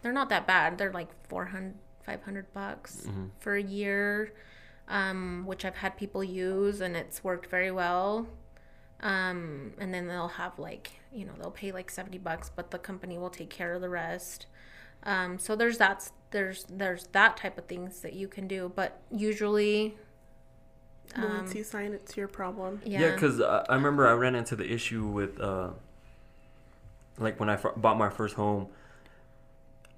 They're 0.00 0.12
not 0.12 0.28
that 0.28 0.46
bad. 0.46 0.78
They're 0.78 0.92
like 0.92 1.08
400 1.28 1.74
500 2.04 2.52
bucks 2.54 3.08
for 3.40 3.56
a 3.56 3.62
year. 3.62 4.32
Um, 4.88 5.42
which 5.46 5.64
I've 5.64 5.74
had 5.74 5.96
people 5.96 6.22
use 6.22 6.80
and 6.80 6.96
it's 6.96 7.24
worked 7.24 7.50
very 7.50 7.72
well. 7.72 8.28
Um, 9.00 9.72
and 9.80 9.92
then 9.92 10.06
they'll 10.06 10.28
have 10.28 10.60
like, 10.60 10.92
you 11.12 11.24
know, 11.26 11.32
they'll 11.40 11.50
pay 11.50 11.72
like 11.72 11.90
70 11.90 12.18
bucks, 12.18 12.52
but 12.54 12.70
the 12.70 12.78
company 12.78 13.18
will 13.18 13.28
take 13.28 13.50
care 13.50 13.74
of 13.74 13.80
the 13.80 13.88
rest. 13.88 14.46
Um, 15.02 15.40
so 15.40 15.56
there's 15.56 15.78
that 15.78 16.08
there's 16.30 16.66
there's 16.70 17.08
that 17.08 17.36
type 17.36 17.58
of 17.58 17.66
things 17.66 18.00
that 18.02 18.12
you 18.12 18.28
can 18.28 18.46
do, 18.46 18.70
but 18.76 19.02
usually 19.10 19.96
Once 21.16 21.54
you 21.54 21.64
sign, 21.64 21.92
it's 21.92 22.16
your 22.16 22.28
problem. 22.28 22.80
yeah. 22.84 23.00
Yeah, 23.00 23.10
because 23.12 23.40
uh, 23.40 23.64
I 23.68 23.74
remember 23.74 24.06
I 24.06 24.12
ran 24.12 24.34
into 24.34 24.56
the 24.56 24.70
issue 24.70 25.06
with, 25.06 25.40
uh, 25.40 25.70
like 27.18 27.38
when 27.40 27.48
I 27.48 27.56
bought 27.76 27.96
my 27.98 28.10
first 28.10 28.34
home, 28.34 28.68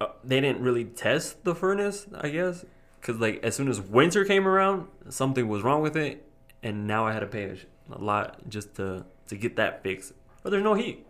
uh, 0.01 0.09
they 0.23 0.41
didn't 0.41 0.61
really 0.61 0.85
test 0.85 1.43
the 1.45 1.55
furnace, 1.55 2.07
I 2.21 2.29
guess, 2.29 2.65
because 3.01 3.19
like 3.19 3.43
as 3.43 3.57
soon 3.57 3.69
as 3.69 3.81
winter 3.81 4.25
came 4.25 4.47
around, 4.47 4.87
something 5.09 5.49
was 5.49 5.63
wrong 5.63 5.83
with 5.83 5.97
it, 5.97 6.25
and 6.63 6.87
now 6.87 7.07
I 7.07 7.13
had 7.13 7.21
to 7.21 7.27
pay 7.27 7.45
a, 7.45 7.57
sh- 7.57 7.67
a 7.91 7.99
lot 7.99 8.49
just 8.49 8.75
to 8.77 9.05
to 9.29 9.37
get 9.37 9.57
that 9.57 9.83
fixed. 9.83 10.13
But 10.43 10.51
there's 10.51 10.63
no 10.63 10.75
heat. 10.75 11.05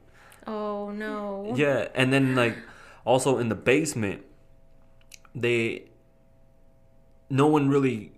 oh 0.46 0.90
no. 0.90 1.53
Yeah, 1.55 1.88
and 1.94 2.12
then 2.12 2.34
like 2.34 2.57
also 3.05 3.36
in 3.38 3.49
the 3.51 3.55
basement, 3.55 4.22
they 5.34 5.84
no 7.30 7.46
one 7.46 7.68
really 7.68 8.12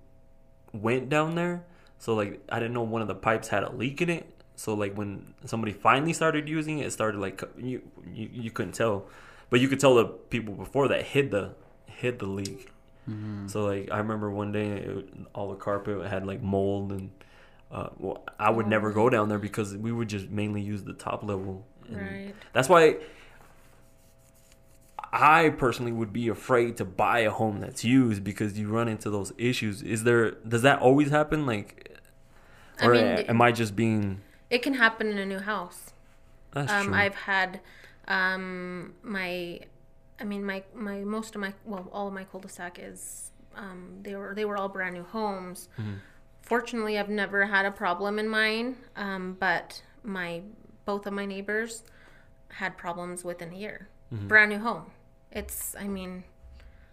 went 0.73 1.09
down 1.09 1.35
there. 1.35 1.65
So 2.01 2.15
like 2.15 2.41
I 2.49 2.59
didn't 2.59 2.75
know 2.75 2.83
one 2.83 3.03
of 3.03 3.09
the 3.09 3.15
pipes 3.15 3.49
had 3.49 3.63
a 3.63 3.71
leak 3.71 4.03
in 4.03 4.11
it. 4.11 4.27
So 4.57 4.75
like 4.75 4.95
when 4.97 5.35
somebody 5.45 5.73
finally 5.73 6.13
started 6.13 6.49
using 6.49 6.81
it, 6.81 6.87
it 6.87 6.93
started 6.93 7.21
like 7.21 7.43
you 7.57 7.83
you, 8.13 8.29
you 8.33 8.51
couldn't 8.51 8.73
tell, 8.73 9.07
but 9.51 9.61
you 9.61 9.69
could 9.69 9.79
tell 9.79 9.95
the 9.95 10.07
people 10.07 10.55
before 10.55 10.89
that 10.89 11.03
hid 11.05 11.31
the 11.31 11.53
hid 11.87 12.19
the 12.19 12.27
leak. 12.27 12.73
So 13.49 13.67
like 13.67 13.91
I 13.91 13.99
remember 13.99 14.31
one 14.31 14.51
day 14.51 14.69
it, 14.69 15.09
all 15.35 15.51
the 15.51 15.57
carpet 15.57 16.05
had 16.07 16.27
like 16.27 16.43
mold 16.43 16.91
and. 16.91 17.11
Uh, 17.73 17.89
well, 17.99 18.25
I 18.37 18.51
would 18.51 18.67
never 18.67 18.91
go 18.91 19.09
down 19.09 19.29
there 19.29 19.39
because 19.39 19.77
we 19.77 19.93
would 19.93 20.09
just 20.09 20.29
mainly 20.29 20.61
use 20.61 20.83
the 20.83 20.93
top 20.93 21.23
level. 21.23 21.65
And 21.87 21.99
Right. 21.99 22.35
That's 22.53 22.69
why 22.69 22.97
I 25.13 25.51
personally 25.51 25.93
would 25.93 26.13
be 26.13 26.29
afraid 26.29 26.77
to 26.79 26.85
buy 26.85 27.21
a 27.21 27.31
home 27.31 27.61
that's 27.61 27.85
used 27.85 28.23
because 28.23 28.59
you 28.59 28.69
run 28.69 28.89
into 28.89 29.11
those 29.11 29.33
issues. 29.39 29.83
Is 29.83 30.05
there 30.05 30.33
does 30.33 30.63
that 30.63 30.81
always 30.81 31.11
happen 31.11 31.47
like 31.47 31.90
I 32.81 32.87
or 32.87 32.95
mean, 32.95 33.03
am 33.03 33.43
I 33.43 33.53
just 33.53 33.77
being 33.77 34.21
It 34.49 34.63
can 34.63 34.75
happen 34.75 35.07
in 35.09 35.19
a 35.19 35.27
new 35.27 35.39
house. 35.39 35.93
that's 36.53 36.73
um, 36.73 36.87
true. 36.87 36.95
I've 36.95 37.15
had 37.15 37.61
um, 38.09 38.95
my, 39.03 39.61
I 40.19 40.25
mean 40.25 40.45
my 40.45 40.63
my 40.75 41.01
most 41.01 41.35
of 41.35 41.41
my 41.41 41.53
well 41.65 41.89
all 41.93 42.09
of 42.09 42.15
my 42.15 42.25
cul-de-sac 42.25 42.79
is 42.81 43.31
um, 43.57 43.99
they 44.03 44.15
were 44.15 44.35
they 44.35 44.45
were 44.45 44.57
all 44.57 44.69
brand 44.69 44.95
new 44.95 45.05
homes. 45.05 45.69
Mm-hmm. 45.79 45.95
Fortunately, 46.43 46.99
I've 46.99 47.09
never 47.09 47.47
had 47.47 47.65
a 47.65 47.71
problem 47.71 48.19
in 48.19 48.29
mine, 48.29 48.77
um, 48.97 49.37
but 49.39 49.83
my 50.03 50.43
both 50.85 51.07
of 51.07 51.13
my 51.13 51.27
neighbors 51.27 51.85
had 52.49 52.77
problems 52.77 53.25
within 53.25 53.53
a 53.53 53.57
year. 53.57 53.89
Mm-hmm. 54.13 54.29
Brand 54.29 54.51
new 54.51 54.59
home. 54.59 54.87
It's 55.31 55.77
I 55.79 55.87
mean. 55.87 56.25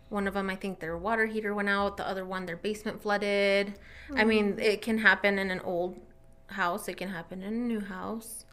One 0.09 0.27
of 0.27 0.33
them, 0.33 0.49
I 0.49 0.55
think 0.55 0.79
their 0.79 0.97
water 0.97 1.25
heater 1.25 1.53
went 1.53 1.69
out. 1.69 1.97
The 1.97 2.07
other 2.07 2.25
one, 2.25 2.45
their 2.45 2.55
basement 2.55 3.01
flooded. 3.01 3.73
I 4.15 4.23
mean, 4.23 4.57
it 4.57 4.81
can 4.81 4.99
happen 4.99 5.37
in 5.37 5.51
an 5.51 5.59
old 5.61 5.99
house. 6.47 6.87
It 6.87 6.95
can 6.95 7.09
happen 7.09 7.43
in 7.43 7.53
a 7.53 7.57
new 7.57 7.81
house. 7.81 8.45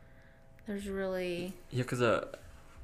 There's 0.66 0.88
really 0.88 1.54
Yeah, 1.70 1.82
because 1.82 2.02
uh, 2.02 2.26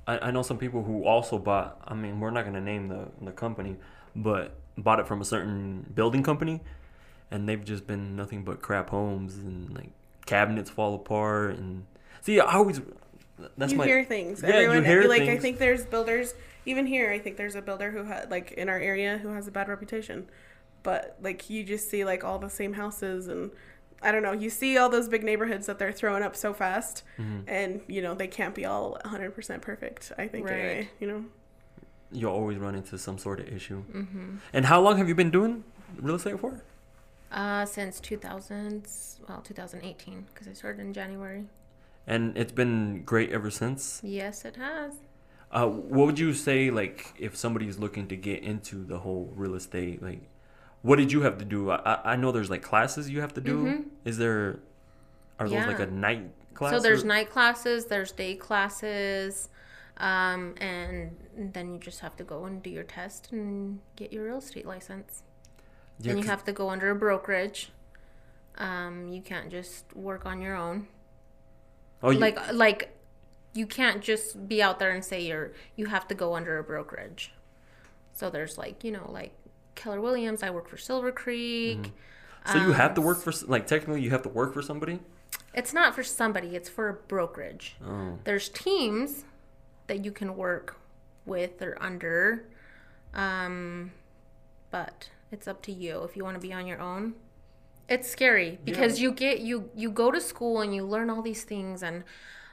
I, 0.06 0.28
I 0.28 0.30
know 0.30 0.42
some 0.42 0.58
people 0.58 0.84
who 0.84 1.04
also 1.04 1.38
bought. 1.38 1.80
I 1.86 1.94
mean, 1.94 2.20
we're 2.20 2.30
not 2.30 2.44
gonna 2.44 2.60
name 2.60 2.88
the 2.88 3.08
the 3.22 3.32
company, 3.32 3.76
but 4.14 4.54
bought 4.76 5.00
it 5.00 5.06
from 5.06 5.20
a 5.20 5.24
certain 5.24 5.86
building 5.94 6.22
company, 6.22 6.60
and 7.30 7.48
they've 7.48 7.64
just 7.64 7.86
been 7.86 8.16
nothing 8.16 8.44
but 8.44 8.62
crap 8.62 8.90
homes 8.90 9.36
and 9.36 9.74
like 9.74 9.90
cabinets 10.26 10.70
fall 10.70 10.94
apart 10.94 11.56
and 11.56 11.86
see. 12.20 12.38
I 12.38 12.54
always 12.54 12.80
that's 13.56 13.72
you 13.72 13.78
my 13.78 13.86
hear 13.86 14.04
things. 14.04 14.42
Yeah, 14.42 14.48
you 14.48 14.54
Everyone, 14.66 14.84
hear 14.84 15.04
like 15.08 15.22
I 15.22 15.36
think 15.38 15.58
there's 15.58 15.84
builders 15.84 16.34
even 16.66 16.86
here. 16.86 17.10
I 17.10 17.18
think 17.18 17.36
there's 17.36 17.54
a 17.54 17.62
builder 17.62 17.90
who 17.90 18.04
had 18.04 18.30
like 18.30 18.52
in 18.52 18.68
our 18.68 18.78
area 18.78 19.18
who 19.18 19.28
has 19.28 19.48
a 19.48 19.50
bad 19.50 19.68
reputation, 19.68 20.28
but 20.82 21.16
like 21.22 21.48
you 21.50 21.64
just 21.64 21.88
see 21.90 22.04
like 22.04 22.22
all 22.24 22.38
the 22.38 22.50
same 22.50 22.74
houses 22.74 23.28
and 23.28 23.50
I 24.02 24.12
don't 24.12 24.22
know. 24.22 24.32
You 24.32 24.48
see 24.48 24.78
all 24.78 24.88
those 24.88 25.08
big 25.08 25.22
neighborhoods 25.24 25.66
that 25.66 25.78
they're 25.78 25.92
throwing 25.92 26.22
up 26.22 26.34
so 26.34 26.54
fast, 26.54 27.02
Mm-hmm. 27.18 27.40
and 27.48 27.80
you 27.86 28.00
know 28.00 28.14
they 28.14 28.28
can't 28.28 28.54
be 28.54 28.64
all 28.64 28.92
100 29.04 29.34
percent 29.34 29.60
perfect. 29.62 30.12
I 30.18 30.26
think 30.26 30.46
Right. 30.46 30.54
anyway. 30.54 30.88
You 31.00 31.06
know. 31.08 31.24
you'll 32.12 32.32
always 32.32 32.56
run 32.58 32.74
into 32.74 32.96
some 32.98 33.18
sort 33.18 33.40
of 33.40 33.48
issue. 33.48 33.84
Mm-hmm. 33.94 34.36
And 34.52 34.66
how 34.66 34.80
long 34.80 34.96
have 34.98 35.08
you 35.08 35.14
been 35.14 35.30
doing 35.30 35.64
real 35.98 36.14
estate 36.16 36.38
for? 36.40 36.62
uh 37.32 37.64
since 37.64 38.00
2000 38.00 38.88
well 39.28 39.40
2018 39.40 40.26
because 40.34 40.48
I 40.48 40.52
started 40.52 40.80
in 40.80 40.92
January. 40.92 41.44
And 42.06 42.36
it's 42.36 42.52
been 42.52 43.02
great 43.04 43.30
ever 43.30 43.50
since. 43.50 44.00
Yes, 44.02 44.44
it 44.44 44.56
has. 44.56 44.94
Uh, 45.52 45.66
what 45.66 46.06
would 46.06 46.18
you 46.18 46.32
say, 46.32 46.70
like, 46.70 47.12
if 47.18 47.36
somebody's 47.36 47.78
looking 47.78 48.06
to 48.08 48.16
get 48.16 48.42
into 48.42 48.84
the 48.84 48.98
whole 48.98 49.32
real 49.34 49.54
estate, 49.54 50.02
like, 50.02 50.22
what 50.82 50.96
did 50.96 51.12
you 51.12 51.22
have 51.22 51.38
to 51.38 51.44
do? 51.44 51.70
I, 51.70 52.12
I- 52.12 52.16
know 52.16 52.32
there's 52.32 52.50
like 52.50 52.62
classes 52.62 53.10
you 53.10 53.20
have 53.20 53.34
to 53.34 53.40
do. 53.40 53.84
Is 54.04 54.16
there, 54.18 54.60
are 55.38 55.48
those 55.48 55.66
like 55.66 55.78
a 55.80 55.86
Mm-hmm. 55.86 56.00
Night 56.00 56.30
class? 56.54 56.72
So 56.72 56.80
there's 56.80 57.02
or- 57.04 57.06
night 57.06 57.30
classes, 57.30 57.86
there's 57.86 58.12
day 58.12 58.34
classes, 58.34 59.48
um, 59.98 60.54
and 60.58 61.14
then 61.36 61.72
you 61.74 61.78
just 61.78 62.00
have 62.00 62.16
to 62.16 62.24
go 62.24 62.44
and 62.46 62.62
do 62.62 62.70
your 62.70 62.84
test 62.84 63.28
and 63.32 63.80
get 63.96 64.12
your 64.12 64.24
real 64.24 64.38
estate 64.38 64.66
license. 64.66 65.22
Yeah, 66.00 66.12
and 66.12 66.20
you 66.22 66.26
have 66.28 66.44
to 66.44 66.52
go 66.52 66.70
under 66.70 66.90
a 66.90 66.94
brokerage. 66.94 67.72
Um, 68.56 69.08
you 69.08 69.20
can't 69.20 69.50
just 69.50 69.94
work 69.94 70.24
on 70.24 70.40
your 70.40 70.56
own. 70.56 70.86
Oh, 72.02 72.10
you, 72.10 72.18
like 72.18 72.52
like 72.52 72.96
you 73.52 73.66
can't 73.66 74.00
just 74.00 74.48
be 74.48 74.62
out 74.62 74.78
there 74.78 74.90
and 74.90 75.04
say 75.04 75.20
you're 75.20 75.52
you 75.76 75.86
have 75.86 76.06
to 76.08 76.14
go 76.14 76.34
under 76.34 76.58
a 76.58 76.64
brokerage. 76.64 77.32
So 78.12 78.30
there's 78.30 78.58
like 78.58 78.84
you 78.84 78.92
know 78.92 79.10
like 79.10 79.32
keller 79.76 80.00
williams 80.00 80.42
i 80.42 80.50
work 80.50 80.68
for 80.68 80.76
silver 80.76 81.10
creek. 81.12 81.92
So 82.46 82.56
you 82.56 82.72
have 82.72 82.92
um, 82.92 82.94
to 82.94 83.00
work 83.02 83.18
for, 83.20 83.32
like, 83.48 83.66
technically 83.66 84.00
you 84.00 84.10
have 84.10 84.22
to 84.22 84.30
work 84.30 84.54
for 84.54 84.62
somebody? 84.62 85.00
it's 85.52 85.72
not 85.72 85.94
for 85.94 86.02
somebody 86.02 86.54
it's 86.54 86.68
for 86.68 86.88
a 86.88 86.94
brokerage. 86.94 87.76
Oh. 87.84 88.18
there's 88.24 88.48
teams 88.48 89.24
that 89.88 90.04
you 90.04 90.12
can 90.12 90.36
work 90.36 90.76
with 91.26 91.60
or 91.60 91.76
under 91.82 92.46
um 93.14 93.90
but 94.70 95.10
it's 95.32 95.48
up 95.48 95.60
to 95.62 95.72
you 95.72 96.02
if 96.04 96.16
you 96.16 96.24
want 96.24 96.36
to 96.36 96.40
be 96.40 96.52
on 96.52 96.66
your 96.66 96.80
own 96.80 97.14
it's 97.90 98.08
scary 98.08 98.58
because 98.64 99.00
you 99.00 99.12
get 99.12 99.40
you 99.40 99.68
you 99.74 99.90
go 99.90 100.10
to 100.10 100.20
school 100.20 100.60
and 100.60 100.74
you 100.74 100.84
learn 100.84 101.10
all 101.10 101.20
these 101.20 101.42
things 101.44 101.82
and 101.82 102.04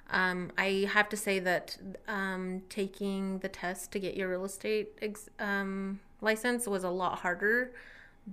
um, 0.09 0.51
I 0.57 0.89
have 0.91 1.09
to 1.09 1.17
say 1.17 1.39
that 1.39 1.77
um, 2.07 2.61
taking 2.69 3.39
the 3.39 3.49
test 3.49 3.91
to 3.91 3.99
get 3.99 4.15
your 4.15 4.29
real 4.29 4.45
estate 4.45 4.97
ex- 5.01 5.29
um, 5.37 5.99
license 6.21 6.65
was 6.65 6.83
a 6.85 6.89
lot 6.89 7.19
harder 7.19 7.73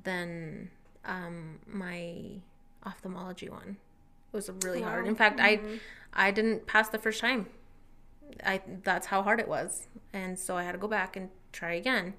than 0.04 0.70
um, 1.04 1.58
my 1.66 2.14
ophthalmology 2.86 3.48
one. 3.48 3.76
It 4.32 4.36
was 4.36 4.50
really 4.62 4.82
hard. 4.82 5.06
In 5.06 5.14
fact, 5.16 5.40
I 5.40 5.60
I 6.12 6.30
didn't 6.30 6.66
pass 6.66 6.88
the 6.88 6.98
first 6.98 7.20
time. 7.20 7.48
I 8.44 8.62
that's 8.82 9.08
how 9.08 9.22
hard 9.22 9.40
it 9.40 9.48
was, 9.48 9.88
and 10.12 10.38
so 10.38 10.56
I 10.56 10.62
had 10.62 10.72
to 10.72 10.78
go 10.78 10.88
back 10.88 11.16
and 11.16 11.28
try 11.52 11.74
again. 11.74 12.14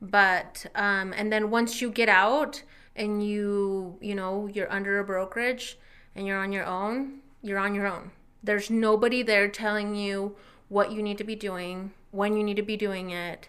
But 0.00 0.66
um, 0.74 1.12
and 1.16 1.32
then 1.32 1.50
once 1.50 1.80
you 1.80 1.90
get 1.90 2.08
out 2.08 2.62
and 3.00 3.26
you 3.26 3.96
you 4.00 4.14
know 4.14 4.46
you're 4.52 4.70
under 4.70 4.98
a 5.00 5.04
brokerage 5.04 5.78
and 6.14 6.26
you're 6.26 6.38
on 6.38 6.52
your 6.52 6.66
own, 6.66 7.20
you're 7.42 7.58
on 7.58 7.74
your 7.74 7.86
own. 7.86 8.10
There's 8.42 8.68
nobody 8.68 9.22
there 9.22 9.48
telling 9.48 9.94
you 9.94 10.36
what 10.68 10.92
you 10.92 11.02
need 11.02 11.18
to 11.18 11.24
be 11.24 11.34
doing, 11.34 11.92
when 12.10 12.36
you 12.36 12.44
need 12.44 12.56
to 12.56 12.62
be 12.62 12.76
doing 12.76 13.10
it. 13.10 13.48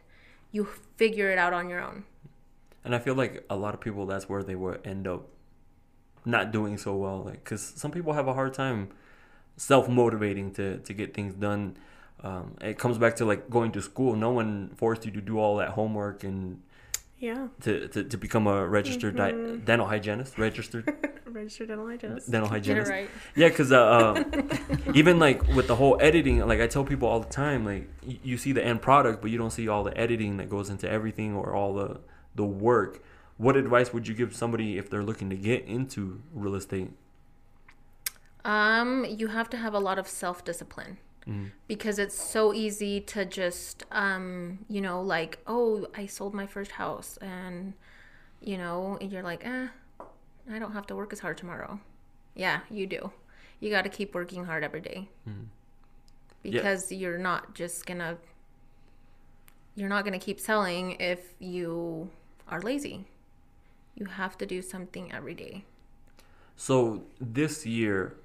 You 0.51 0.67
figure 0.95 1.29
it 1.31 1.37
out 1.37 1.53
on 1.53 1.69
your 1.69 1.81
own. 1.81 2.05
And 2.83 2.95
I 2.95 2.99
feel 2.99 3.13
like 3.13 3.45
a 3.49 3.55
lot 3.55 3.73
of 3.73 3.81
people 3.81 4.05
that's 4.05 4.27
where 4.29 4.41
they 4.41 4.55
would 4.55 4.85
end 4.85 5.07
up 5.07 5.27
not 6.25 6.51
doing 6.51 6.77
so 6.77 6.95
well, 6.95 7.23
like 7.23 7.43
because 7.43 7.61
some 7.75 7.91
people 7.91 8.13
have 8.13 8.27
a 8.27 8.33
hard 8.33 8.53
time 8.53 8.89
self 9.57 9.89
motivating 9.89 10.51
to 10.53 10.77
to 10.77 10.93
get 10.93 11.13
things 11.13 11.33
done. 11.35 11.77
Um, 12.23 12.55
it 12.61 12.77
comes 12.77 12.97
back 12.97 13.15
to 13.17 13.25
like 13.25 13.49
going 13.49 13.71
to 13.73 13.81
school. 13.81 14.15
No 14.15 14.31
one 14.31 14.71
forced 14.75 15.05
you 15.05 15.11
to 15.11 15.21
do 15.21 15.39
all 15.39 15.57
that 15.57 15.69
homework 15.69 16.23
and 16.23 16.61
Yeah. 17.21 17.47
to, 17.61 17.87
to, 17.89 18.03
to 18.03 18.17
become 18.17 18.47
a 18.47 18.67
registered 18.67 19.15
di- 19.15 19.57
dental 19.63 19.87
hygienist, 19.87 20.37
registered 20.39 20.91
Registered 21.25 21.67
dental 21.69 21.85
hygienist. 21.87 22.29
dental 22.31 22.49
Get 22.49 22.57
it 22.57 22.59
hygienist. 22.67 22.91
right. 22.91 23.09
Yeah, 23.35 23.49
because 23.49 23.71
uh, 23.71 23.79
uh, 23.79 24.23
even 24.95 25.19
like 25.19 25.47
with 25.55 25.67
the 25.67 25.75
whole 25.75 25.97
editing, 26.01 26.39
like 26.47 26.59
I 26.59 26.67
tell 26.67 26.83
people 26.83 27.07
all 27.07 27.19
the 27.19 27.29
time, 27.29 27.63
like 27.63 27.87
y- 28.05 28.19
you 28.23 28.37
see 28.37 28.51
the 28.53 28.65
end 28.65 28.81
product, 28.81 29.21
but 29.21 29.29
you 29.31 29.37
don't 29.37 29.51
see 29.51 29.67
all 29.69 29.83
the 29.83 29.95
editing 29.97 30.37
that 30.37 30.49
goes 30.49 30.69
into 30.71 30.89
everything 30.89 31.35
or 31.35 31.53
all 31.55 31.73
the 31.75 31.99
the 32.35 32.43
work. 32.43 33.03
What 33.37 33.55
advice 33.55 33.93
would 33.93 34.07
you 34.07 34.13
give 34.15 34.35
somebody 34.35 34.77
if 34.79 34.89
they're 34.89 35.03
looking 35.03 35.29
to 35.29 35.35
get 35.35 35.63
into 35.65 36.21
real 36.33 36.55
estate? 36.55 36.89
Um, 38.43 39.05
you 39.05 39.27
have 39.27 39.49
to 39.51 39.57
have 39.57 39.73
a 39.73 39.79
lot 39.79 39.99
of 39.99 40.07
self 40.07 40.43
discipline 40.43 40.97
because 41.67 41.99
it's 41.99 42.17
so 42.19 42.53
easy 42.53 42.99
to 43.01 43.25
just, 43.25 43.85
um, 43.91 44.59
you 44.69 44.81
know, 44.81 45.01
like, 45.01 45.39
oh, 45.47 45.87
I 45.95 46.05
sold 46.07 46.33
my 46.33 46.45
first 46.47 46.71
house, 46.71 47.17
and 47.21 47.73
you 48.41 48.57
know, 48.57 48.97
and 48.99 49.11
you're 49.11 49.23
like, 49.23 49.45
eh, 49.45 49.67
I 50.51 50.59
don't 50.59 50.73
have 50.73 50.87
to 50.87 50.95
work 50.95 51.13
as 51.13 51.19
hard 51.19 51.37
tomorrow. 51.37 51.79
Yeah, 52.35 52.61
you 52.69 52.87
do. 52.87 53.11
You 53.59 53.69
got 53.69 53.83
to 53.83 53.89
keep 53.89 54.15
working 54.15 54.45
hard 54.45 54.63
every 54.63 54.81
day 54.81 55.09
because 56.41 56.91
you're 56.91 57.19
not 57.19 57.53
just 57.53 57.85
gonna, 57.85 58.17
you're 59.75 59.89
not 59.89 60.03
gonna 60.03 60.19
keep 60.19 60.39
selling 60.39 60.93
if 60.99 61.35
you 61.39 62.09
are 62.47 62.59
lazy. 62.61 63.05
You 63.95 64.05
have 64.05 64.37
to 64.39 64.45
do 64.45 64.61
something 64.61 65.11
every 65.11 65.35
day. 65.35 65.65
So 66.55 67.03
this 67.19 67.65
year, 67.65 68.15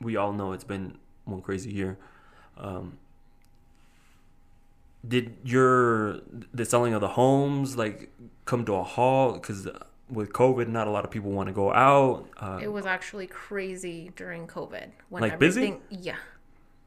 we 0.00 0.16
all 0.16 0.32
know 0.32 0.52
it's 0.52 0.64
been 0.64 0.96
one 1.24 1.40
crazy 1.42 1.70
year. 1.72 1.98
Um, 2.58 2.98
did 5.06 5.36
your 5.44 6.20
the 6.52 6.64
selling 6.64 6.92
of 6.94 7.00
the 7.00 7.08
homes 7.08 7.76
like 7.76 8.10
come 8.44 8.64
to 8.66 8.74
a 8.74 8.82
halt? 8.82 9.40
Because 9.42 9.68
with 10.10 10.32
COVID, 10.32 10.68
not 10.68 10.86
a 10.86 10.90
lot 10.90 11.04
of 11.04 11.10
people 11.10 11.30
want 11.30 11.48
to 11.48 11.52
go 11.52 11.72
out. 11.72 12.26
Uh, 12.38 12.58
It 12.62 12.68
was 12.72 12.86
actually 12.86 13.26
crazy 13.26 14.10
during 14.16 14.46
COVID. 14.46 14.88
When 15.10 15.20
Like 15.22 15.38
busy? 15.38 15.66
everything, 15.68 15.82
Yeah, 15.90 16.16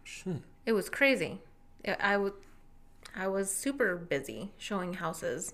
shit. 0.04 0.38
it 0.66 0.74
was 0.74 0.90
crazy. 0.90 1.40
I 1.88 1.96
I 2.14 2.18
was, 2.18 2.34
I 3.16 3.28
was 3.28 3.50
super 3.54 3.96
busy 3.96 4.52
showing 4.58 4.96
houses. 4.96 5.54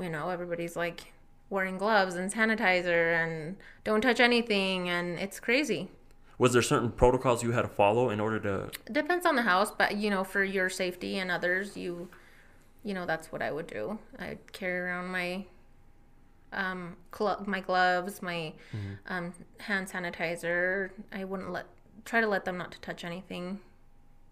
You 0.00 0.08
know, 0.08 0.30
everybody's 0.30 0.76
like 0.76 1.12
wearing 1.50 1.76
gloves 1.78 2.14
and 2.14 2.32
sanitizer 2.32 3.22
and 3.22 3.56
don't 3.84 4.00
touch 4.00 4.20
anything, 4.20 4.88
and 4.88 5.18
it's 5.18 5.40
crazy. 5.40 5.90
Was 6.38 6.52
there 6.52 6.62
certain 6.62 6.90
protocols 6.90 7.42
you 7.42 7.52
had 7.52 7.62
to 7.62 7.68
follow 7.68 8.10
in 8.10 8.20
order 8.20 8.40
to? 8.40 8.70
Depends 8.92 9.24
on 9.24 9.36
the 9.36 9.42
house, 9.42 9.70
but 9.70 9.96
you 9.96 10.10
know, 10.10 10.24
for 10.24 10.42
your 10.42 10.68
safety 10.68 11.18
and 11.18 11.30
others, 11.30 11.76
you, 11.76 12.08
you 12.82 12.92
know, 12.94 13.06
that's 13.06 13.30
what 13.30 13.40
I 13.42 13.52
would 13.52 13.66
do. 13.66 13.98
I'd 14.18 14.52
carry 14.52 14.80
around 14.80 15.08
my, 15.08 15.44
um, 16.52 16.96
cl- 17.16 17.44
my 17.46 17.60
gloves, 17.60 18.20
my, 18.22 18.52
um, 19.06 19.32
hand 19.58 19.88
sanitizer. 19.88 20.90
I 21.12 21.24
wouldn't 21.24 21.50
let 21.52 21.66
try 22.04 22.20
to 22.20 22.26
let 22.26 22.44
them 22.44 22.58
not 22.58 22.72
to 22.72 22.80
touch 22.80 23.04
anything. 23.04 23.60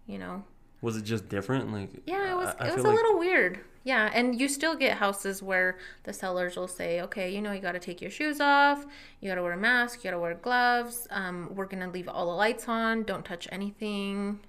You 0.05 0.19
know. 0.19 0.43
Was 0.83 0.97
it 0.97 1.01
just 1.03 1.27
different? 1.29 1.71
Like 1.73 1.89
Yeah, 2.05 2.31
it 2.33 2.35
was. 2.35 2.53
I- 2.59 2.65
I 2.65 2.67
it 2.69 2.75
was 2.75 2.83
a 2.85 2.87
like- 2.89 2.95
little 2.97 3.17
weird. 3.17 3.59
Yeah, 3.85 4.09
and 4.13 4.39
you 4.39 4.47
still 4.47 4.75
get 4.75 4.97
houses 4.97 5.43
where 5.43 5.77
the 6.03 6.13
sellers 6.13 6.55
will 6.55 6.69
say, 6.69 7.01
"Okay, 7.01 7.33
you 7.35 7.41
know, 7.41 7.51
you 7.51 7.59
got 7.59 7.73
to 7.73 7.79
take 7.79 8.01
your 8.01 8.11
shoes 8.11 8.39
off. 8.39 8.85
You 9.19 9.29
got 9.29 9.35
to 9.35 9.41
wear 9.43 9.51
a 9.51 9.57
mask. 9.57 9.99
You 9.99 10.09
got 10.09 10.15
to 10.15 10.19
wear 10.19 10.33
gloves. 10.35 11.05
Um, 11.11 11.49
we're 11.53 11.65
gonna 11.65 11.89
leave 11.89 12.07
all 12.07 12.25
the 12.27 12.31
lights 12.33 12.69
on. 12.69 13.03
Don't 13.03 13.25
touch 13.25 13.47
anything." 13.51 14.39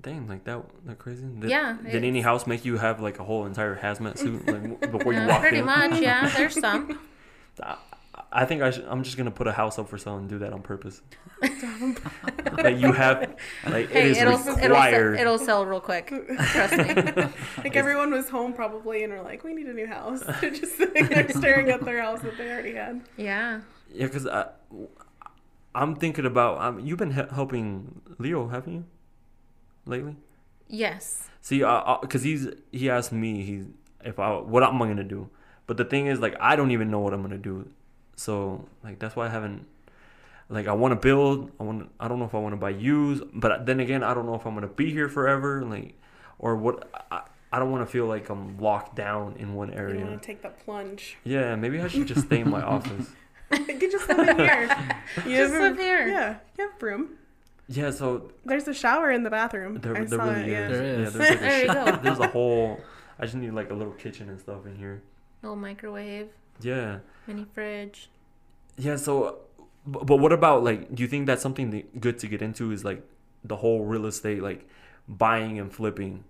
Dang, 0.00 0.26
like 0.28 0.44
that, 0.44 0.62
that 0.86 0.98
crazy. 0.98 1.26
Did, 1.40 1.50
Yeah, 1.50 1.76
Did 1.84 2.04
any 2.04 2.20
house 2.22 2.46
make 2.46 2.64
you 2.64 2.78
have 2.78 3.00
like 3.00 3.18
a 3.18 3.24
whole 3.24 3.46
entire 3.46 3.76
hazmat 3.76 4.16
suit 4.16 4.46
like 4.46 4.90
before 4.92 5.12
you 5.12 5.18
Uh, 5.24 5.26
walked 5.28 5.40
pretty 5.42 5.58
in? 5.58 5.64
much, 5.66 6.00
yeah. 6.00 6.28
There's 6.36 6.58
some. 6.58 6.98
I, 8.32 8.42
I 8.42 8.44
think 8.46 8.62
I 8.62 8.70
should, 8.70 8.84
I'm 8.88 9.02
just 9.02 9.16
gonna 9.16 9.30
put 9.30 9.46
a 9.46 9.52
house 9.52 9.78
up 9.78 9.88
for 9.88 9.98
sale 9.98 10.16
and 10.16 10.28
do 10.28 10.38
that 10.38 10.52
on 10.52 10.62
purpose. 10.62 11.02
like 11.42 12.78
you 12.78 12.92
have, 12.92 13.34
like 13.66 13.86
it 13.86 13.90
Hey, 13.90 14.10
is 14.10 14.18
it'll 14.18 14.34
it'll 14.34 14.44
sell, 14.44 14.56
required. 14.68 15.18
it'll 15.20 15.38
sell 15.38 15.64
real 15.66 15.80
quick. 15.80 16.08
Trust 16.38 16.76
me. 16.76 17.24
Like 17.64 17.76
everyone 17.76 18.10
was 18.12 18.28
home 18.28 18.52
probably 18.52 19.04
and 19.04 19.12
were 19.12 19.22
like, 19.22 19.44
we 19.44 19.54
need 19.54 19.66
a 19.66 19.72
new 19.72 19.86
house. 19.86 20.22
They're 20.40 20.50
just 20.50 20.76
sitting 20.76 21.06
there 21.06 21.28
staring 21.30 21.70
at 21.70 21.84
their 21.84 22.00
house 22.02 22.20
that 22.22 22.36
they 22.38 22.50
already 22.50 22.74
had. 22.74 23.02
Yeah. 23.16 23.60
yeah, 23.92 24.06
because 24.06 24.26
I, 24.26 24.48
I'm 25.74 25.94
thinking 25.96 26.26
about. 26.26 26.60
Um, 26.60 26.80
you've 26.80 26.98
been 26.98 27.12
he- 27.12 27.34
helping 27.34 28.00
Leo, 28.18 28.48
haven't 28.48 28.72
you? 28.72 28.84
Lately. 29.86 30.16
Yes. 30.68 31.28
See, 31.40 31.58
because 32.02 32.22
he's 32.22 32.48
he 32.70 32.88
asked 32.90 33.12
me 33.12 33.42
he 33.42 33.64
if 34.04 34.18
I 34.18 34.36
what 34.38 34.62
am 34.62 34.80
I 34.82 34.86
gonna 34.86 35.04
do, 35.04 35.30
but 35.66 35.76
the 35.76 35.84
thing 35.84 36.06
is 36.06 36.20
like 36.20 36.36
I 36.40 36.54
don't 36.56 36.70
even 36.70 36.90
know 36.90 37.00
what 37.00 37.12
I'm 37.14 37.22
gonna 37.22 37.38
do, 37.38 37.68
so 38.20 38.64
like 38.84 38.98
that's 38.98 39.16
why 39.16 39.26
I 39.26 39.30
haven't 39.30 39.66
like 40.48 40.66
I 40.66 40.72
want 40.72 40.92
to 40.92 40.96
build. 40.96 41.50
I 41.58 41.62
want 41.64 41.90
I 41.98 42.06
don't 42.08 42.18
know 42.18 42.26
if 42.26 42.34
I 42.34 42.38
want 42.38 42.52
to 42.52 42.56
buy 42.66 42.70
used, 42.70 43.22
but 43.32 43.64
then 43.66 43.80
again 43.80 44.02
I 44.02 44.12
don't 44.14 44.26
know 44.26 44.34
if 44.34 44.44
I'm 44.46 44.54
gonna 44.54 44.66
be 44.82 44.90
here 44.92 45.08
forever, 45.08 45.62
like 45.64 45.94
or 46.38 46.56
what. 46.56 46.88
I, 47.10 47.22
I 47.52 47.58
don't 47.58 47.72
want 47.72 47.82
to 47.84 47.90
feel 47.90 48.06
like 48.06 48.28
I'm 48.30 48.58
locked 48.58 48.94
down 48.94 49.34
in 49.36 49.54
one 49.54 49.72
area. 49.72 49.94
You 49.94 50.00
area. 50.02 50.10
want 50.12 50.22
to 50.22 50.26
take 50.26 50.40
that 50.42 50.60
plunge. 50.64 51.16
Yeah, 51.24 51.56
maybe 51.56 51.80
I 51.80 51.88
should 51.88 52.06
just 52.06 52.26
stay 52.26 52.38
in 52.40 52.48
my 52.48 52.62
office. 52.76 53.10
you 53.50 53.64
can 53.64 53.90
just 53.90 54.08
live 54.08 54.28
in 54.28 54.36
here. 54.38 54.68
You 55.26 55.36
Just 55.36 55.52
have 55.54 55.62
live 55.72 55.76
here. 55.78 56.06
Yeah, 56.06 56.36
you 56.56 56.68
have 56.70 56.80
room. 56.80 57.08
Yeah, 57.68 57.90
so 57.90 58.30
There's 58.44 58.68
a 58.68 58.72
shower 58.74 59.10
in 59.10 59.24
the 59.24 59.30
bathroom. 59.30 59.80
there, 59.80 59.96
I 59.96 60.04
there 60.04 60.18
saw 60.18 60.24
really 60.30 60.42
it, 60.42 60.48
yeah. 60.52 60.68
is. 60.68 60.70
There 60.78 60.86
Yeah, 60.86 61.10
there's, 61.10 61.18
like 61.18 61.30
a 61.30 61.38
There 61.40 61.60
you 61.66 61.72
go. 61.74 61.96
there's 62.04 62.18
a 62.20 62.28
whole. 62.28 62.80
I 63.18 63.22
just 63.24 63.34
need 63.34 63.50
like 63.52 63.70
a 63.70 63.74
little 63.74 63.94
kitchen 63.94 64.28
and 64.28 64.38
stuff 64.38 64.64
in 64.66 64.76
here. 64.76 65.02
Little 65.42 65.56
microwave, 65.56 66.28
Yeah. 66.60 66.98
mini 67.26 67.46
fridge. 67.52 68.08
Yeah. 68.76 68.96
So, 68.96 69.38
but, 69.86 70.06
but 70.06 70.16
what 70.16 70.32
about 70.32 70.64
like? 70.64 70.94
Do 70.94 71.02
you 71.02 71.08
think 71.08 71.26
that's 71.26 71.42
something 71.42 71.70
that 71.70 72.00
good 72.00 72.18
to 72.20 72.26
get 72.26 72.42
into? 72.42 72.72
Is 72.72 72.84
like 72.84 73.02
the 73.44 73.56
whole 73.56 73.84
real 73.84 74.06
estate, 74.06 74.42
like 74.42 74.68
buying 75.08 75.58
and 75.58 75.72
flipping. 75.72 76.24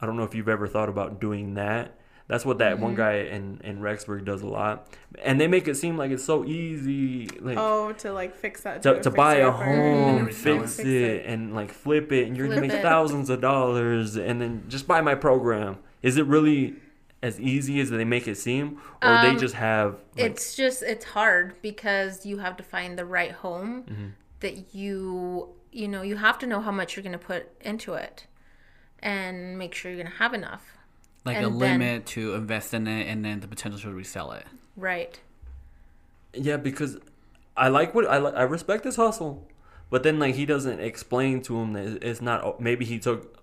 I 0.00 0.06
don't 0.06 0.16
know 0.16 0.24
if 0.24 0.34
you've 0.34 0.48
ever 0.48 0.66
thought 0.66 0.88
about 0.88 1.20
doing 1.20 1.54
that. 1.54 1.96
That's 2.30 2.46
what 2.46 2.58
that 2.58 2.78
one 2.78 2.92
mm-hmm. 2.92 3.00
guy 3.00 3.14
in 3.34 3.60
in 3.64 3.80
Rexburg 3.80 4.24
does 4.24 4.42
a 4.42 4.46
lot, 4.46 4.86
and 5.20 5.40
they 5.40 5.48
make 5.48 5.66
it 5.66 5.74
seem 5.74 5.96
like 5.96 6.12
it's 6.12 6.24
so 6.24 6.44
easy, 6.44 7.26
like 7.40 7.58
Oh, 7.58 7.90
to 7.94 8.12
like 8.12 8.36
fix 8.36 8.60
that. 8.60 8.82
to, 8.82 9.02
to 9.02 9.10
buy 9.10 9.38
a 9.38 9.50
home, 9.50 9.66
mm-hmm. 9.66 10.16
then 10.16 10.24
resell 10.26 10.60
fix 10.60 10.78
it. 10.78 10.86
it, 10.86 11.26
and 11.26 11.56
like 11.56 11.72
flip 11.72 12.12
it, 12.12 12.28
and 12.28 12.36
you're 12.36 12.46
gonna 12.46 12.60
make 12.60 12.70
it. 12.72 12.82
thousands 12.82 13.30
of 13.30 13.40
dollars, 13.40 14.16
and 14.16 14.40
then 14.40 14.62
just 14.68 14.86
buy 14.86 15.00
my 15.00 15.16
program. 15.16 15.78
Is 16.02 16.18
it 16.18 16.26
really 16.26 16.76
as 17.22 17.38
easy 17.40 17.80
as 17.80 17.90
they 17.90 18.04
make 18.04 18.26
it 18.26 18.36
seem, 18.36 18.80
or 19.02 19.08
they 19.22 19.28
Um, 19.30 19.38
just 19.38 19.54
have? 19.56 19.92
Like, 20.16 20.30
it's 20.32 20.54
just 20.54 20.82
it's 20.82 21.04
hard 21.04 21.54
because 21.62 22.24
you 22.24 22.38
have 22.38 22.56
to 22.56 22.62
find 22.62 22.98
the 22.98 23.04
right 23.04 23.32
home 23.32 23.84
Mm-hmm. 23.84 24.06
that 24.40 24.74
you 24.74 25.50
you 25.72 25.86
know 25.86 26.02
you 26.02 26.16
have 26.16 26.38
to 26.38 26.46
know 26.46 26.60
how 26.60 26.72
much 26.72 26.96
you're 26.96 27.02
going 27.02 27.12
to 27.12 27.18
put 27.32 27.46
into 27.60 27.94
it 27.94 28.26
and 29.00 29.56
make 29.58 29.74
sure 29.74 29.90
you're 29.90 30.00
going 30.02 30.10
to 30.12 30.18
have 30.18 30.34
enough 30.34 30.76
Like 31.24 31.36
a 31.36 31.40
And 31.46 31.60
then- 31.60 31.78
limit 31.78 32.06
to 32.06 32.34
invest 32.34 32.72
in 32.74 32.86
it 32.86 33.06
and 33.06 33.24
then 33.24 33.40
the 33.40 33.48
potential 33.48 33.78
to 33.80 33.92
resell 33.92 34.32
it. 34.32 34.46
right 34.76 35.20
Yeah, 36.32 36.56
because 36.56 36.98
I 37.56 37.68
like 37.68 37.94
what 37.94 38.06
I 38.06 38.18
li- 38.18 38.32
I 38.34 38.42
respect 38.42 38.84
this 38.84 38.96
hustle, 38.96 39.46
but 39.90 40.02
then 40.02 40.18
like 40.18 40.34
he 40.36 40.46
doesn't 40.46 40.80
explain 40.80 41.42
to 41.42 41.58
him 41.60 41.72
that 41.74 42.02
it's 42.02 42.22
not. 42.22 42.60
Maybe 42.60 42.84
he 42.86 42.98
took 42.98 43.39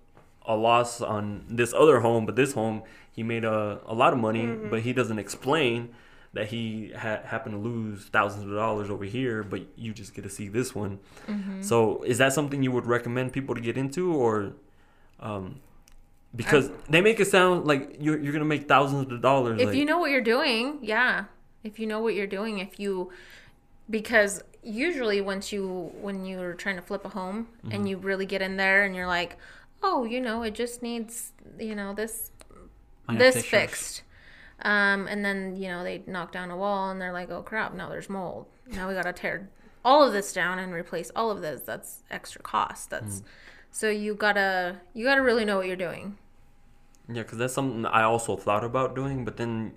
a 0.48 0.56
loss 0.56 1.00
on 1.00 1.44
this 1.48 1.72
other 1.72 2.00
home, 2.00 2.26
but 2.26 2.34
this 2.34 2.52
home 2.54 2.82
he 3.12 3.22
made 3.22 3.44
a 3.44 3.80
a 3.86 3.94
lot 3.94 4.12
of 4.12 4.18
money, 4.18 4.46
but 4.70 4.80
he 4.82 4.92
doesn't 4.92 5.18
explain 5.18 5.90
that 6.34 6.46
he 6.48 6.92
ha- 6.92 7.20
happened 7.24 7.54
to 7.54 7.58
lose 7.70 8.04
thousands 8.16 8.44
of 8.44 8.50
dollars 8.64 8.90
over 8.90 9.04
here, 9.04 9.42
but 9.42 9.60
you 9.76 9.92
just 9.94 10.14
get 10.14 10.22
to 10.24 10.30
see 10.30 10.48
this 10.48 10.74
one. 10.74 10.98
So 11.60 12.02
is 12.02 12.18
that 12.18 12.32
something 12.32 12.62
you 12.62 12.72
would 12.72 12.86
recommend 12.86 13.32
people 13.32 13.54
to 13.54 13.60
get 13.60 13.76
into, 13.78 14.12
or 14.14 14.52
um, 15.20 15.60
because 16.36 16.70
they 16.88 17.00
make 17.00 17.18
it 17.20 17.26
sound 17.26 17.66
like 17.66 17.96
you're 18.00 18.18
you're 18.18 18.32
gonna 18.32 18.44
make 18.56 18.68
thousands 18.68 19.10
of 19.12 19.20
dollars. 19.22 19.60
if 19.60 19.68
like, 19.68 19.76
you 19.76 19.84
know 19.84 19.98
what 19.98 20.10
you're 20.10 20.20
doing 20.36 20.78
yeah 20.82 21.24
if 21.64 21.78
you 21.80 21.86
know 21.86 22.00
what 22.00 22.14
you're 22.14 22.26
doing 22.38 22.58
if 22.58 22.78
you 22.78 23.10
because 23.90 24.42
usually 24.62 25.20
once 25.20 25.50
you 25.52 25.90
when 26.00 26.24
you're 26.26 26.54
trying 26.54 26.76
to 26.76 26.82
flip 26.82 27.04
a 27.04 27.08
home 27.08 27.48
Mm-hmm. 27.64 27.72
and 27.74 27.88
you 27.88 27.96
really 27.96 28.26
get 28.26 28.42
in 28.42 28.56
there 28.56 28.84
and 28.84 28.94
you're 28.94 29.06
like 29.06 29.36
oh 29.82 30.04
you 30.04 30.20
know 30.20 30.42
it 30.42 30.54
just 30.54 30.82
needs 30.82 31.32
you 31.58 31.74
know 31.74 31.92
this 31.94 32.30
Minor 33.06 33.18
this 33.18 33.34
fixtures. 33.36 33.50
fixed 33.60 34.02
um 34.62 35.06
and 35.08 35.24
then 35.24 35.56
you 35.56 35.68
know 35.68 35.82
they 35.84 36.02
knock 36.06 36.32
down 36.32 36.50
a 36.50 36.56
wall 36.56 36.90
and 36.90 37.00
they're 37.00 37.12
like 37.12 37.30
oh 37.30 37.42
crap 37.42 37.74
now 37.74 37.88
there's 37.88 38.08
mold 38.08 38.46
now 38.66 38.88
we 38.88 38.94
gotta 38.94 39.12
tear 39.12 39.48
all 39.84 40.02
of 40.04 40.12
this 40.12 40.32
down 40.32 40.58
and 40.58 40.72
replace 40.72 41.10
all 41.14 41.30
of 41.30 41.40
this 41.40 41.60
that's 41.62 42.02
extra 42.10 42.42
cost 42.42 42.90
that's 42.90 43.22
so 43.70 43.88
you 43.88 44.14
gotta 44.14 44.76
you 44.94 45.04
gotta 45.04 45.22
really 45.22 45.44
know 45.44 45.56
what 45.56 45.66
you're 45.66 45.76
doing 45.76 46.18
Yeah, 47.08 47.22
because 47.22 47.38
that's 47.38 47.54
something 47.54 47.86
I 47.86 48.02
also 48.02 48.36
thought 48.36 48.64
about 48.64 48.94
doing, 48.94 49.24
but 49.24 49.36
then 49.38 49.72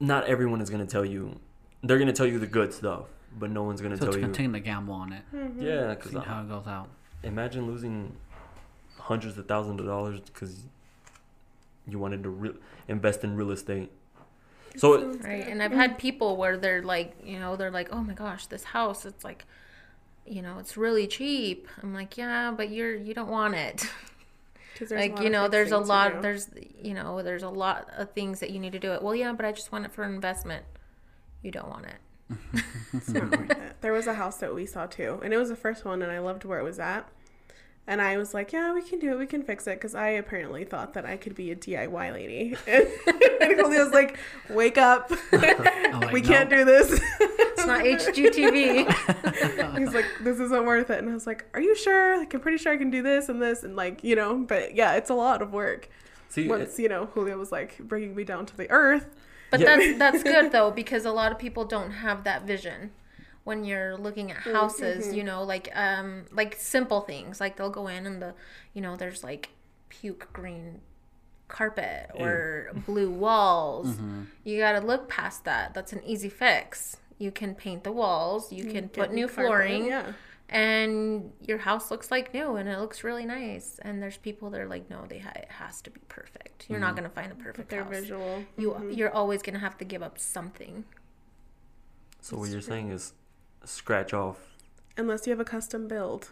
not 0.00 0.24
everyone 0.26 0.60
is 0.60 0.70
gonna 0.70 0.86
tell 0.86 1.04
you. 1.04 1.38
They're 1.82 1.98
gonna 1.98 2.12
tell 2.12 2.26
you 2.26 2.38
the 2.38 2.46
good 2.46 2.72
stuff, 2.72 3.04
but 3.38 3.50
no 3.50 3.62
one's 3.62 3.80
gonna 3.80 3.96
So 3.96 4.04
tell 4.04 4.08
it's 4.08 4.16
you. 4.16 4.22
gonna 4.22 4.34
take 4.34 4.52
the 4.52 4.60
gamble 4.60 4.94
on 4.94 5.12
it. 5.12 5.22
yeah, 5.58 5.94
because 5.94 6.12
See 6.12 6.18
how 6.18 6.40
it 6.42 6.48
goes 6.48 6.66
out. 6.66 6.88
imagine 7.22 7.66
losing 7.66 8.16
hundreds 9.06 9.38
of 9.38 9.46
thousands 9.46 9.78
of 9.80 9.86
dollars 9.86 10.20
because 10.20 10.64
you 11.86 11.98
wanted 11.98 12.24
to 12.24 12.28
re- 12.28 12.54
invest 12.88 13.22
in 13.22 13.36
real 13.36 13.52
estate. 13.52 13.90
So 14.76 14.94
it, 14.94 15.22
Right. 15.22 15.46
And 15.46 15.62
I've 15.62 15.72
had 15.72 15.96
people 15.96 16.36
where 16.36 16.56
they're 16.56 16.82
like, 16.82 17.14
you 17.24 17.38
know, 17.38 17.54
they're 17.54 17.70
like, 17.70 17.88
oh 17.92 18.02
my 18.02 18.14
gosh, 18.14 18.46
this 18.46 18.64
house, 18.64 19.06
it's 19.06 19.22
like, 19.24 19.44
you 20.26 20.42
know, 20.42 20.58
it's 20.58 20.76
really 20.76 21.06
cheap. 21.06 21.68
I'm 21.82 21.94
like, 21.94 22.18
yeah, 22.18 22.52
but 22.54 22.70
you're, 22.70 22.96
you 22.96 23.14
don't 23.14 23.30
want 23.30 23.54
it. 23.54 23.88
like, 24.90 25.20
you 25.20 25.30
know, 25.30 25.46
there's 25.46 25.70
a 25.70 25.78
lot, 25.78 26.20
there's, 26.20 26.50
you 26.82 26.92
know, 26.92 27.22
there's 27.22 27.44
a 27.44 27.48
lot 27.48 27.88
of 27.96 28.10
things 28.10 28.40
that 28.40 28.50
you 28.50 28.58
need 28.58 28.72
to 28.72 28.80
do 28.80 28.92
it. 28.92 29.02
Well, 29.02 29.14
yeah, 29.14 29.32
but 29.32 29.46
I 29.46 29.52
just 29.52 29.70
want 29.70 29.84
it 29.84 29.92
for 29.92 30.02
investment. 30.02 30.64
You 31.42 31.52
don't 31.52 31.68
want 31.68 31.86
it. 31.86 32.64
There 33.82 33.92
was 33.92 34.06
a 34.08 34.14
house 34.14 34.38
that 34.38 34.52
we 34.52 34.66
saw 34.66 34.86
too, 34.86 35.20
and 35.22 35.32
it 35.32 35.36
was 35.36 35.48
the 35.48 35.54
first 35.54 35.84
one, 35.84 36.02
and 36.02 36.10
I 36.10 36.18
loved 36.18 36.44
where 36.44 36.58
it 36.58 36.64
was 36.64 36.80
at. 36.80 37.08
And 37.88 38.02
I 38.02 38.16
was 38.16 38.34
like, 38.34 38.52
"Yeah, 38.52 38.72
we 38.74 38.82
can 38.82 38.98
do 38.98 39.12
it. 39.12 39.18
We 39.18 39.26
can 39.26 39.42
fix 39.42 39.66
it." 39.68 39.74
Because 39.76 39.94
I 39.94 40.08
apparently 40.08 40.64
thought 40.64 40.94
that 40.94 41.06
I 41.06 41.16
could 41.16 41.34
be 41.36 41.52
a 41.52 41.56
DIY 41.56 42.12
lady, 42.12 42.56
and, 42.66 42.88
and 43.40 43.56
was 43.68 43.92
like, 43.92 44.18
"Wake 44.50 44.76
up! 44.78 45.10
Like, 45.32 46.12
we 46.12 46.20
no. 46.20 46.28
can't 46.28 46.50
do 46.50 46.64
this." 46.64 47.00
It's 47.20 47.66
not 47.66 47.84
HGTV. 47.84 49.78
He's 49.78 49.94
like, 49.94 50.04
"This 50.20 50.40
isn't 50.40 50.66
worth 50.66 50.90
it," 50.90 50.98
and 50.98 51.08
I 51.08 51.14
was 51.14 51.26
like, 51.26 51.46
"Are 51.54 51.60
you 51.60 51.74
sure? 51.76 52.18
Like, 52.18 52.34
I'm 52.34 52.40
pretty 52.40 52.58
sure 52.58 52.72
I 52.72 52.76
can 52.76 52.90
do 52.90 53.02
this 53.02 53.28
and 53.28 53.40
this, 53.40 53.62
and 53.62 53.76
like, 53.76 54.02
you 54.04 54.16
know." 54.16 54.36
But 54.36 54.74
yeah, 54.74 54.94
it's 54.94 55.10
a 55.10 55.14
lot 55.14 55.40
of 55.40 55.52
work. 55.52 55.88
see, 56.28 56.48
Once 56.48 56.78
you 56.78 56.88
know, 56.88 57.06
Julio 57.06 57.38
was 57.38 57.52
like 57.52 57.78
bringing 57.78 58.14
me 58.14 58.24
down 58.24 58.46
to 58.46 58.56
the 58.56 58.68
earth. 58.70 59.06
But 59.50 59.60
Yeah. 59.60 59.76
that's 59.76 59.98
that's 59.98 60.22
good 60.24 60.50
though 60.52 60.70
because 60.72 61.04
a 61.04 61.12
lot 61.12 61.30
of 61.32 61.38
people 61.38 61.64
don't 61.64 61.92
have 61.92 62.24
that 62.24 62.42
vision 62.42 62.90
when 63.46 63.64
you're 63.64 63.96
looking 63.96 64.32
at 64.32 64.38
mm, 64.38 64.52
houses. 64.52 65.06
Mm-hmm. 65.06 65.14
You 65.14 65.24
know, 65.24 65.44
like 65.44 65.70
um 65.74 66.24
like 66.32 66.56
simple 66.58 67.00
things 67.00 67.40
like 67.40 67.56
they'll 67.56 67.70
go 67.70 67.86
in 67.86 68.04
and 68.04 68.20
the 68.20 68.34
you 68.74 68.82
know 68.82 68.96
there's 68.96 69.22
like 69.22 69.50
puke 69.88 70.32
green 70.32 70.80
carpet 71.46 72.10
or 72.14 72.72
blue 72.86 73.08
walls. 73.08 73.86
Mm-hmm. 73.86 74.22
You 74.42 74.58
got 74.58 74.72
to 74.72 74.84
look 74.84 75.08
past 75.08 75.44
that. 75.44 75.74
That's 75.74 75.92
an 75.92 76.02
easy 76.04 76.28
fix. 76.28 76.96
You 77.18 77.30
can 77.30 77.54
paint 77.54 77.84
the 77.84 77.92
walls. 77.92 78.52
You 78.52 78.64
mm, 78.64 78.72
can 78.72 78.88
put 78.88 79.12
new 79.12 79.28
carpet, 79.28 79.44
flooring. 79.44 79.86
Yeah. 79.86 80.12
And 80.48 81.32
your 81.40 81.58
house 81.58 81.90
looks 81.90 82.10
like 82.10 82.34
new, 82.34 82.56
and 82.56 82.68
it 82.68 82.78
looks 82.78 83.04
really 83.04 83.26
nice. 83.26 83.78
And 83.82 84.02
there's 84.02 84.16
people 84.16 84.50
that 84.50 84.60
are 84.60 84.68
like, 84.68 84.90
no, 84.90 85.04
they 85.08 85.20
ha- 85.20 85.32
it 85.36 85.50
has 85.50 85.80
to 85.82 85.90
be 85.90 86.00
perfect. 86.08 86.66
You're 86.68 86.80
not 86.80 86.88
mm-hmm. 86.88 86.96
gonna 86.96 87.10
find 87.10 87.30
a 87.30 87.36
perfect 87.36 87.68
They're 87.68 87.84
house 87.84 87.94
visual. 87.94 88.44
you 88.58 88.90
you're 88.90 89.12
always 89.12 89.40
gonna 89.40 89.60
have 89.60 89.78
to 89.78 89.84
give 89.84 90.02
up 90.02 90.18
something. 90.18 90.84
so 92.20 92.36
what 92.38 92.50
you're 92.50 92.60
saying 92.60 92.90
is 92.90 93.12
scratch 93.66 94.14
off. 94.14 94.38
Unless 94.96 95.26
you 95.26 95.30
have 95.30 95.40
a 95.40 95.44
custom 95.44 95.88
build. 95.88 96.30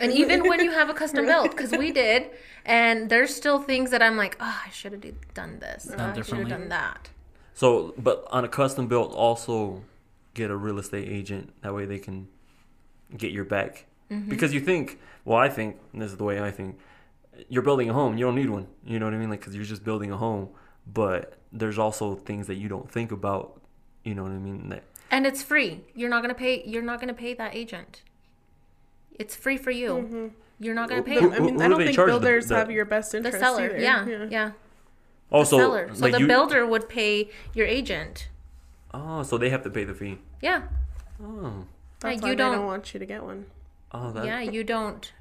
And 0.00 0.12
even 0.12 0.48
when 0.48 0.60
you 0.60 0.70
have 0.80 0.90
a 0.90 0.94
custom 0.94 1.26
build, 1.26 1.50
because 1.50 1.70
we 1.72 1.92
did, 1.92 2.30
and 2.64 3.08
there's 3.08 3.34
still 3.34 3.58
things 3.58 3.90
that 3.90 4.02
I'm 4.02 4.16
like, 4.16 4.36
oh, 4.40 4.62
I 4.66 4.70
should 4.70 4.92
have 4.92 5.34
done 5.34 5.58
this. 5.60 5.90
Oh, 5.96 6.02
I 6.02 6.20
should 6.22 6.38
have 6.38 6.48
done 6.48 6.68
that. 6.68 7.08
So, 7.54 7.94
but 7.96 8.26
on 8.30 8.44
a 8.44 8.48
custom 8.48 8.88
build, 8.88 9.12
also 9.12 9.82
get 10.34 10.50
a 10.50 10.56
real 10.56 10.78
estate 10.78 11.08
agent. 11.08 11.52
That 11.62 11.74
way 11.74 11.86
they 11.86 11.98
can 11.98 12.28
get 13.16 13.32
your 13.32 13.44
back. 13.44 13.86
Mm-hmm. 14.10 14.28
Because 14.28 14.52
you 14.52 14.60
think, 14.60 14.98
well, 15.24 15.38
I 15.38 15.48
think, 15.48 15.76
and 15.92 16.02
this 16.02 16.10
is 16.10 16.16
the 16.16 16.24
way 16.24 16.40
I 16.40 16.50
think, 16.50 16.78
you're 17.48 17.62
building 17.62 17.88
a 17.88 17.92
home. 17.92 18.18
You 18.18 18.26
don't 18.26 18.34
need 18.34 18.50
one. 18.50 18.66
You 18.84 18.98
know 18.98 19.06
what 19.06 19.14
I 19.14 19.18
mean? 19.18 19.30
Like, 19.30 19.40
because 19.40 19.54
you're 19.54 19.64
just 19.64 19.84
building 19.84 20.10
a 20.10 20.16
home. 20.16 20.48
But 20.86 21.34
there's 21.52 21.78
also 21.78 22.16
things 22.16 22.46
that 22.48 22.56
you 22.56 22.68
don't 22.68 22.90
think 22.90 23.12
about. 23.12 23.60
You 24.04 24.14
know 24.14 24.22
what 24.22 24.32
I 24.32 24.38
mean? 24.38 24.70
That 24.70 24.84
And 25.10 25.26
it's 25.26 25.42
free. 25.42 25.80
You're 25.94 26.08
not 26.10 26.22
gonna 26.22 26.34
pay. 26.34 26.62
You're 26.64 26.82
not 26.82 27.00
gonna 27.00 27.14
pay 27.14 27.34
that 27.34 27.54
agent. 27.54 28.02
It's 29.18 29.34
free 29.34 29.56
for 29.56 29.70
you. 29.70 29.90
Mm-hmm. 29.90 30.26
You're 30.60 30.74
not 30.74 30.88
gonna 30.88 31.02
pay 31.02 31.20
Who- 31.20 31.30
I 31.32 31.36
him. 31.36 31.44
mean, 31.46 31.54
who 31.56 31.60
I 31.60 31.64
do 31.64 31.70
don't 31.70 31.78
think 31.84 31.94
charge 31.96 32.06
the- 32.06 32.12
builders 32.12 32.48
the- 32.48 32.56
have 32.56 32.70
your 32.70 32.84
best 32.84 33.14
interest. 33.14 33.38
the 33.38 33.44
seller. 33.44 33.64
either. 33.64 33.78
Yeah, 33.78 34.26
yeah. 34.30 34.50
also 35.32 35.58
seller. 35.58 35.90
So 35.94 36.02
like 36.02 36.12
the 36.12 36.20
you. 36.20 36.26
builder 36.26 36.66
would 36.66 36.88
pay 36.88 37.30
your 37.54 37.66
agent. 37.66 38.28
oh, 38.94 39.22
so 39.22 39.38
they 39.38 39.50
have 39.50 39.62
to 39.64 39.70
pay 39.70 39.84
the 39.84 39.94
fee. 39.94 40.18
Yeah. 40.40 40.62
Oh, 41.22 41.64
That's 42.00 42.16
Yeah, 42.16 42.22
why 42.22 42.30
you 42.30 42.32
they 42.32 42.34
don't 42.36 42.56
don't- 42.56 42.66
want 42.66 42.94
you 42.94 43.00
to 43.00 43.06
get 43.06 43.22
one. 43.24 43.46
oh, 43.92 44.12
that. 44.12 44.24
Yeah. 44.24 44.40
You 44.40 44.64
don't. 44.64 45.12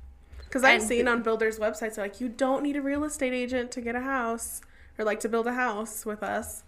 Because 0.45 0.63
I've 0.63 0.81
seen 0.81 1.07
on 1.07 1.21
builders' 1.21 1.59
websites, 1.59 1.95
they're 1.95 2.05
like, 2.05 2.19
you 2.19 2.27
don't 2.29 2.63
need 2.63 2.75
a 2.75 2.81
real 2.81 3.03
estate 3.03 3.33
agent 3.33 3.69
to 3.71 3.81
get 3.81 3.95
a 3.95 3.99
house 4.01 4.61
or 4.97 5.05
like 5.05 5.19
to 5.19 5.29
build 5.29 5.45
a 5.45 5.53
house 5.53 6.05
with 6.07 6.23
us. 6.23 6.63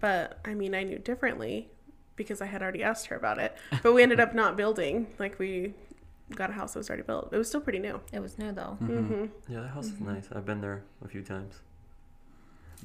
But 0.00 0.38
I 0.44 0.54
mean, 0.54 0.72
I 0.74 0.84
knew 0.84 0.98
differently 0.98 1.68
because 2.16 2.40
I 2.40 2.46
had 2.46 2.62
already 2.62 2.82
asked 2.82 3.06
her 3.06 3.16
about 3.16 3.38
it. 3.38 3.56
But 3.82 3.92
we 3.94 4.02
ended 4.02 4.20
up 4.20 4.34
not 4.34 4.56
building. 4.56 5.06
Like, 5.18 5.38
we 5.38 5.74
got 6.34 6.50
a 6.50 6.52
house 6.54 6.72
that 6.72 6.78
was 6.80 6.88
already 6.88 7.02
built. 7.02 7.30
It 7.32 7.38
was 7.38 7.48
still 7.48 7.60
pretty 7.60 7.78
new. 7.78 8.00
It 8.12 8.20
was 8.20 8.38
new 8.38 8.50
though. 8.52 8.78
Mm-hmm. 8.82 9.24
Yeah, 9.52 9.60
that 9.60 9.68
house 9.68 9.88
Mm-hmm. 9.88 10.08
is 10.08 10.14
nice. 10.14 10.28
I've 10.34 10.46
been 10.46 10.60
there 10.60 10.82
a 11.04 11.08
few 11.08 11.22
times. 11.22 11.54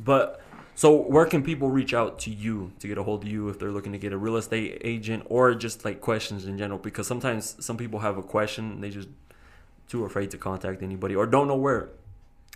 But 0.04 0.42
so 0.76 0.96
where 0.96 1.26
can 1.26 1.44
people 1.44 1.70
reach 1.70 1.94
out 1.94 2.20
to 2.20 2.30
you 2.32 2.72
to 2.80 2.88
get 2.88 2.98
a 2.98 3.04
hold 3.04 3.24
of 3.24 3.30
you 3.30 3.50
if 3.50 3.60
they're 3.60 3.72
looking 3.72 3.92
to 3.92 3.98
get 3.98 4.14
a 4.14 4.18
real 4.18 4.38
estate 4.38 4.82
agent 4.84 5.24
or 5.30 5.54
just 5.56 5.84
like 5.86 6.00
questions 6.02 6.46
in 6.46 6.58
general? 6.58 6.80
Because 6.80 7.06
sometimes 7.08 7.56
some 7.60 7.76
people 7.78 8.00
have 8.00 8.18
a 8.18 8.22
question, 8.22 8.80
they 8.82 8.90
just 8.90 9.10
too 9.88 10.06
afraid 10.06 10.32
to 10.32 10.38
contact 10.38 10.82
anybody 10.84 11.16
or 11.16 11.26
don't 11.26 11.48
know 11.48 11.56
where. 11.58 11.90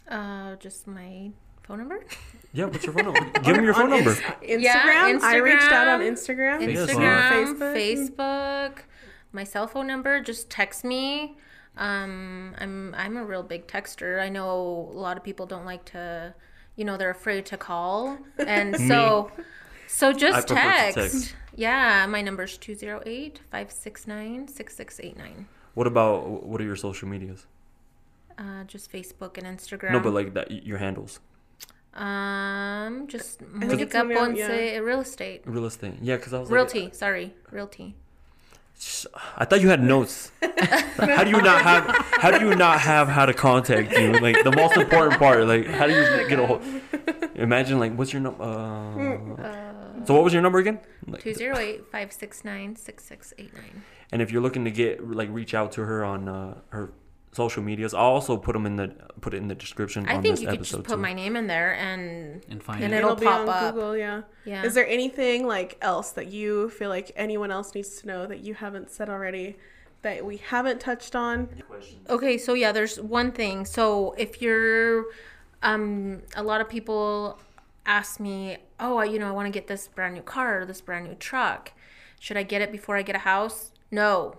Uh, 0.08 0.56
just 0.58 0.86
my 0.88 1.32
phone 1.64 1.80
number. 1.80 2.06
Yeah, 2.54 2.66
what's 2.66 2.84
your 2.86 2.94
phone 2.94 3.06
number? 3.06 3.40
Give 3.42 3.56
them 3.56 3.64
your 3.66 3.74
phone 3.74 3.90
number. 3.90 4.14
Instagram, 4.14 4.62
Yeah, 4.62 5.20
I 5.24 5.38
reached 5.38 5.72
out 5.72 5.88
on 5.88 6.02
Instagram. 6.02 6.60
Instagram. 6.62 6.88
Instagram, 6.88 7.58
Facebook. 7.58 7.76
Facebook, 7.76 8.78
my 9.32 9.44
cell 9.44 9.66
phone 9.68 9.88
number. 9.88 10.22
Just 10.22 10.50
text 10.50 10.84
me. 10.84 11.38
Um, 11.78 12.54
I'm 12.60 12.94
I'm 12.96 13.18
a 13.18 13.26
real 13.26 13.42
big 13.42 13.66
texter. 13.68 14.22
I 14.22 14.30
know 14.30 14.92
a 14.94 14.98
lot 14.98 15.18
of 15.18 15.24
people 15.24 15.48
don't 15.48 15.66
like 15.66 15.84
to, 15.86 16.36
you 16.76 16.86
know, 16.86 16.98
they're 16.98 17.10
afraid 17.10 17.48
to 17.48 17.58
call, 17.58 18.20
and 18.38 18.78
so 18.88 19.32
so 19.88 20.14
just 20.14 20.48
prefer 20.48 20.62
to 20.62 20.70
text. 20.70 20.96
text. 20.96 21.36
Yeah, 21.56 22.06
my 22.08 22.22
number's 22.22 22.58
208-569-6689. 22.58 25.46
What 25.76 25.86
about 25.88 26.44
what 26.44 26.60
are 26.62 26.64
your 26.64 26.76
social 26.76 27.08
medias? 27.08 27.46
Uh, 28.38 28.64
just 28.66 28.92
Facebook 28.92 29.38
and 29.38 29.46
Instagram. 29.46 29.92
No, 29.94 30.00
but 30.00 30.14
like 30.14 30.34
that 30.34 30.66
your 30.66 30.78
handles. 30.80 31.20
Um, 31.96 33.08
just 33.08 33.40
think 33.40 33.54
Monica 33.54 33.84
it's 33.84 33.94
Monica, 33.94 34.20
Ponce 34.20 34.40
yeah. 34.40 34.78
Real 34.80 35.02
Estate. 35.02 35.44
Real 35.46 35.66
estate. 35.66 35.94
Yeah, 36.02 36.16
because 36.18 36.34
I 36.34 36.40
was 36.40 36.50
like, 36.50 36.56
Realty, 36.56 36.90
sorry, 36.92 37.34
realty. 37.52 37.96
I 39.38 39.46
thought 39.46 39.62
you 39.62 39.70
had 39.70 39.84
notes. 39.84 40.32
how 40.98 41.24
do 41.24 41.30
you 41.30 41.42
not 41.42 41.62
have? 41.62 41.86
How 42.20 42.38
do 42.38 42.46
you 42.46 42.56
not 42.56 42.80
have 42.80 43.08
how 43.08 43.26
to 43.26 43.34
contact 43.34 43.94
you? 43.94 44.14
Like 44.14 44.44
the 44.44 44.52
most 44.52 44.76
important 44.76 45.20
part. 45.20 45.46
Like 45.46 45.68
how 45.68 45.88
do 45.88 45.94
you 45.94 46.28
get 46.28 46.40
a 46.40 46.48
hold? 46.48 46.64
Imagine 47.36 47.80
like 47.80 47.96
what's 47.96 48.12
your 48.12 48.22
number? 48.22 48.44
Uh, 48.44 50.06
so 50.06 50.14
what 50.16 50.24
was 50.24 50.34
your 50.34 50.42
number 50.42 50.60
again? 50.60 50.80
Like, 51.08 51.24
208-569-6689. 51.24 53.50
and 54.12 54.22
if 54.22 54.32
you're 54.32 54.42
looking 54.42 54.66
to 54.66 54.72
get 54.72 55.08
like 55.10 55.30
reach 55.32 55.54
out 55.54 55.72
to 55.74 55.86
her 55.86 56.04
on 56.04 56.28
uh, 56.28 56.56
her 56.70 56.92
social 57.34 57.64
medias, 57.64 57.94
I'll 57.94 58.04
also 58.06 58.38
put 58.38 58.54
them 58.54 58.66
in 58.66 58.76
the 58.78 58.88
put 59.22 59.34
it 59.34 59.38
in 59.38 59.48
the 59.48 59.56
description 59.56 60.06
I 60.08 60.16
on 60.16 60.22
think 60.22 60.34
this 60.36 60.42
you 60.42 60.48
could 60.48 60.56
episode 60.60 60.78
just 60.78 60.88
put 60.90 60.96
too. 60.96 61.02
my 61.02 61.14
name 61.14 61.36
in 61.36 61.48
there 61.48 61.74
and 61.76 62.44
And 62.50 62.62
find 62.64 62.84
And 62.84 62.94
it. 62.94 62.98
it'll 62.98 63.16
be 63.16 63.26
pop 63.26 63.42
on 63.42 63.50
up. 63.50 63.74
Google, 63.74 63.98
yeah. 63.98 64.22
yeah. 64.46 64.64
Is 64.64 64.74
there 64.74 64.88
anything 64.88 65.46
like 65.48 65.78
else 65.82 66.12
that 66.12 66.28
you 66.28 66.70
feel 66.70 66.90
like 66.90 67.12
anyone 67.16 67.52
else 67.52 67.74
needs 67.76 68.00
to 68.02 68.08
know 68.08 68.26
that 68.28 68.40
you 68.40 68.54
haven't 68.54 68.92
said 68.92 69.10
already 69.10 69.58
that 70.04 70.26
we 70.26 70.38
haven't 70.38 70.80
touched 70.80 71.16
on? 71.16 71.50
Okay, 72.10 72.38
so 72.38 72.54
yeah, 72.54 72.72
there's 72.72 73.00
one 73.00 73.32
thing. 73.32 73.66
So 73.66 74.14
if 74.18 74.42
you're, 74.42 75.06
um, 75.62 76.22
a 76.36 76.44
lot 76.44 76.60
of 76.62 76.68
people 76.70 77.40
ask 77.86 78.20
me, 78.20 78.58
oh, 78.80 79.02
you 79.02 79.18
know, 79.20 79.28
I 79.28 79.32
want 79.32 79.46
to 79.48 79.52
get 79.52 79.68
this 79.68 79.88
brand 79.88 80.14
new 80.16 80.22
car 80.22 80.62
or 80.62 80.66
this 80.66 80.82
brand 80.82 81.08
new 81.08 81.16
truck. 81.16 81.72
Should 82.20 82.38
I 82.38 82.44
get 82.44 82.62
it 82.62 82.72
before 82.72 82.96
I 82.98 83.02
get 83.02 83.16
a 83.16 83.20
house? 83.20 83.72
No. 83.92 84.38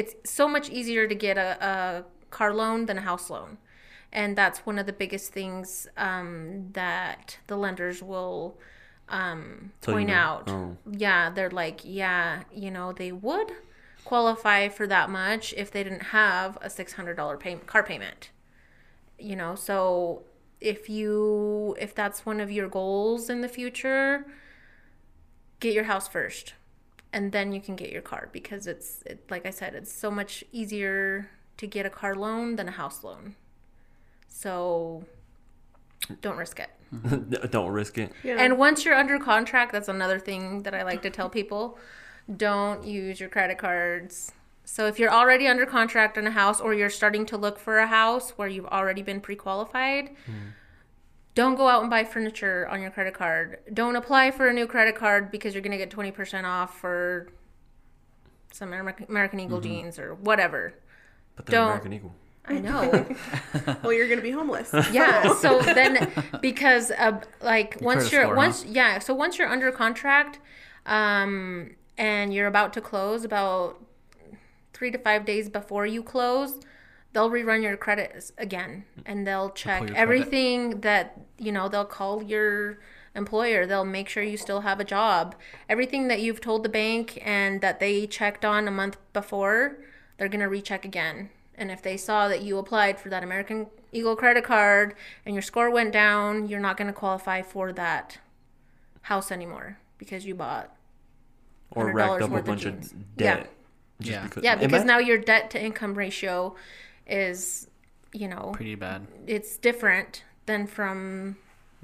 It's 0.00 0.14
so 0.38 0.44
much 0.48 0.66
easier 0.78 1.04
to 1.12 1.14
get 1.26 1.36
a, 1.38 1.50
a 1.72 2.04
car 2.30 2.52
loan 2.60 2.86
than 2.86 2.98
a 2.98 3.06
house 3.10 3.28
loan. 3.34 3.58
and 4.20 4.30
that's 4.40 4.58
one 4.68 4.78
of 4.82 4.86
the 4.86 4.92
biggest 5.02 5.26
things 5.38 5.68
um, 6.08 6.32
that 6.72 7.24
the 7.50 7.56
lenders 7.64 7.98
will 8.02 8.40
um, 9.20 9.72
you 9.86 9.92
point 9.94 10.10
out. 10.10 10.44
oh. 10.48 10.76
Yeah, 10.90 11.22
they're 11.34 11.56
like, 11.62 11.80
yeah, 12.02 12.44
you 12.62 12.70
know, 12.76 12.92
they 12.92 13.12
would 13.12 13.50
qualify 14.04 14.60
for 14.68 14.86
that 14.86 15.10
much 15.10 15.44
if 15.62 15.70
they 15.72 15.82
didn't 15.86 16.06
have 16.20 16.50
a 16.62 16.70
six 16.70 16.88
hundred 16.98 17.16
dollar 17.20 17.36
pay- 17.44 17.64
car 17.72 17.82
payment. 17.82 18.30
You 19.18 19.36
know, 19.40 19.54
so 19.68 20.22
if 20.60 20.88
you 20.88 21.76
if 21.86 21.90
that's 22.00 22.24
one 22.30 22.40
of 22.44 22.50
your 22.58 22.68
goals 22.68 23.28
in 23.28 23.38
the 23.42 23.48
future, 23.58 24.24
get 25.60 25.74
your 25.74 25.84
house 25.92 26.08
first, 26.08 26.54
and 27.12 27.32
then 27.32 27.52
you 27.52 27.60
can 27.60 27.76
get 27.76 27.90
your 27.90 28.02
car 28.02 28.28
because 28.32 28.66
it's 28.66 29.02
it, 29.06 29.24
like 29.30 29.46
I 29.46 29.50
said, 29.50 29.74
it's 29.74 29.92
so 29.92 30.10
much 30.10 30.44
easier 30.52 31.30
to 31.56 31.66
get 31.66 31.86
a 31.86 31.90
car 31.90 32.14
loan 32.14 32.56
than 32.56 32.68
a 32.68 32.72
house 32.72 33.02
loan. 33.02 33.34
So 34.28 35.04
don't 36.20 36.36
risk 36.36 36.60
it. 36.60 36.70
Don't 37.50 37.70
risk 37.70 37.98
it. 37.98 38.12
Yeah. 38.22 38.36
And 38.38 38.56
once 38.56 38.82
you're 38.82 38.94
under 38.94 39.18
contract, 39.18 39.72
that's 39.72 39.88
another 39.88 40.18
thing 40.18 40.62
that 40.62 40.72
I 40.72 40.84
like 40.84 41.02
to 41.02 41.10
tell 41.10 41.28
people. 41.28 41.76
Don't 42.34 42.82
use 42.82 43.20
your 43.20 43.28
credit 43.28 43.58
cards. 43.58 44.32
So 44.64 44.86
if 44.86 44.98
you're 44.98 45.10
already 45.10 45.46
under 45.46 45.66
contract 45.66 46.16
on 46.16 46.26
a 46.26 46.30
house 46.30 46.60
or 46.60 46.72
you're 46.72 46.88
starting 46.88 47.26
to 47.26 47.36
look 47.36 47.58
for 47.58 47.78
a 47.78 47.86
house 47.86 48.30
where 48.30 48.48
you've 48.48 48.66
already 48.66 49.02
been 49.02 49.20
pre-qualified, 49.20 50.10
mm. 50.10 50.52
Don't 51.38 51.54
go 51.54 51.68
out 51.68 51.82
and 51.82 51.88
buy 51.88 52.02
furniture 52.02 52.66
on 52.66 52.82
your 52.82 52.90
credit 52.90 53.14
card. 53.14 53.60
Don't 53.72 53.94
apply 53.94 54.32
for 54.32 54.48
a 54.48 54.52
new 54.52 54.66
credit 54.66 54.96
card 54.96 55.30
because 55.30 55.54
you're 55.54 55.62
going 55.62 55.70
to 55.70 55.78
get 55.78 55.88
20% 55.88 56.42
off 56.42 56.80
for 56.80 57.28
some 58.50 58.72
American, 58.72 59.06
American 59.08 59.38
Eagle 59.38 59.60
jeans 59.60 60.00
or 60.00 60.16
whatever. 60.16 60.74
But 61.36 61.46
they're 61.46 61.60
Don't. 61.60 61.66
American 61.68 61.92
Eagle. 61.92 62.14
I 62.44 62.58
know. 62.58 63.06
well, 63.84 63.92
you're 63.92 64.08
gonna 64.08 64.20
be 64.20 64.32
homeless. 64.32 64.72
yeah 64.90 65.32
so 65.40 65.60
then 65.60 66.10
because 66.40 66.90
uh, 66.90 67.20
like 67.40 67.76
once 67.80 68.10
you're 68.10 68.22
score, 68.22 68.34
once 68.34 68.64
yeah 68.64 68.98
so 68.98 69.12
once 69.12 69.38
you're 69.38 69.48
under 69.48 69.70
contract 69.70 70.40
um 70.86 71.76
and 71.98 72.32
you're 72.32 72.46
about 72.46 72.72
to 72.72 72.80
close 72.80 73.22
about 73.22 73.78
three 74.72 74.90
to 74.90 74.96
five 74.96 75.26
days 75.26 75.50
before 75.50 75.84
you 75.84 76.02
close 76.02 76.58
they'll 77.18 77.30
rerun 77.30 77.64
your 77.64 77.76
credits 77.76 78.32
again 78.38 78.84
and 79.04 79.26
they'll 79.26 79.50
check 79.50 79.80
your 79.80 79.88
credit. 79.88 80.00
everything 80.00 80.80
that 80.82 81.20
you 81.36 81.50
know 81.50 81.68
they'll 81.68 81.84
call 81.84 82.22
your 82.22 82.78
employer 83.16 83.66
they'll 83.66 83.84
make 83.84 84.08
sure 84.08 84.22
you 84.22 84.36
still 84.36 84.60
have 84.60 84.78
a 84.78 84.84
job 84.84 85.34
everything 85.68 86.06
that 86.06 86.20
you've 86.20 86.40
told 86.40 86.62
the 86.62 86.68
bank 86.68 87.20
and 87.24 87.60
that 87.60 87.80
they 87.80 88.06
checked 88.06 88.44
on 88.44 88.68
a 88.68 88.70
month 88.70 88.96
before 89.12 89.78
they're 90.16 90.28
going 90.28 90.38
to 90.40 90.48
recheck 90.48 90.84
again 90.84 91.28
and 91.56 91.72
if 91.72 91.82
they 91.82 91.96
saw 91.96 92.28
that 92.28 92.40
you 92.42 92.56
applied 92.56 93.00
for 93.00 93.08
that 93.08 93.24
american 93.24 93.66
eagle 93.90 94.14
credit 94.14 94.44
card 94.44 94.94
and 95.26 95.34
your 95.34 95.42
score 95.42 95.70
went 95.70 95.92
down 95.92 96.46
you're 96.46 96.60
not 96.60 96.76
going 96.76 96.86
to 96.86 96.92
qualify 96.92 97.42
for 97.42 97.72
that 97.72 98.18
house 99.02 99.32
anymore 99.32 99.76
because 99.98 100.24
you 100.24 100.36
bought 100.36 100.72
Or 101.72 101.92
racked 101.92 102.22
up 102.22 102.30
a 102.30 102.32
worth 102.34 102.40
of 102.42 102.46
bunch 102.46 102.64
of 102.64 103.16
debt. 103.16 103.50
Just 104.00 104.12
Yeah. 104.12 104.22
because, 104.22 104.44
yeah 104.44 104.54
because 104.54 104.84
now 104.84 104.98
your 104.98 105.18
debt 105.18 105.50
to 105.50 105.60
income 105.60 105.94
ratio 105.94 106.54
is 107.08 107.68
you 108.12 108.28
know 108.28 108.52
Pretty 108.54 108.74
bad. 108.74 109.06
it's 109.26 109.56
different 109.58 110.24
than 110.46 110.66
from 110.66 111.36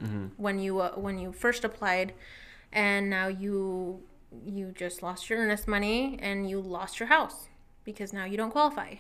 Mm-hmm. 0.03 0.27
when 0.39 0.59
you 0.59 0.81
uh, 0.81 0.91
when 0.97 1.19
you 1.21 1.31
first 1.31 1.63
applied 1.65 2.15
and 2.73 3.09
now 3.09 3.29
you 3.29 4.03
you 4.45 4.73
just 4.75 5.05
lost 5.05 5.31
your 5.31 5.39
earnest 5.39 5.69
money 5.69 6.19
and 6.21 6.51
you 6.51 6.59
lost 6.61 6.99
your 6.99 7.07
house 7.07 7.47
because 7.85 8.13
now 8.13 8.25
you 8.25 8.37
don't 8.37 8.51
qualify 8.51 8.95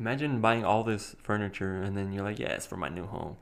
Imagine 0.00 0.40
buying 0.40 0.64
all 0.64 0.84
this 0.84 1.14
furniture 1.22 1.82
and 1.82 1.94
then 1.98 2.12
you're 2.14 2.24
like, 2.24 2.38
yeah, 2.38 2.48
it's 2.48 2.64
for 2.64 2.78
my 2.78 2.88
new 2.88 3.04
home. 3.06 3.36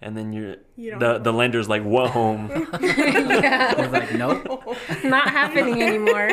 And 0.00 0.16
then 0.16 0.32
you're 0.32 0.56
You 0.76 0.96
the 1.00 1.14
have 1.14 1.24
the 1.24 1.32
lender's 1.32 1.68
like, 1.68 1.82
what 1.82 2.10
home? 2.10 2.48
You're 2.80 3.88
like, 3.88 4.14
nope. 4.14 4.76
not 5.04 5.28
happening 5.30 5.82
anymore 5.82 6.30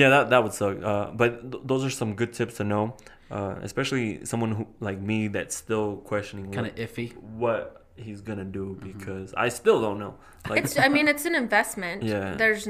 yeah, 0.00 0.08
that 0.14 0.30
that 0.30 0.40
would 0.44 0.52
suck. 0.52 0.76
Uh, 0.82 1.10
but 1.20 1.30
th- 1.50 1.62
those 1.70 1.82
are 1.84 1.90
some 1.90 2.14
good 2.20 2.32
tips 2.38 2.54
to 2.58 2.64
know, 2.64 2.84
uh, 3.30 3.54
especially 3.62 4.24
someone 4.24 4.52
who 4.52 4.66
like 4.80 5.00
me 5.00 5.28
that's 5.28 5.56
still 5.64 5.96
questioning 6.10 6.52
Kind 6.52 6.66
what, 6.68 6.78
of 6.78 6.90
iffy. 6.90 7.16
what 7.44 7.86
he's 7.96 8.20
gonna 8.20 8.44
do 8.44 8.64
because 8.88 9.32
I 9.34 9.48
still 9.48 9.80
don't 9.80 9.98
know. 9.98 10.14
Like, 10.50 10.64
it's 10.64 10.78
i 10.78 10.88
mean 10.96 11.08
it's 11.08 11.24
an 11.24 11.34
investment 11.34 12.02
Yeah. 12.12 12.34
there's 12.36 12.68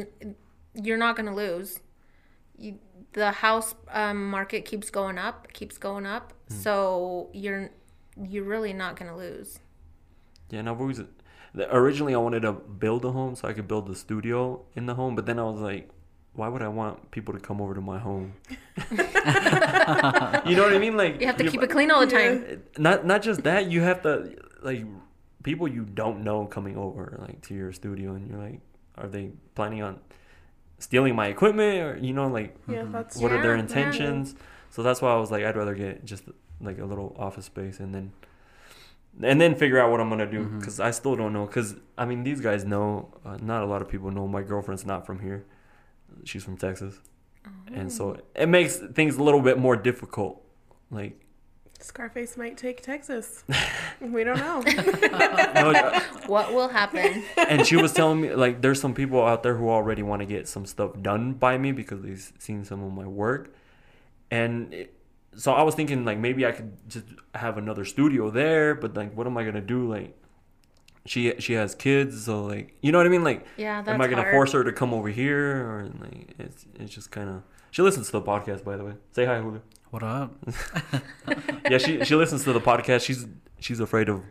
you're 0.86 0.96
not 1.06 1.16
going 1.16 1.26
to 1.32 1.34
lose 1.34 1.80
you, 2.64 2.78
the 3.12 3.30
house 3.32 3.74
um, 3.90 4.18
market 4.30 4.64
keeps 4.70 4.88
going 4.90 5.18
up 5.18 5.36
keeps 5.52 5.76
going 5.78 6.06
up 6.06 6.32
Hmm. 6.48 6.54
so 6.64 7.28
you're 7.42 7.70
you're 8.30 8.44
really 8.54 8.72
not 8.72 8.92
going 8.98 9.10
to 9.10 9.16
lose 9.26 9.58
Yeah, 10.50 10.60
and 10.60 10.68
I've 10.70 10.80
always 10.80 11.00
originally 11.82 12.14
I 12.14 12.18
wanted 12.18 12.42
to 12.48 12.52
build 12.84 13.04
a 13.04 13.10
home 13.18 13.34
so 13.36 13.48
I 13.48 13.52
could 13.52 13.66
build 13.72 13.86
the 13.88 13.96
studio 13.96 14.64
in 14.78 14.86
the 14.86 14.94
home, 14.94 15.14
but 15.16 15.24
then 15.26 15.38
I 15.38 15.44
was 15.44 15.60
like, 15.60 15.88
why 16.36 16.48
would 16.48 16.62
I 16.62 16.68
want 16.68 17.10
people 17.10 17.34
to 17.34 17.40
come 17.40 17.60
over 17.60 17.74
to 17.74 17.80
my 17.80 17.98
home? 17.98 18.34
you 18.90 18.96
know 20.56 20.62
what 20.62 20.74
I 20.74 20.78
mean? 20.78 20.96
Like 20.96 21.20
you 21.20 21.26
have 21.26 21.36
to 21.38 21.44
you- 21.44 21.50
keep 21.50 21.62
it 21.62 21.70
clean 21.70 21.90
all 21.90 22.00
the 22.00 22.12
time 22.12 22.62
Not 22.78 23.06
not 23.06 23.22
just 23.22 23.42
that, 23.44 23.70
you 23.70 23.80
have 23.82 24.02
to 24.02 24.36
like 24.62 24.84
people 25.42 25.68
you 25.68 25.84
don't 25.84 26.24
know 26.24 26.46
coming 26.46 26.76
over 26.76 27.16
like 27.20 27.40
to 27.42 27.54
your 27.54 27.72
studio, 27.72 28.12
and 28.14 28.28
you're 28.30 28.38
like, 28.40 28.60
are 28.96 29.08
they 29.08 29.30
planning 29.54 29.82
on 29.82 30.00
stealing 30.78 31.14
my 31.16 31.28
equipment 31.28 31.78
or 31.82 31.96
you 32.04 32.12
know 32.12 32.28
like 32.28 32.54
Yeah, 32.68 32.84
that's 32.88 33.16
what 33.16 33.32
are 33.32 33.40
their 33.42 33.52
Yeah, 33.56 33.56
yeah. 33.56 33.62
intentions? 33.62 34.34
So 34.70 34.82
that's 34.82 35.00
why 35.00 35.10
I 35.12 35.16
was 35.16 35.30
like, 35.30 35.44
I'd 35.44 35.56
rather 35.56 35.74
get 35.74 36.04
just 36.04 36.24
like 36.60 36.78
a 36.78 36.84
little 36.84 37.14
office 37.18 37.46
space 37.46 37.80
and 37.80 37.94
then 37.94 38.12
and 39.22 39.40
then 39.40 39.54
figure 39.54 39.78
out 39.78 39.90
what 39.90 40.00
I'm 40.00 40.10
gonna 40.10 40.30
do 40.30 40.44
because 40.44 40.78
I 40.80 40.90
still 40.90 41.16
don't 41.16 41.32
know. 41.32 41.46
Because 41.46 41.76
I 41.96 42.04
mean, 42.04 42.22
these 42.24 42.40
guys 42.42 42.64
know. 42.66 43.08
Uh, 43.24 43.38
not 43.40 43.62
a 43.62 43.66
lot 43.66 43.80
of 43.80 43.88
people 43.88 44.10
know. 44.10 44.26
My 44.28 44.42
girlfriend's 44.42 44.84
not 44.84 45.06
from 45.06 45.20
here. 45.20 45.46
She's 46.24 46.44
from 46.44 46.56
Texas, 46.56 46.98
and 47.72 47.92
so 47.92 48.16
oh. 48.16 48.20
it 48.34 48.48
makes 48.48 48.76
things 48.76 49.16
a 49.16 49.22
little 49.22 49.42
bit 49.42 49.58
more 49.58 49.76
difficult. 49.76 50.42
Like, 50.90 51.20
Scarface 51.80 52.36
might 52.36 52.56
take 52.56 52.82
Texas. 52.82 53.44
we 54.00 54.24
don't 54.24 54.38
know. 54.38 54.60
no, 55.54 56.00
what 56.26 56.52
will 56.52 56.68
happen 56.68 57.22
and 57.36 57.66
she 57.66 57.76
was 57.76 57.92
telling 57.92 58.20
me 58.20 58.34
like 58.34 58.60
there's 58.60 58.80
some 58.80 58.94
people 58.94 59.24
out 59.24 59.42
there 59.42 59.56
who 59.56 59.68
already 59.68 60.02
want 60.02 60.20
to 60.20 60.26
get 60.26 60.48
some 60.48 60.66
stuff 60.66 60.90
done 61.02 61.32
by 61.32 61.56
me 61.56 61.72
because 61.72 62.02
they've 62.02 62.32
seen 62.38 62.64
some 62.64 62.82
of 62.82 62.92
my 62.92 63.06
work 63.06 63.54
and 64.30 64.72
it, 64.72 64.94
so 65.36 65.52
i 65.52 65.62
was 65.62 65.74
thinking 65.74 66.04
like 66.04 66.18
maybe 66.18 66.44
i 66.46 66.52
could 66.52 66.72
just 66.88 67.06
have 67.34 67.58
another 67.58 67.84
studio 67.84 68.30
there 68.30 68.74
but 68.74 68.94
like 68.96 69.14
what 69.14 69.26
am 69.26 69.36
i 69.36 69.44
gonna 69.44 69.60
do 69.60 69.88
like 69.88 70.16
she 71.06 71.34
she 71.38 71.52
has 71.54 71.74
kids 71.74 72.24
so 72.24 72.44
like 72.44 72.74
you 72.82 72.92
know 72.92 72.98
what 72.98 73.06
i 73.06 73.10
mean 73.10 73.24
like 73.24 73.46
yeah 73.56 73.80
that's 73.82 73.94
am 73.94 74.00
i 74.00 74.06
gonna 74.06 74.22
hard. 74.22 74.34
force 74.34 74.52
her 74.52 74.62
to 74.64 74.72
come 74.72 74.92
over 74.92 75.08
here 75.08 75.62
or 75.64 75.90
like 76.00 76.34
it's 76.38 76.66
it's 76.78 76.92
just 76.92 77.10
kind 77.10 77.28
of 77.30 77.42
she 77.70 77.80
listens 77.82 78.06
to 78.06 78.12
the 78.12 78.22
podcast 78.22 78.64
by 78.64 78.76
the 78.76 78.84
way 78.84 78.92
say 79.12 79.24
hi 79.24 79.38
Julio. 79.40 79.62
What 79.90 80.02
up? 80.02 80.34
yeah 81.70 81.78
she 81.78 82.04
she 82.04 82.14
listens 82.16 82.44
to 82.44 82.52
the 82.52 82.60
podcast 82.60 83.04
she's 83.06 83.26
she's 83.60 83.80
afraid 83.80 84.08
of 84.08 84.22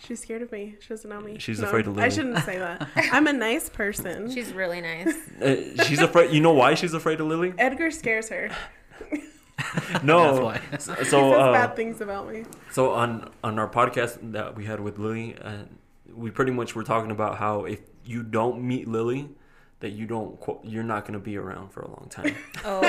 She's 0.00 0.20
scared 0.20 0.42
of 0.42 0.52
me. 0.52 0.76
She 0.78 0.90
doesn't 0.90 1.10
know 1.10 1.20
me. 1.20 1.38
She's 1.40 1.58
No, 1.58 1.66
afraid 1.66 1.88
of 1.88 1.96
Lily. 1.96 2.06
I 2.06 2.08
shouldn't 2.08 2.38
say 2.44 2.56
that. 2.56 2.88
I'm 3.10 3.26
a 3.26 3.32
nice 3.32 3.68
person. 3.68 4.30
she's 4.34 4.52
really 4.52 4.80
nice 4.80 5.12
uh, 5.42 5.82
she's 5.84 6.00
afraid 6.00 6.30
you 6.32 6.40
know 6.40 6.52
why 6.52 6.74
she's 6.74 6.94
afraid 6.94 7.20
of 7.20 7.26
lily 7.26 7.52
Edgar 7.58 7.90
scares 7.90 8.28
her. 8.28 8.50
no 10.04 10.24
That's 10.24 10.40
why. 10.40 10.60
He 10.70 10.78
so 10.78 10.94
says 10.94 11.12
uh, 11.14 11.52
bad 11.52 11.74
things 11.74 12.00
about 12.00 12.30
me. 12.30 12.44
So 12.70 12.92
on 12.92 13.30
on 13.42 13.58
our 13.58 13.68
podcast 13.68 14.32
that 14.32 14.54
we 14.56 14.64
had 14.66 14.78
with 14.80 14.98
Lily, 14.98 15.36
uh, 15.42 15.64
we 16.18 16.30
pretty 16.30 16.52
much 16.52 16.74
were 16.74 16.84
talking 16.84 17.10
about 17.10 17.38
how 17.38 17.64
if 17.64 17.80
you 18.04 18.22
don't 18.22 18.62
meet 18.62 18.88
Lily, 18.88 19.30
that 19.80 19.92
you 19.92 20.06
don't 20.06 20.40
qu- 20.40 20.58
you're 20.64 20.82
not 20.82 21.02
going 21.02 21.12
to 21.12 21.20
be 21.20 21.36
around 21.36 21.70
for 21.70 21.82
a 21.82 21.86
long 21.88 22.08
time. 22.10 22.34
oh 22.64 22.80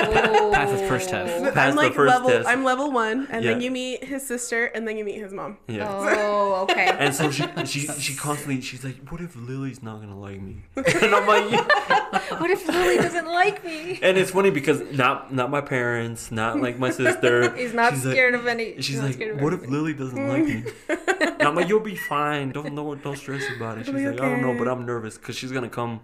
Pass 0.52 0.70
the 0.80 0.86
first 0.88 1.08
test. 1.08 1.44
I'm 1.44 1.52
Pass 1.52 1.74
the 1.74 1.76
like 1.76 1.94
first 1.94 2.12
level. 2.12 2.30
test. 2.30 2.48
I'm 2.48 2.64
level 2.64 2.90
one, 2.90 3.28
and 3.30 3.44
then 3.44 3.60
you 3.60 3.70
meet 3.70 4.02
his 4.02 4.26
sister, 4.26 4.66
and 4.66 4.86
then 4.88 4.96
you 4.96 5.04
meet 5.04 5.20
his 5.20 5.32
mom. 5.32 5.58
Yeah. 5.68 5.86
oh 5.88 6.62
okay 6.70 6.88
And 6.98 7.14
so 7.14 7.30
she 7.30 7.44
she 7.64 7.80
she 7.86 8.16
constantly 8.16 8.60
she's 8.60 8.82
like, 8.84 8.96
"What 9.08 9.20
if 9.20 9.36
Lily's 9.36 9.82
not 9.84 10.00
gonna 10.00 10.18
like 10.18 10.40
me?" 10.40 10.64
And 10.76 11.14
I'm 11.14 11.26
like, 11.28 11.50
"Yeah." 11.52 12.38
what 12.40 12.50
if 12.50 12.66
lily 12.66 12.96
doesn't 12.96 13.26
like 13.26 13.64
me 13.64 13.98
and 14.02 14.16
it's 14.18 14.30
funny 14.32 14.50
because 14.50 14.80
not 14.96 15.32
not 15.32 15.48
my 15.50 15.60
parents, 15.60 16.32
not 16.32 16.60
like 16.60 16.78
my 16.78 16.90
sister. 16.90 17.54
he's 17.56 17.72
not 17.72 17.92
She's 17.92 18.04
like- 18.04 18.14
scared 18.14 18.34
of 18.34 18.46
any 18.48 18.74
She's 18.82 19.00
he's 19.00 19.16
like, 19.18 19.40
"What 19.40 19.52
if. 19.52 19.66
Lily 19.68 19.94
doesn't 19.94 20.28
like 20.28 20.44
me?" 20.44 20.64
And 20.88 21.42
I'm 21.42 21.54
like, 21.54 21.68
"You'll 21.68 21.80
be 21.80 21.94
fine. 21.94 22.50
Don't 22.50 22.74
know. 22.74 22.94
Don't 22.96 23.16
stress 23.16 23.44
about 23.56 23.78
it." 23.78 23.86
She's 23.86 23.94
It'll 23.94 24.00
be 24.00 24.06
like, 24.10 24.20
"I 24.20 24.28
don't 24.28 24.42
know, 24.42 24.58
but 24.58 24.66
I'm 24.68 24.84
nervous 24.84 25.16
because 25.18 25.36
she's 25.36 25.52
gonna 25.52 25.68
come 25.68 26.00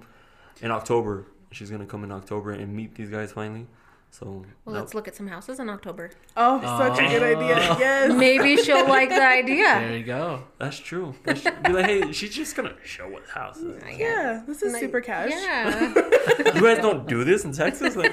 in 0.61 0.71
October. 0.71 1.27
She's 1.53 1.71
gonna 1.71 1.87
come 1.87 2.05
in 2.05 2.13
October 2.13 2.51
and 2.53 2.75
meet 2.75 2.95
these 2.95 3.09
guys 3.11 3.33
finally. 3.33 3.67
So 4.11 4.45
well 4.65 4.75
that- 4.75 4.81
let's 4.81 4.95
look 4.95 5.09
at 5.09 5.15
some 5.17 5.27
houses 5.27 5.59
in 5.59 5.69
october 5.69 6.11
Oh, 6.37 6.61
such 6.63 7.01
a 7.01 7.07
oh. 7.07 7.11
good 7.11 7.23
idea. 7.23 7.57
Oh. 7.71 7.77
Yes. 7.81 8.13
maybe 8.17 8.57
she'll 8.57 8.87
like 8.89 9.09
the 9.11 9.21
idea. 9.27 9.65
There 9.65 9.97
you 9.97 10.05
go. 10.05 10.45
that's 10.59 10.79
true. 10.79 11.15
That's 11.25 11.43
true. 11.43 11.53
Be 11.65 11.73
like, 11.73 11.87
hey, 11.87 12.13
she's 12.13 12.35
just 12.35 12.55
gonna 12.57 12.75
show 12.85 13.15
us 13.19 13.29
houses. 13.29 13.83
Yeah, 13.97 14.43
this 14.47 14.63
is 14.63 14.73
Like, 14.73 14.81
super 14.81 15.01
cash. 15.01 15.31
yeah 15.33 15.93
You 16.55 16.63
guys 16.63 16.79
don't 16.79 17.07
do 17.09 17.25
this 17.25 17.45
in 17.45 17.53
Texas. 17.53 17.97
Like, 17.97 18.13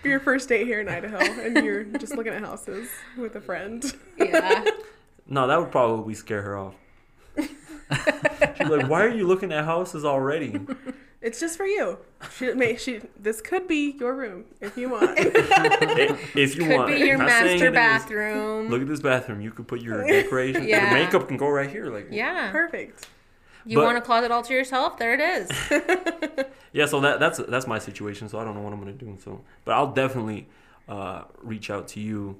For 0.00 0.08
your 0.08 0.20
first 0.20 0.48
date 0.48 0.66
here 0.66 0.80
in 0.80 0.88
Idaho, 0.88 1.18
and 1.18 1.64
you're 1.64 1.84
just 1.84 2.16
looking 2.16 2.32
at 2.32 2.42
houses 2.42 2.88
with 3.18 3.36
a 3.36 3.40
friend. 3.40 3.84
yeah 4.16 4.64
No, 5.26 5.46
that 5.46 5.58
would 5.60 5.70
probably 5.72 6.14
scare 6.14 6.42
her 6.42 6.56
off. 6.56 6.74
She's 8.58 8.68
like, 8.68 8.88
"Why 8.88 9.02
are 9.04 9.08
you 9.08 9.26
looking 9.26 9.52
at 9.52 9.64
houses 9.64 10.04
already?" 10.04 10.60
It's 11.22 11.38
just 11.38 11.58
for 11.58 11.66
you. 11.66 11.98
She 12.38 12.50
may 12.54 12.76
she 12.78 13.02
this 13.18 13.42
could 13.42 13.68
be 13.68 13.94
your 14.00 14.14
room 14.14 14.46
if 14.62 14.78
you 14.78 14.88
want. 14.88 15.18
if 15.18 16.56
you 16.56 16.64
Could 16.64 16.76
want, 16.78 16.86
be 16.90 16.96
your 17.00 17.18
Not 17.18 17.28
saying 17.28 17.60
master 17.60 17.66
it 17.66 17.68
is. 17.68 17.74
bathroom. 17.74 18.68
Look 18.70 18.80
at 18.80 18.88
this 18.88 19.00
bathroom. 19.00 19.42
You 19.42 19.50
could 19.50 19.68
put 19.68 19.82
your 19.82 20.06
decoration. 20.06 20.66
Yeah. 20.66 20.90
Your 20.96 21.04
makeup 21.04 21.28
can 21.28 21.36
go 21.36 21.50
right 21.50 21.68
here. 21.68 21.90
Like 21.90 22.06
yeah. 22.10 22.50
Perfect. 22.50 23.06
You 23.66 23.76
But- 23.76 23.84
want 23.84 23.98
a 23.98 24.00
closet 24.00 24.30
all 24.30 24.40
to 24.42 24.54
yourself? 24.54 24.96
There 24.96 25.12
it 25.12 25.20
is. 25.20 26.46
Yeah, 26.72 26.86
so 26.86 27.00
that 27.00 27.20
that's 27.20 27.36
that's 27.36 27.66
my 27.66 27.78
situation. 27.78 28.30
So 28.30 28.38
I 28.38 28.44
don't 28.44 28.54
know 28.54 28.62
what 28.62 28.72
I'm 28.72 28.78
gonna 28.78 28.92
do. 28.92 29.18
So, 29.22 29.42
but 29.66 29.72
I'll 29.72 29.92
definitely 29.92 30.48
uh, 30.88 31.24
reach 31.42 31.68
out 31.68 31.86
to 31.88 32.00
you 32.00 32.38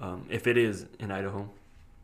um, 0.00 0.26
if 0.28 0.48
it 0.48 0.56
is 0.56 0.86
in 0.98 1.12
Idaho. 1.12 1.48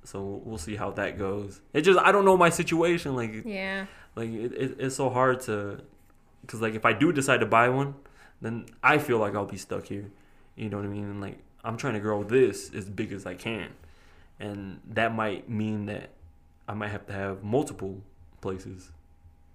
So 0.05 0.43
we'll, 0.45 0.59
see 0.59 0.77
how 0.77 0.91
that 0.93 1.19
goes. 1.19 1.61
It 1.73 1.81
just 1.83 1.99
I 1.99 2.13
don't 2.13 2.25
know 2.25 2.37
my 2.37 2.51
situation. 2.51 3.17
Like 3.17 3.43
yeah. 3.45 3.87
like 4.15 4.29
it, 4.29 4.53
it, 4.53 4.77
it's 4.79 4.97
so 4.97 5.09
hard 5.09 5.41
to 5.43 5.81
because 6.43 6.61
like 6.61 6.75
if 6.75 6.85
I 6.85 6.93
do 6.93 7.13
decide 7.13 7.41
to 7.41 7.47
buy 7.47 7.69
one, 7.69 7.95
then 8.41 8.67
I 8.83 8.99
feel 8.99 9.19
like 9.19 9.35
I'll 9.35 9.47
be 9.47 9.57
stuck 9.57 9.87
here. 9.87 10.11
You 10.57 10.69
know 10.69 10.77
what 10.77 10.87
I 10.87 10.89
mean? 10.89 11.05
And 11.05 11.21
like 11.21 11.39
I'm 11.65 11.77
trying 11.77 11.95
to 11.95 12.01
grow 12.01 12.23
this 12.23 12.71
as 12.75 12.89
big 12.89 13.13
as 13.13 13.25
I 13.25 13.35
can, 13.35 13.71
and 14.39 14.81
that 14.91 15.15
might 15.15 15.49
mean 15.49 15.87
that 15.87 16.11
I 16.69 16.75
might 16.75 16.91
have 16.91 17.07
to 17.07 17.13
have 17.13 17.43
multiple 17.43 18.03
places. 18.41 18.91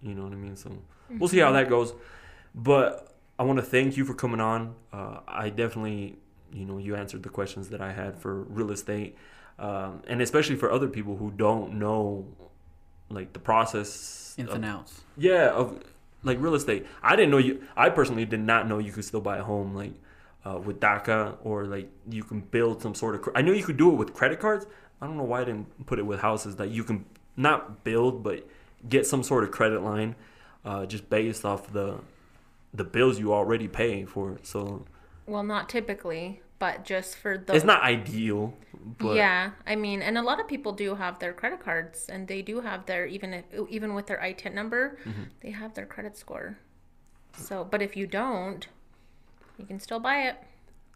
You 0.02 0.16
know 0.16 0.24
what 0.24 0.34
I 0.34 0.38
mean? 0.38 0.56
So 0.56 0.72
we'll 1.10 1.30
see 1.30 1.40
how 1.40 1.52
that 1.52 1.70
goes. 1.70 1.94
But 2.56 3.14
I 3.38 3.44
want 3.44 3.58
to 3.58 3.66
thank 3.66 3.98
you 3.98 4.06
for 4.06 4.14
coming 4.14 4.42
on. 4.42 4.76
Uh, 4.92 5.20
I 5.28 5.50
definitely, 5.50 6.18
you 6.52 6.66
know, 6.66 6.78
you 6.78 6.96
answered 6.96 7.24
the 7.24 7.30
questions 7.30 7.70
that 7.70 7.82
I 7.82 7.92
had 7.92 8.18
for 8.18 8.44
real 8.44 8.72
estate, 8.72 9.16
um, 9.60 10.02
and 10.08 10.22
especially 10.22 10.56
for 10.56 10.72
other 10.72 10.88
people 10.88 11.16
who 11.18 11.32
don't 11.32 11.74
know, 11.74 12.26
like 13.10 13.34
the 13.34 13.40
process. 13.40 14.36
Ins 14.38 14.50
of- 14.50 14.56
and 14.56 14.66
outs. 14.66 15.02
yeah, 15.18 15.50
of 15.52 15.84
like 16.24 16.40
real 16.42 16.56
estate. 16.56 16.86
I 17.04 17.16
didn't 17.16 17.32
know 17.32 17.38
you. 17.38 17.64
I 17.76 17.90
personally 17.90 18.26
did 18.26 18.40
not 18.40 18.68
know 18.68 18.78
you 18.80 18.92
could 18.92 19.06
still 19.06 19.22
buy 19.22 19.38
a 19.38 19.44
home 19.44 19.76
like 19.76 19.94
uh, 20.46 20.58
with 20.58 20.80
DACA 20.80 21.38
or 21.44 21.66
like 21.66 21.90
you 22.10 22.24
can 22.24 22.40
build 22.42 22.82
some 22.82 22.96
sort 22.96 23.16
of. 23.16 23.30
I 23.36 23.42
knew 23.42 23.54
you 23.54 23.64
could 23.64 23.78
do 23.78 23.90
it 23.92 23.96
with 23.96 24.14
credit 24.14 24.40
cards. 24.40 24.66
I 25.02 25.08
don't 25.08 25.18
know 25.18 25.24
why 25.24 25.42
I 25.42 25.44
didn't 25.46 25.86
put 25.86 26.00
it 26.00 26.04
with 26.04 26.20
houses 26.20 26.56
that 26.58 26.70
you 26.70 26.84
can 26.84 27.06
not 27.38 27.84
build 27.84 28.22
but 28.24 28.46
get 28.88 29.06
some 29.06 29.24
sort 29.24 29.44
of 29.46 29.52
credit 29.52 29.82
line, 29.82 30.16
uh, 30.66 30.86
just 30.86 31.10
based 31.10 31.44
off 31.46 31.72
the 31.74 32.00
the 32.74 32.84
bills 32.84 33.20
you 33.20 33.34
already 33.34 33.68
pay 33.68 34.06
for. 34.06 34.34
it. 34.34 34.46
So 34.46 34.86
Well, 35.26 35.44
not 35.44 35.68
typically, 35.70 36.42
but 36.60 36.86
just 36.86 37.16
for 37.16 37.38
the. 37.38 37.56
it's 37.56 37.66
not 37.66 37.82
ideal. 37.84 38.54
But 38.98 39.16
yeah, 39.16 39.52
I 39.66 39.76
mean, 39.76 40.02
and 40.02 40.18
a 40.18 40.22
lot 40.22 40.40
of 40.40 40.48
people 40.48 40.72
do 40.74 40.96
have 40.96 41.20
their 41.20 41.34
credit 41.34 41.60
cards, 41.62 42.08
and 42.10 42.28
they 42.28 42.42
do 42.42 42.62
have 42.62 42.86
their 42.86 43.06
even 43.06 43.34
if, 43.34 43.46
even 43.70 43.94
with 43.94 44.08
their 44.08 44.18
ITIN 44.20 44.54
number, 44.54 44.98
Mm-hmm. 45.06 45.24
they 45.42 45.52
have 45.52 45.74
their 45.74 45.86
credit 45.86 46.16
score. 46.18 46.58
So, 47.38 47.64
but 47.64 47.82
if 47.82 47.96
you 47.96 48.08
don't, 48.08 48.68
you 49.58 49.66
can 49.66 49.80
still 49.80 50.00
buy 50.00 50.24
it. 50.28 50.36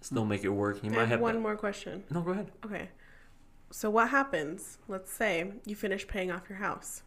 still 0.01 0.26
make 0.26 0.43
it 0.43 0.49
work. 0.49 0.84
You 0.84 0.89
might 0.89 0.99
have 1.01 1.09
have 1.09 1.20
one 1.22 1.36
to- 1.36 1.39
more 1.39 1.55
question. 1.55 2.03
No, 2.09 2.22
go 2.22 2.32
ahead. 2.32 2.51
Okay. 2.66 2.89
So 3.72 3.89
what 3.89 4.09
happens? 4.09 4.78
Let's 4.88 5.11
say 5.11 5.53
you 5.66 5.76
finish 5.76 6.07
paying 6.07 6.32
off 6.32 6.43
your 6.49 6.59
house. 6.59 7.03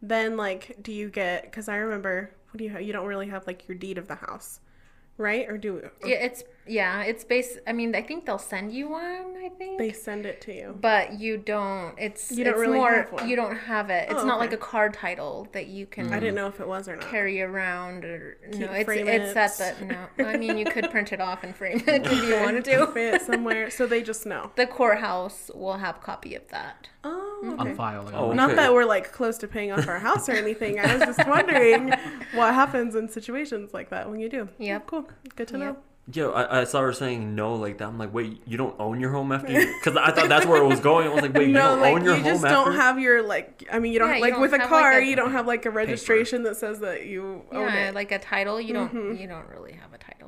Then 0.00 0.36
like 0.36 0.76
do 0.82 0.92
you 0.92 1.08
get 1.10 1.50
cuz 1.52 1.68
I 1.68 1.76
remember 1.76 2.30
what 2.50 2.58
do 2.58 2.64
you 2.64 2.70
have? 2.70 2.82
You 2.82 2.92
don't 2.92 3.06
really 3.06 3.28
have 3.28 3.46
like 3.46 3.66
your 3.68 3.76
deed 3.76 3.98
of 3.98 4.06
the 4.08 4.14
house. 4.16 4.60
Right? 5.16 5.48
Or 5.48 5.58
do 5.58 5.90
Yeah, 6.04 6.16
it's 6.18 6.44
yeah, 6.68 7.02
it's 7.02 7.24
based. 7.24 7.58
I 7.66 7.72
mean, 7.72 7.94
I 7.94 8.02
think 8.02 8.26
they'll 8.26 8.38
send 8.38 8.72
you 8.72 8.88
one. 8.90 9.34
I 9.44 9.48
think. 9.56 9.78
they 9.78 9.92
send 9.92 10.26
it 10.26 10.40
to 10.42 10.54
you? 10.54 10.76
but 10.80 11.18
you 11.18 11.36
don't. 11.38 11.94
It's 11.98 12.30
You 12.30 12.44
don't 12.44 12.54
it's 12.54 12.60
really 12.60 12.76
more. 12.76 12.92
have 12.94 13.12
one. 13.12 13.28
You 13.28 13.34
don't 13.36 13.56
have 13.56 13.88
it. 13.90 14.10
It's 14.10 14.20
Oh, 14.22 14.26
not 14.26 14.34
okay. 14.38 14.46
like 14.46 14.52
a 14.52 14.56
car 14.58 14.88
title 14.90 15.48
that 15.52 15.66
you 15.68 15.86
can. 15.86 16.12
I 16.12 16.20
didn't 16.20 16.34
know 16.34 16.46
if 16.48 16.60
it 16.60 16.68
was 16.68 16.88
or 16.88 16.96
not. 16.96 17.08
carry 17.10 17.40
around 17.42 18.04
or 18.04 18.36
Keep- 18.52 18.60
no 18.60 18.72
it's 18.72 18.84
frame 18.84 19.08
it's 19.08 19.30
it. 19.32 19.36
at 19.36 19.78
the 19.78 19.84
no 19.86 20.28
i 20.28 20.36
mean 20.36 20.58
you 20.58 20.64
could 20.64 20.90
print 20.90 21.12
it 21.12 21.20
off 21.20 21.42
and 21.44 21.54
frame 21.56 21.82
it 21.86 22.06
if 22.06 22.12
you 22.24 22.34
wanted 22.40 22.64
to 22.66 22.86
Keep 22.86 22.96
it 22.96 23.22
somewhere 23.22 23.70
so 23.70 23.86
they 23.86 24.02
just 24.02 24.26
know. 24.26 24.50
the 24.56 24.66
courthouse 24.66 25.50
will 25.54 25.78
have 25.78 26.00
copy 26.00 26.34
of 26.34 26.46
that 26.48 26.88
Oh, 27.04 27.24
Mm-hmm. 27.44 27.60
okay. 27.60 27.70
On 27.70 27.76
file. 27.76 28.02
Like, 28.02 28.14
Oh, 28.14 28.30
on- 28.30 28.36
Not 28.36 28.56
that 28.56 28.72
we're 28.74 28.84
like 28.84 29.12
close 29.12 29.38
to 29.38 29.48
paying 29.48 29.70
off 29.70 29.86
our 29.86 30.00
house 30.00 30.28
or 30.28 30.32
anything. 30.32 30.80
I 30.80 30.96
was 30.96 31.04
just 31.16 31.26
wondering 31.34 31.90
what 32.34 32.52
happens 32.52 32.96
in 32.96 33.08
situations 33.08 33.72
like 33.72 33.90
that 33.90 34.10
when 34.10 34.18
you 34.18 34.28
do. 34.28 34.48
Yep. 34.58 34.86
Cool. 34.88 35.08
Good 35.36 35.46
to 35.48 35.58
Yep. 35.58 35.60
know. 35.74 35.76
Yeah, 36.10 36.28
I, 36.28 36.60
I 36.60 36.64
saw 36.64 36.80
her 36.80 36.92
saying 36.94 37.34
no 37.34 37.54
like 37.54 37.78
that. 37.78 37.88
I'm 37.88 37.98
like, 37.98 38.14
wait, 38.14 38.40
you 38.46 38.56
don't 38.56 38.74
own 38.80 38.98
your 38.98 39.10
home 39.12 39.30
after 39.30 39.52
you? 39.52 39.74
Because 39.84 39.96
I 39.96 40.10
thought 40.10 40.28
that's 40.30 40.46
where 40.46 40.62
it 40.62 40.66
was 40.66 40.80
going. 40.80 41.06
I 41.06 41.10
was 41.12 41.20
like, 41.22 41.34
wait, 41.34 41.48
you 41.48 41.52
don't 41.54 41.80
like 41.80 41.94
own 41.94 42.02
your 42.04 42.14
home 42.14 42.20
after? 42.24 42.28
you 42.30 42.34
just 42.34 42.44
don't 42.44 42.74
have 42.76 42.98
your 42.98 43.22
like. 43.22 43.68
I 43.70 43.78
mean, 43.78 43.92
you 43.92 43.98
don't 43.98 44.08
Yeah, 44.08 44.14
you 44.16 44.20
like 44.22 44.32
don't 44.32 44.40
with 44.40 44.52
a 44.54 44.58
have, 44.58 44.70
like, 44.70 44.82
car. 44.82 44.98
a 44.98 45.04
you 45.04 45.16
don't 45.16 45.32
have 45.32 45.46
like 45.46 45.66
a 45.66 45.70
registration 45.70 46.44
that 46.44 46.56
says 46.56 46.80
that 46.80 47.04
you 47.06 47.42
own 47.52 47.60
yeah 47.60 47.88
it. 47.90 47.94
like 47.94 48.10
a 48.10 48.18
title 48.18 48.58
you 48.60 48.72
don't 48.72 48.92
Mm-hmm. 48.94 49.20
you 49.20 49.28
don't 49.28 49.48
really 49.50 49.72
have 49.72 49.92
a 49.92 49.98
title 49.98 50.27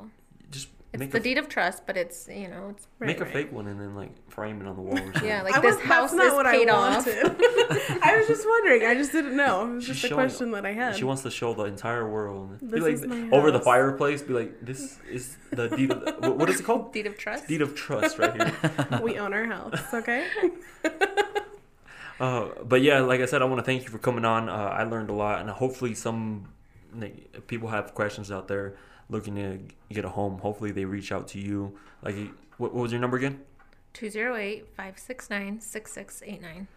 it's 0.93 0.99
make 0.99 1.11
the 1.11 1.17
a, 1.19 1.21
deed 1.21 1.37
of 1.37 1.47
trust 1.47 1.85
but 1.87 1.95
it's 1.95 2.27
you 2.27 2.47
know 2.49 2.67
it's 2.71 2.87
Right, 2.99 3.07
make 3.07 3.19
a 3.21 3.23
right. 3.23 3.33
fake 3.33 3.51
one 3.51 3.67
and 3.67 3.79
then 3.79 3.95
like 3.95 4.11
frame 4.29 4.61
it 4.61 4.67
on 4.67 4.75
the 4.75 4.81
wall. 4.81 4.97
Or 4.99 5.01
something. 5.13 5.25
yeah 5.25 5.41
like 5.41 5.55
I 5.55 5.61
this 5.61 5.75
was, 5.77 5.85
house 5.85 6.11
that's 6.11 6.17
not 6.17 6.27
is 6.27 6.33
what 6.33 6.45
paid 6.47 6.69
I 6.69 6.73
off 6.75 7.05
wanted. 7.07 7.25
I 8.03 8.17
was 8.17 8.27
just 8.27 8.45
wondering. 8.47 8.85
I 8.85 8.93
just 8.95 9.11
didn't 9.11 9.35
know. 9.35 9.67
It 9.71 9.73
was 9.75 9.85
She's 9.85 9.99
just 10.01 10.11
a 10.11 10.15
question 10.15 10.51
that 10.51 10.65
I 10.65 10.73
had. 10.73 10.95
She 10.95 11.03
wants 11.05 11.21
to 11.23 11.31
show 11.31 11.53
the 11.53 11.63
entire 11.65 12.07
world. 12.09 12.59
Be 12.59 12.67
This 12.67 12.81
like 12.81 12.93
is 12.93 13.05
my 13.07 13.29
over 13.31 13.51
the 13.51 13.59
fireplace. 13.61 14.21
Be 14.21 14.33
like, 14.33 14.53
this 14.65 14.99
is 15.09 15.37
the 15.51 15.69
deed. 15.69 15.91
Of, 15.91 16.03
what- 16.23 16.37
what 16.37 16.49
is 16.49 16.59
it 16.59 16.63
called? 16.63 16.91
deed 16.93 17.07
of 17.07 17.17
trust 17.17 17.47
Deed 17.47 17.61
of 17.61 17.73
trust, 17.75 18.19
right 18.19 18.33
here. 18.35 18.99
we 19.01 19.17
own 19.17 19.33
our 19.33 19.45
house. 19.45 19.79
Okay. 19.93 20.27
Uh, 22.19 22.49
but 22.65 22.81
yeah, 22.83 22.99
like 22.99 23.19
I 23.21 23.25
said, 23.25 23.41
I 23.41 23.45
want 23.45 23.59
to 23.59 23.63
thank 23.63 23.83
you 23.83 23.89
for 23.89 23.97
coming 23.97 24.25
on. 24.25 24.47
Uh, 24.47 24.53
I 24.53 24.83
learned 24.83 25.09
a 25.09 25.13
lot, 25.13 25.39
and 25.41 25.49
hopefully, 25.49 25.95
some 25.95 26.49
like, 26.95 27.47
people 27.47 27.69
have 27.69 27.95
questions 27.95 28.31
out 28.31 28.47
there 28.47 28.75
looking 29.11 29.35
to 29.35 29.59
get 29.93 30.05
a 30.05 30.09
home. 30.09 30.39
Hopefully, 30.39 30.71
they 30.71 30.85
reach 30.85 31.11
out 31.11 31.27
to 31.29 31.39
you. 31.39 31.77
Like, 32.01 32.15
what, 32.57 32.73
what 32.73 32.81
was 32.81 32.91
your 32.91 33.01
number 33.01 33.17
again? 33.17 33.41
208-569-6689 33.93 36.67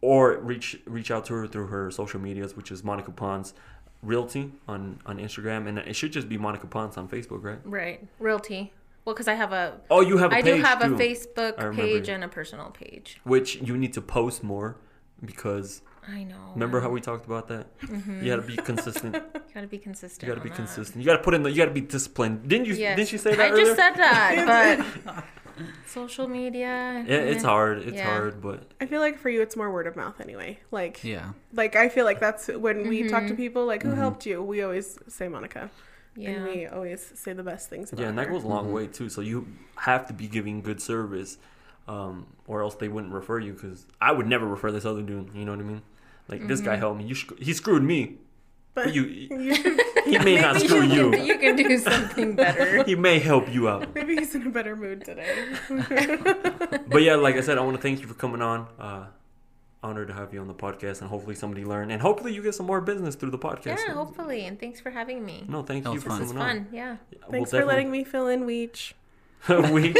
Or 0.00 0.38
reach 0.38 0.78
reach 0.84 1.10
out 1.10 1.24
to 1.26 1.34
her 1.34 1.46
through 1.46 1.66
her 1.68 1.90
social 1.90 2.20
medias, 2.20 2.56
which 2.56 2.70
is 2.70 2.84
Monica 2.84 3.10
Pons 3.10 3.54
Realty 4.02 4.52
on 4.68 5.00
on 5.06 5.18
Instagram, 5.18 5.66
and 5.66 5.78
it 5.78 5.96
should 5.96 6.12
just 6.12 6.28
be 6.28 6.36
Monica 6.38 6.66
Pons 6.66 6.96
on 6.96 7.08
Facebook, 7.08 7.42
right? 7.42 7.58
right 7.64 8.06
realty 8.20 8.72
well 9.04 9.14
because 9.14 9.28
i 9.28 9.34
have 9.34 9.52
a 9.52 9.80
Oh, 9.90 10.02
you 10.02 10.18
have 10.18 10.32
a 10.32 10.36
I 10.36 10.42
do 10.42 10.60
have 10.60 10.80
too, 10.82 10.94
a 10.94 10.98
facebook 10.98 11.74
page 11.74 12.08
and 12.10 12.22
a 12.22 12.28
personal 12.28 12.70
page 12.70 13.18
which 13.24 13.56
you 13.56 13.76
need 13.78 13.94
to 13.94 14.02
post 14.02 14.44
more 14.44 14.76
because 15.24 15.80
i 16.08 16.24
know 16.24 16.36
remember 16.54 16.80
how 16.80 16.88
we 16.90 17.00
talked 17.00 17.26
about 17.26 17.48
that? 17.48 17.78
Mm-hmm. 17.80 18.24
You 18.24 18.30
got 18.34 18.42
to 18.42 18.48
be 18.54 18.56
consistent. 18.56 19.14
you 19.14 19.22
gotta 19.54 19.66
be 19.66 19.78
consistent 19.78 20.22
You 20.22 20.34
got 20.34 20.34
to 20.36 20.40
be 20.44 20.50
on 20.50 20.56
that. 20.56 20.56
consistent. 20.56 20.96
You 21.02 21.06
got 21.10 21.16
to 21.18 21.22
put 21.22 21.34
in 21.34 21.42
the. 21.42 21.50
You 21.50 21.56
got 21.56 21.66
to 21.66 21.70
be 21.70 21.80
disciplined. 21.82 22.48
Didn't 22.48 22.66
you? 22.66 22.74
Yes. 22.74 22.96
Didn't 22.96 23.12
you 23.12 23.18
say 23.18 23.34
that 23.34 23.40
I 23.40 23.50
earlier? 23.50 23.64
just 23.66 23.76
said 23.76 23.92
that, 23.94 24.84
but 25.04 25.24
social 25.86 26.28
media. 26.28 27.04
Yeah, 27.06 27.16
it's 27.16 27.42
hard. 27.44 27.78
It's 27.78 27.96
Yeah. 27.96 28.06
hard, 28.10 28.40
but 28.40 28.62
I 28.80 28.86
feel 28.86 29.00
like 29.00 29.18
for 29.18 29.28
you, 29.28 29.42
it's 29.42 29.56
more 29.56 29.70
word 29.70 29.86
of 29.86 29.96
mouth 29.96 30.20
anyway. 30.20 30.58
Like, 30.70 31.02
Yeah. 31.04 31.32
like 31.52 31.76
I 31.76 31.88
feel 31.88 32.04
like 32.04 32.20
that's 32.20 32.48
when 32.48 32.88
we 32.88 33.08
talk 33.08 33.22
to 33.24 33.28
Mm-hmm. 33.28 33.36
people. 33.36 33.66
Like, 33.66 33.82
who 33.82 33.90
helped 33.90 34.24
you? 34.26 34.42
We 34.42 34.62
always 34.62 34.98
say 35.08 35.28
Monica, 35.28 35.70
and 36.16 36.22
Yeah. 36.24 36.44
we 36.44 36.66
always 36.66 37.12
say 37.14 37.32
the 37.32 37.42
best 37.42 37.68
things 37.70 37.92
about 37.92 38.02
yeah, 38.02 38.08
and 38.08 38.18
that 38.18 38.26
her. 38.26 38.32
goes 38.32 38.44
a 38.44 38.48
long 38.48 38.72
way 38.72 38.86
too. 38.86 39.08
So 39.08 39.20
you 39.20 39.46
have 39.76 40.06
to 40.08 40.12
be 40.12 40.26
giving 40.26 40.62
good 40.62 40.80
service, 40.80 41.38
um, 41.86 42.26
or 42.46 42.62
else 42.62 42.74
they 42.76 42.88
wouldn't 42.88 43.12
refer 43.12 43.38
you. 43.40 43.52
Because 43.52 43.86
I 44.00 44.12
would 44.12 44.26
never 44.26 44.46
refer 44.46 44.70
this 44.72 44.84
other 44.84 45.02
dude. 45.02 45.30
You 45.34 45.44
know 45.44 45.52
what 45.52 45.60
I 45.60 45.64
mean? 45.64 45.82
Like 46.28 46.46
this 46.46 46.60
Mm-hmm. 46.60 46.68
guy 46.70 46.76
helped 46.76 46.98
me. 46.98 47.04
You 47.06 47.14
sh- 47.14 47.30
he 47.40 47.52
screwed 47.54 47.82
me, 47.82 48.18
but 48.74 48.84
But 48.86 48.94
you 48.94 49.04
you 49.04 49.54
he 50.04 50.18
may 50.28 50.40
not 50.40 50.60
screw 50.60 50.82
you, 50.82 51.06
you. 51.06 51.10
Can, 51.10 51.26
you 51.26 51.38
can 51.38 51.56
do 51.56 51.78
something 51.78 52.36
better. 52.36 52.84
He 52.90 52.94
may 52.94 53.18
help 53.18 53.52
you 53.52 53.68
out. 53.68 53.94
maybe 53.94 54.14
he's 54.16 54.34
in 54.34 54.46
a 54.46 54.50
better 54.50 54.76
mood 54.76 55.04
today. 55.04 55.34
But 56.88 57.02
yeah, 57.02 57.16
like 57.16 57.36
I 57.36 57.40
said, 57.40 57.58
I 57.58 57.62
want 57.62 57.76
to 57.76 57.82
thank 57.82 58.00
you 58.00 58.06
for 58.06 58.14
coming 58.14 58.42
on. 58.42 58.66
Uh, 58.78 59.06
honored 59.82 60.08
to 60.08 60.14
have 60.14 60.34
you 60.34 60.40
on 60.40 60.48
the 60.48 60.54
podcast, 60.54 61.00
and 61.02 61.08
hopefully 61.08 61.34
somebody 61.36 61.64
learned, 61.64 61.92
and 61.92 62.02
hopefully 62.02 62.34
you 62.34 62.42
get 62.42 62.52
some 62.54 62.66
more 62.66 62.80
business 62.80 63.14
through 63.14 63.30
the 63.30 63.38
podcast. 63.38 63.78
Yeah, 63.86 63.94
hopefully, 63.94 64.44
and 64.44 64.58
thanks 64.58 64.80
for 64.80 64.90
having 64.90 65.24
me. 65.24 65.44
No, 65.48 65.62
thank 65.62 65.84
That 65.84 65.90
you 65.90 65.94
was 65.94 66.02
for 66.02 66.10
fun. 66.10 66.22
It's 66.22 66.32
coming 66.32 66.64
fun. 66.64 66.66
Yeah. 66.72 66.96
on. 67.24 67.30
Thanks 67.30 67.50
for 67.52 67.64
letting 67.64 67.90
me 67.90 68.02
fill 68.04 68.26
in, 68.28 68.44
Weech. 68.44 68.92
we 69.72 69.94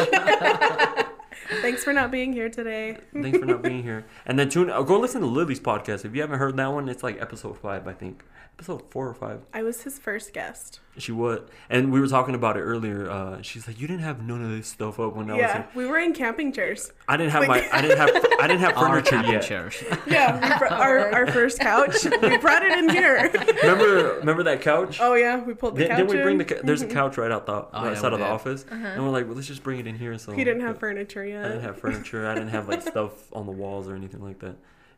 Thanks 1.60 1.84
for 1.84 1.92
not 1.92 2.10
being 2.10 2.32
here 2.32 2.48
today. 2.48 2.98
Thanks 3.12 3.38
for 3.38 3.46
not 3.46 3.62
being 3.62 3.82
here. 3.82 4.06
And 4.26 4.38
then 4.38 4.48
tune. 4.48 4.70
Uh, 4.70 4.82
go 4.82 4.98
listen 4.98 5.20
to 5.20 5.26
Lily's 5.26 5.60
podcast. 5.60 6.04
If 6.04 6.14
you 6.14 6.20
haven't 6.20 6.38
heard 6.38 6.56
that 6.56 6.72
one, 6.72 6.88
it's 6.88 7.02
like 7.02 7.20
episode 7.20 7.58
five, 7.58 7.86
I 7.86 7.92
think. 7.92 8.24
Episode 8.58 8.90
four 8.90 9.08
or 9.08 9.14
five. 9.14 9.42
I 9.54 9.62
was 9.62 9.82
his 9.82 9.98
first 9.98 10.32
guest. 10.32 10.80
She 10.98 11.12
was, 11.12 11.40
and 11.70 11.92
we 11.92 12.00
were 12.00 12.08
talking 12.08 12.34
about 12.34 12.56
it 12.56 12.60
earlier. 12.62 13.08
Uh, 13.10 13.40
she's 13.42 13.66
like, 13.66 13.80
"You 13.80 13.86
didn't 13.86 14.02
have 14.02 14.22
none 14.26 14.42
of 14.44 14.50
this 14.50 14.66
stuff 14.66 14.98
up 14.98 15.14
when 15.14 15.30
I 15.30 15.34
was 15.34 15.40
Yeah, 15.40 15.52
here." 15.54 15.68
we 15.74 15.86
were 15.86 15.98
in 15.98 16.12
camping 16.12 16.52
chairs. 16.52 16.92
I 17.06 17.16
didn't 17.16 17.32
have 17.32 17.46
Like- 17.46 17.70
my, 17.70 17.78
I 17.78 17.80
didn't 17.82 17.98
have, 17.98 18.10
I 18.40 18.46
didn't 18.46 18.60
have 18.60 18.74
furniture 18.76 19.22
yet. 19.22 19.42
chairs. 19.42 19.82
Yeah, 20.06 20.34
we 20.34 20.58
br- 20.58 20.66
our, 20.74 21.12
our 21.14 21.26
first 21.28 21.60
couch. 21.60 21.96
We 22.22 22.36
brought 22.38 22.62
it 22.64 22.76
in 22.78 22.88
here. 22.88 23.30
Remember, 23.62 24.14
remember 24.18 24.42
that 24.44 24.60
couch? 24.62 24.98
Oh 25.00 25.14
yeah, 25.14 25.42
we 25.42 25.54
pulled 25.54 25.74
the 25.76 25.80
Didn't, 25.84 25.90
couch 25.90 25.98
didn't 26.08 26.16
we 26.16 26.22
bring 26.22 26.40
in. 26.40 26.46
the? 26.46 26.54
ca- 26.54 26.60
There's 26.64 26.82
a 26.82 26.86
couch 26.86 27.16
right 27.18 27.30
out 27.30 27.46
the 27.46 27.52
Oh, 27.52 27.68
right 27.74 27.92
yeah, 27.92 27.94
side 28.00 28.12
of 28.12 28.18
the 28.18 28.24
did. 28.24 28.32
office, 28.32 28.64
and 28.70 29.02
we're 29.04 29.10
like, 29.10 29.26
well, 29.26 29.34
let's 29.36 29.46
just 29.48 29.62
bring 29.62 29.78
it 29.78 29.86
in 29.86 29.96
here. 29.96 30.16
So 30.18 30.32
He 30.32 30.44
didn't 30.44 30.62
have 30.62 30.78
furniture 30.78 31.24
yet. 31.24 31.44
I 31.44 31.48
didn't 31.48 31.62
have 31.62 31.78
furniture. 31.78 32.26
I 32.26 32.34
didn't 32.34 32.50
have 32.50 32.68
like 32.68 32.82
stuff 32.82 33.32
on 33.32 33.46
the 33.46 33.52
walls 33.52 33.88
or 33.88 33.94
anything 33.94 34.22
like 34.22 34.38
that. 34.40 34.56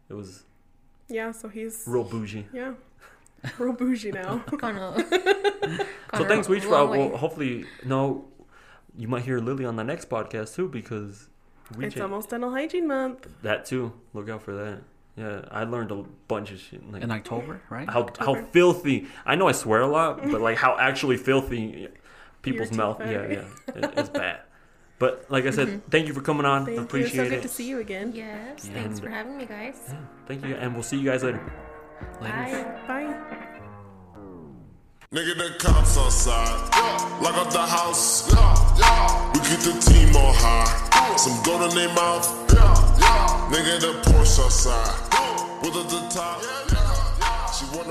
It 0.09 0.14
was 0.14 0.44
Yeah, 1.09 1.32
so 1.32 1.48
he's 1.48 1.84
real 1.86 2.05
bougie. 2.05 2.46
yeah, 2.53 2.72
real 3.59 3.72
bougie 3.72 4.12
now. 4.12 4.38
Gonna, 4.59 4.95
So 6.16 6.24
thanks, 6.24 6.49
Weech. 6.49 6.68
long 6.68 6.91
Well, 6.91 7.16
hopefully, 7.16 7.64
no, 7.84 8.26
you 8.97 9.07
might 9.09 9.22
hear 9.22 9.38
Lily 9.38 9.64
on 9.64 9.76
the 9.76 9.84
next 9.84 10.09
podcast 10.09 10.55
too 10.55 10.68
because 10.68 11.28
we 11.76 11.86
It's 11.86 11.95
cha- 11.95 12.03
almost 12.03 12.30
dental 12.30 12.51
hygiene 12.51 12.86
month. 12.88 13.28
that 13.43 13.64
too. 13.64 13.93
Look 14.12 14.28
out 14.28 14.43
for 14.43 14.55
that. 14.55 14.78
Yeah, 15.16 15.43
I 15.51 15.64
learned 15.64 15.91
a 15.91 16.05
bunch 16.28 16.51
of 16.51 16.61
shit. 16.61 16.91
Like 16.91 17.03
In 17.03 17.11
October, 17.11 17.61
right? 17.70 17.88
how 17.88 18.09
how 18.18 18.34
filthy. 18.53 19.07
I 19.26 19.34
know 19.36 19.49
I 19.49 19.53
swear 19.53 19.80
a 19.82 19.86
lot, 19.86 20.22
but 20.30 20.41
like 20.41 20.57
how 20.57 20.76
actually 20.78 21.16
filthy 21.16 21.88
people's 22.43 22.68
teeth 22.70 22.78
mouth. 22.78 23.01
are. 23.01 23.07
Yeah, 23.12 23.26
yeah, 23.28 23.45
it, 23.74 23.93
it's 23.99 24.09
bad. 24.22 24.41
But 24.99 25.26
like 25.30 25.47
I 25.47 25.51
said, 25.51 25.68
mm-hmm. 25.68 25.91
thank 25.91 26.09
you 26.09 26.14
for 26.14 26.20
coming 26.20 26.45
on. 26.47 26.66
Thank 26.66 26.78
Appreciate 26.80 27.14
you. 27.14 27.24
So 27.24 27.30
good 27.30 27.38
it. 27.38 27.43
to 27.43 27.49
see 27.49 27.68
you 27.68 27.80
again. 27.80 28.12
Yes, 28.14 28.66
Yeah. 28.66 28.74
thanks 28.82 29.01
for 29.01 29.09
having 29.09 29.36
me, 29.36 29.47
guys. 29.47 29.78
Yeah, 29.88 29.95
thank 30.26 30.45
you, 30.45 30.55
and 30.55 30.74
we'll 30.74 30.82
see 30.82 30.99
you 30.99 31.11
guys 31.11 31.22
later. 31.22 31.41
Later. 32.20 32.64
Bye. 32.86 33.05
Bye. 33.30 33.51
Nigga, 35.12 35.34
the 35.36 35.57
cops 35.59 35.98
outside. 35.98 36.70
Lock 37.20 37.36
up 37.36 37.51
the 37.53 37.59
house. 37.61 38.30
We 39.34 39.40
keep 39.40 39.61
the 39.61 39.74
team 39.80 40.14
on 40.14 40.34
high. 40.36 41.16
Some 41.16 41.42
gold 41.42 41.70
in 41.70 41.76
their 41.76 41.92
mouth. 41.94 42.26
Nigga, 43.51 43.80
the 43.80 43.92
Porsche 44.07 44.44
outside. 44.44 44.94
With 45.62 45.76
at 45.76 45.88
the 45.90 46.01
top. 46.14 46.40
She 47.53 47.64
want 47.76 47.88